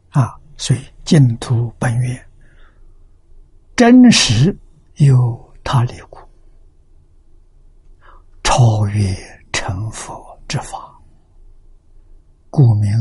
[0.09, 2.29] 啊，所以净土本愿
[3.77, 4.53] 真实
[4.95, 6.19] 有他力故，
[8.43, 9.15] 超越
[9.53, 10.93] 成佛之法。
[12.49, 12.91] 古名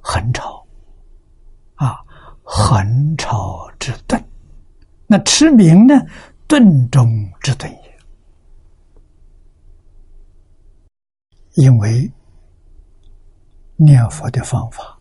[0.00, 0.66] 横朝，
[1.76, 2.04] 啊，
[2.42, 4.20] 横朝之顿。
[5.06, 5.94] 那持名呢？
[6.48, 7.84] 顿中之顿也。
[11.54, 12.10] 因为
[13.76, 14.98] 念佛的方法，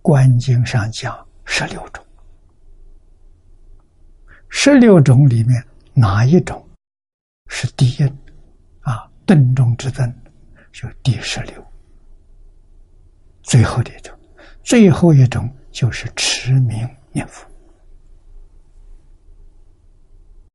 [0.00, 2.04] 观经上讲十六种，
[4.48, 5.64] 十六种里面
[5.94, 6.64] 哪一种
[7.48, 8.04] 是第一？
[8.80, 10.12] 啊，顿中之顿，
[10.72, 11.64] 就第十六，
[13.42, 14.16] 最后的一种，
[14.62, 17.44] 最后一种就是持名念佛。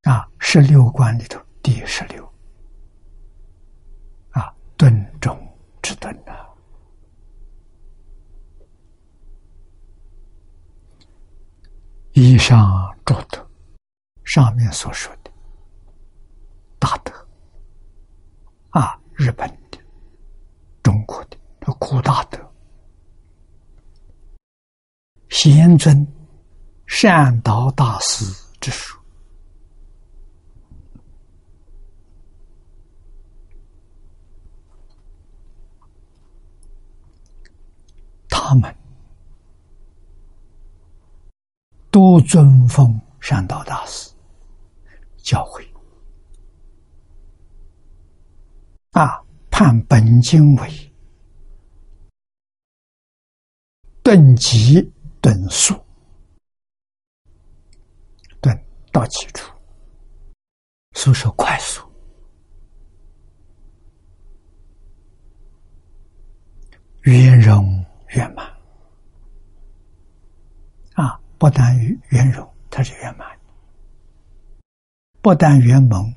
[0.02, 2.33] 啊，十六观里头第十六。
[4.76, 5.38] 顿中
[5.82, 6.32] 之顿呐！
[12.12, 13.48] 以上诸德，
[14.24, 15.30] 上面所说的
[16.78, 17.12] 大德
[18.70, 19.78] 啊，日本的、
[20.82, 21.36] 中国的
[21.78, 22.38] 古大德，
[25.28, 26.06] 贤尊
[26.86, 28.24] 善导大师
[28.60, 28.93] 之书。
[38.46, 38.76] 他们
[41.90, 44.14] 都尊奉善导大师
[45.16, 45.66] 教诲
[48.90, 50.92] 啊，判本经为
[54.02, 54.92] 顿急
[55.22, 55.74] 顿速，
[58.42, 58.54] 顿
[58.92, 59.50] 到起处，
[60.92, 61.82] 速是快速，
[67.04, 67.83] 圆融。
[68.14, 68.46] 圆满
[70.94, 71.20] 啊！
[71.38, 73.28] 不但于圆融，它是圆满；
[75.20, 76.14] 不但圆蒙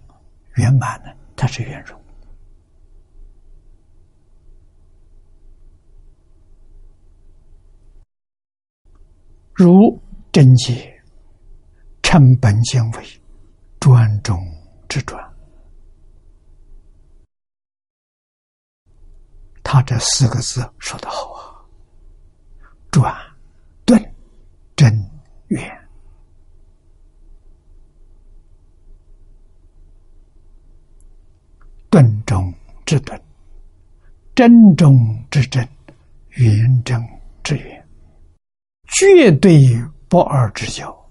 [0.55, 1.99] 圆满呢，它是圆融。
[9.53, 9.99] 如
[10.31, 11.01] 真解
[12.03, 13.03] 称本经为
[13.79, 14.37] 专中
[14.87, 15.19] 之专，
[19.63, 21.56] 他这四个字说的好啊！
[22.97, 23.15] 转、
[23.85, 24.15] 顿、
[24.75, 24.91] 真、
[25.49, 25.87] 圆，
[31.91, 32.51] 顿中
[32.87, 33.21] 之顿，
[34.33, 34.97] 真中
[35.29, 35.63] 之真，
[36.29, 36.99] 圆中
[37.43, 37.87] 之圆，
[38.87, 39.61] 绝对
[40.09, 41.07] 不二之教，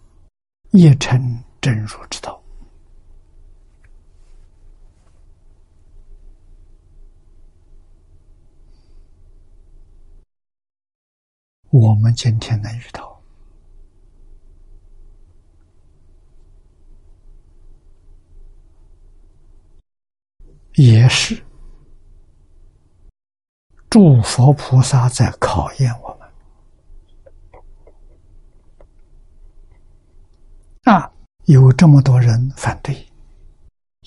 [0.73, 2.36] 一成真如之道。
[11.77, 13.21] 我们今天能遇到，
[20.77, 21.39] 也是
[23.91, 26.29] 诸佛菩萨在考验我们。
[30.85, 31.13] 啊，
[31.45, 33.07] 有这么多人反对，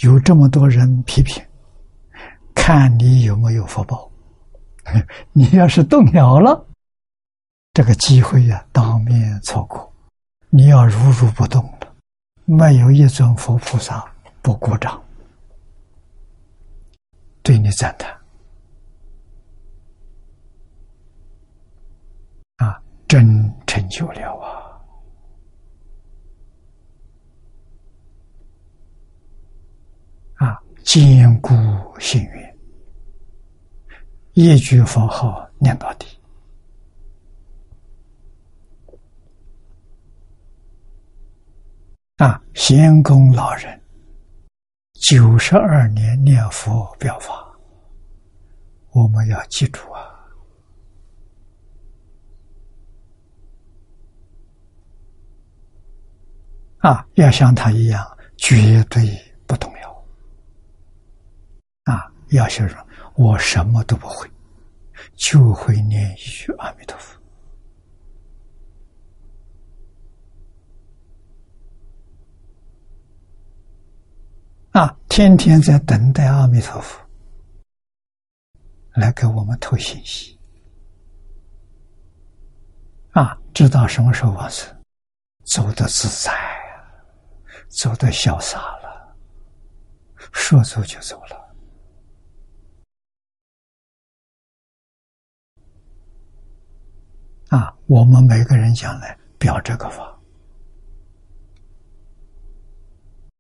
[0.02, 1.44] 有这么多人批评，
[2.56, 4.10] 看你有没有福报。
[5.34, 6.66] 你要是动摇了。
[7.80, 9.90] 这个机会呀，当面错过，
[10.50, 11.96] 你要如如不动了，
[12.44, 14.06] 没有一尊佛菩萨
[14.42, 15.02] 不鼓掌，
[17.42, 18.12] 对你赞叹，
[22.58, 24.36] 啊，真成就了
[30.36, 31.54] 啊，啊，坚固
[31.98, 32.58] 信愿，
[34.34, 36.19] 一句佛号念到底。
[42.20, 43.82] 啊，贤公老人
[44.92, 47.50] 九十二年念佛表法，
[48.92, 50.02] 我们要记住啊！
[56.80, 58.06] 啊，要像他一样，
[58.36, 59.18] 绝对
[59.48, 60.06] 不动摇。
[61.86, 62.78] 啊，要是说
[63.16, 64.30] 我什么都不会，
[65.16, 67.18] 就会念一句阿弥陀佛。
[74.80, 76.98] 啊，天天在等待阿弥陀佛
[78.94, 80.40] 来给我们透信息。
[83.12, 84.74] 啊，知道什么时候往生，
[85.44, 86.32] 走得自在，
[87.68, 89.18] 走得潇洒了，
[90.32, 91.36] 说走就走了。
[97.50, 100.09] 啊，我们每个人将来表这个法。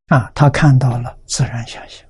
[0.09, 2.03] 啊，他看到了自然现象。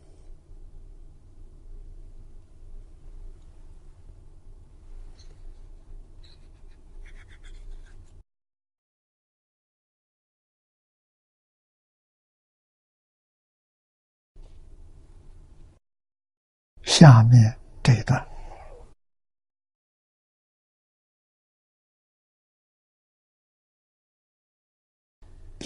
[16.84, 18.28] 下面这一段。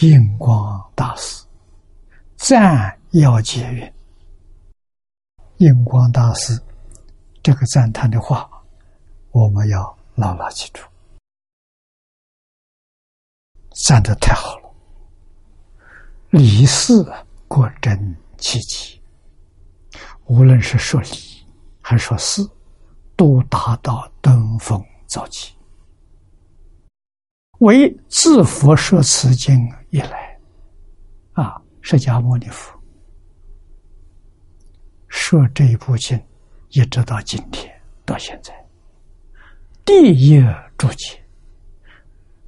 [0.01, 1.45] 印光大师。
[2.45, 3.93] 赞要解云
[5.65, 6.61] ：“印光大师
[7.41, 8.49] 这个赞叹的话，
[9.31, 10.83] 我们要牢牢记住，
[13.85, 14.75] 赞的太好了。
[16.31, 16.93] 理事
[17.47, 19.01] 果真奇迹，
[20.25, 21.07] 无论是说理
[21.81, 22.45] 还说事，
[23.15, 25.55] 都达到登峰造极。”
[27.59, 29.57] 为自佛说此经
[29.91, 30.37] 以来，
[31.31, 32.73] 啊，释迦牟尼佛
[35.09, 36.17] 说这一部经，
[36.69, 37.69] 一直到今天
[38.05, 38.53] 到现在，
[39.83, 40.41] 第一
[40.77, 41.21] 注解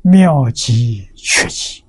[0.01, 1.83] 妙极确极，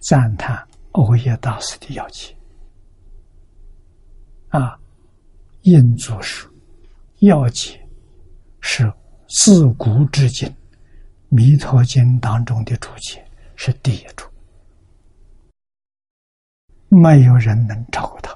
[0.00, 2.36] 赞叹欧耶大师的要解。
[4.50, 4.78] 啊，
[5.62, 6.46] 印祖书
[7.20, 7.80] 要解
[8.60, 8.92] 是。
[9.32, 10.48] 自古至今，
[11.28, 13.24] 《弥陀经》当中的注解
[13.62, 14.26] 是第一处，
[16.88, 18.34] 没有人能超过他。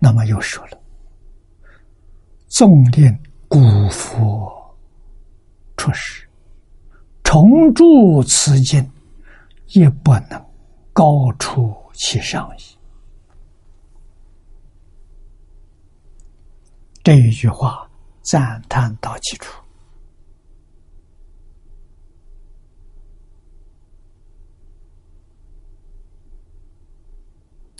[0.00, 0.80] 那么又说了，
[2.48, 3.14] 纵令
[3.46, 3.58] 古
[3.90, 4.74] 佛
[5.76, 6.26] 出世，
[7.22, 8.90] 重铸此经，
[9.66, 10.42] 也不能
[10.94, 12.62] 高出其上矣。
[17.02, 17.86] 这一句话
[18.22, 19.62] 赞叹到极处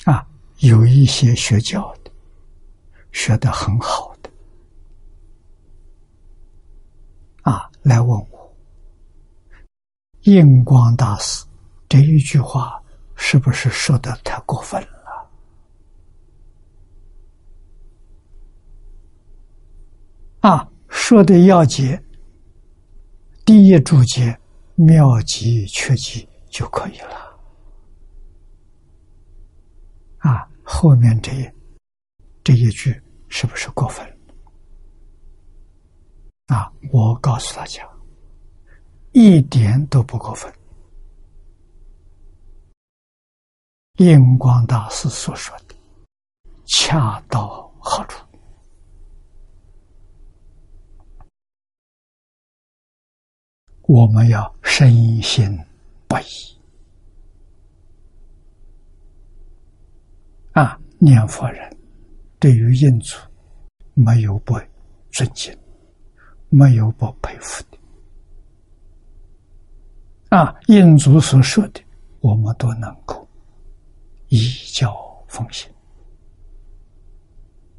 [0.06, 0.24] 啊，
[0.60, 2.10] 有一些学教的
[3.10, 4.30] 学的很好的
[7.42, 8.56] 啊，来问我，
[10.22, 11.44] 印光大师
[11.88, 12.80] 这一句话
[13.16, 15.28] 是不是说的太过分了？
[20.40, 22.00] 啊，说的要解，
[23.44, 24.38] 第一注解
[24.76, 27.26] 妙极缺极就可以了。
[30.18, 31.30] 啊，后面这
[32.42, 34.04] 这一句是不是过分？
[36.46, 37.88] 啊，我告诉大家，
[39.12, 40.52] 一点都不过分。
[43.98, 45.74] 印光大师所说的，
[46.66, 48.26] 恰到好处。
[53.82, 55.48] 我们要深信
[56.08, 56.55] 不疑
[60.56, 60.80] 啊！
[60.98, 61.76] 念佛人
[62.38, 63.18] 对于印祖
[63.92, 64.58] 没有不
[65.10, 65.54] 尊敬，
[66.48, 67.78] 没有不佩服的
[70.34, 70.58] 啊！
[70.68, 71.84] 印祖所说的，
[72.20, 73.28] 我们都能够
[74.28, 74.38] 依
[74.72, 74.96] 教
[75.28, 75.70] 奉行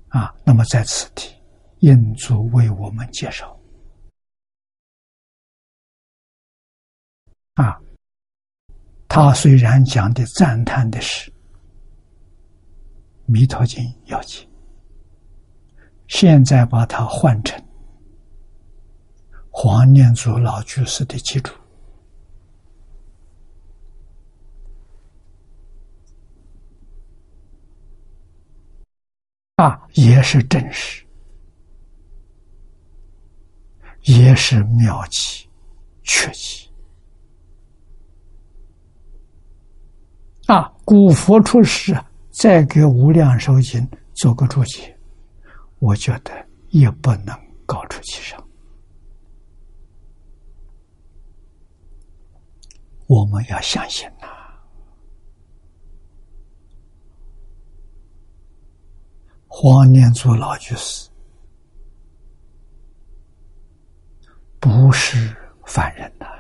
[0.10, 0.36] 啊！
[0.44, 1.34] 那么在此地，
[1.80, 3.60] 印祖为我们介绍。
[7.56, 7.82] 啊，
[9.08, 11.32] 他虽然讲的赞叹的是
[13.30, 14.48] 《弥陀经》要紧，
[16.08, 17.62] 现在把它换成
[19.52, 21.54] 黄念祖老居士的基础，
[29.56, 31.04] 啊，也是真实，
[34.04, 35.46] 也是妙极
[36.02, 36.66] 确极。
[40.46, 41.94] 啊，古佛出世，
[42.40, 43.82] 再给《无量寿经》
[44.14, 44.96] 做个注解，
[45.80, 46.32] 我觉得
[46.70, 47.36] 也不能
[47.66, 48.48] 高出其上。
[53.08, 54.28] 我们要相信呐，
[59.48, 61.10] 黄念祖老居士
[64.60, 65.36] 不是
[65.66, 66.37] 凡人呐。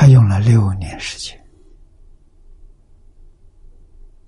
[0.00, 1.38] 他用了六年时间，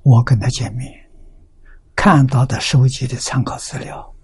[0.03, 0.93] 我跟他见面，
[1.97, 4.15] 看到的收集的参考资料，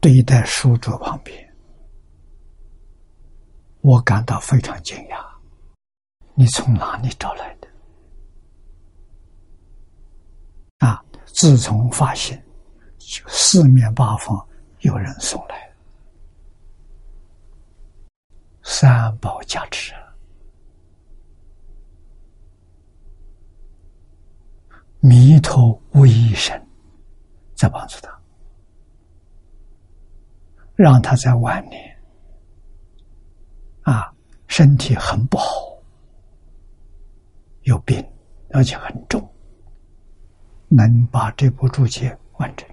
[0.00, 1.54] 堆在书桌旁边，
[3.80, 5.24] 我感到非常惊讶。
[6.34, 7.68] 你从哪里找来的？
[10.78, 11.00] 啊！
[11.24, 12.44] 自从发现，
[12.98, 14.44] 就四面八方
[14.80, 15.67] 有人送来。
[18.70, 19.94] 三宝加持，
[25.00, 26.62] 弥陀威神
[27.54, 28.20] 在帮助他，
[30.76, 31.98] 让他在晚年
[33.84, 34.14] 啊，
[34.48, 35.46] 身体很不好，
[37.62, 38.06] 有病，
[38.50, 39.26] 而且很重，
[40.68, 42.68] 能把这部注解完成。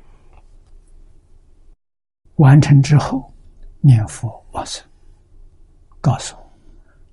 [2.35, 3.34] 完成之后，
[3.80, 4.85] 念佛往生，
[6.06, 6.52] 告诉我，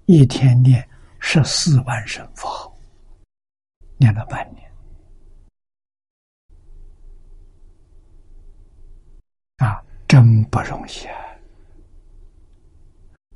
[0.05, 0.87] 一天念
[1.19, 2.77] 十四万声佛号，
[3.97, 4.71] 念了半年，
[9.57, 11.17] 啊，真不容易啊！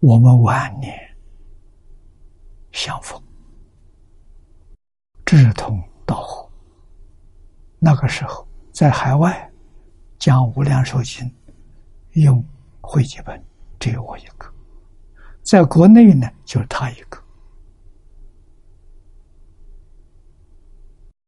[0.01, 0.95] 我们晚年
[2.73, 3.19] 相逢，
[5.24, 6.53] 志同道合，
[7.78, 9.51] 那个时候在海外
[10.19, 11.24] 讲《无量寿经》。
[12.12, 12.45] 用
[12.83, 13.43] 汇集本
[13.81, 14.53] 只有我一个，
[15.47, 17.23] 在国内呢就是他一个，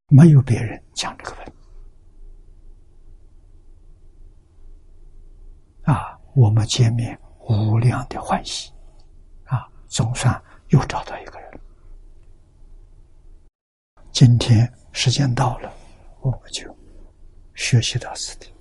[0.09, 1.53] 没有别人讲这个问题。
[5.85, 7.16] 啊，我们见面
[7.49, 8.73] 无量的欢喜，
[9.45, 11.61] 啊，总算又找到一个人。
[14.11, 15.73] 今天时间到了，
[16.23, 16.77] 我们就
[17.55, 18.53] 学习到此地。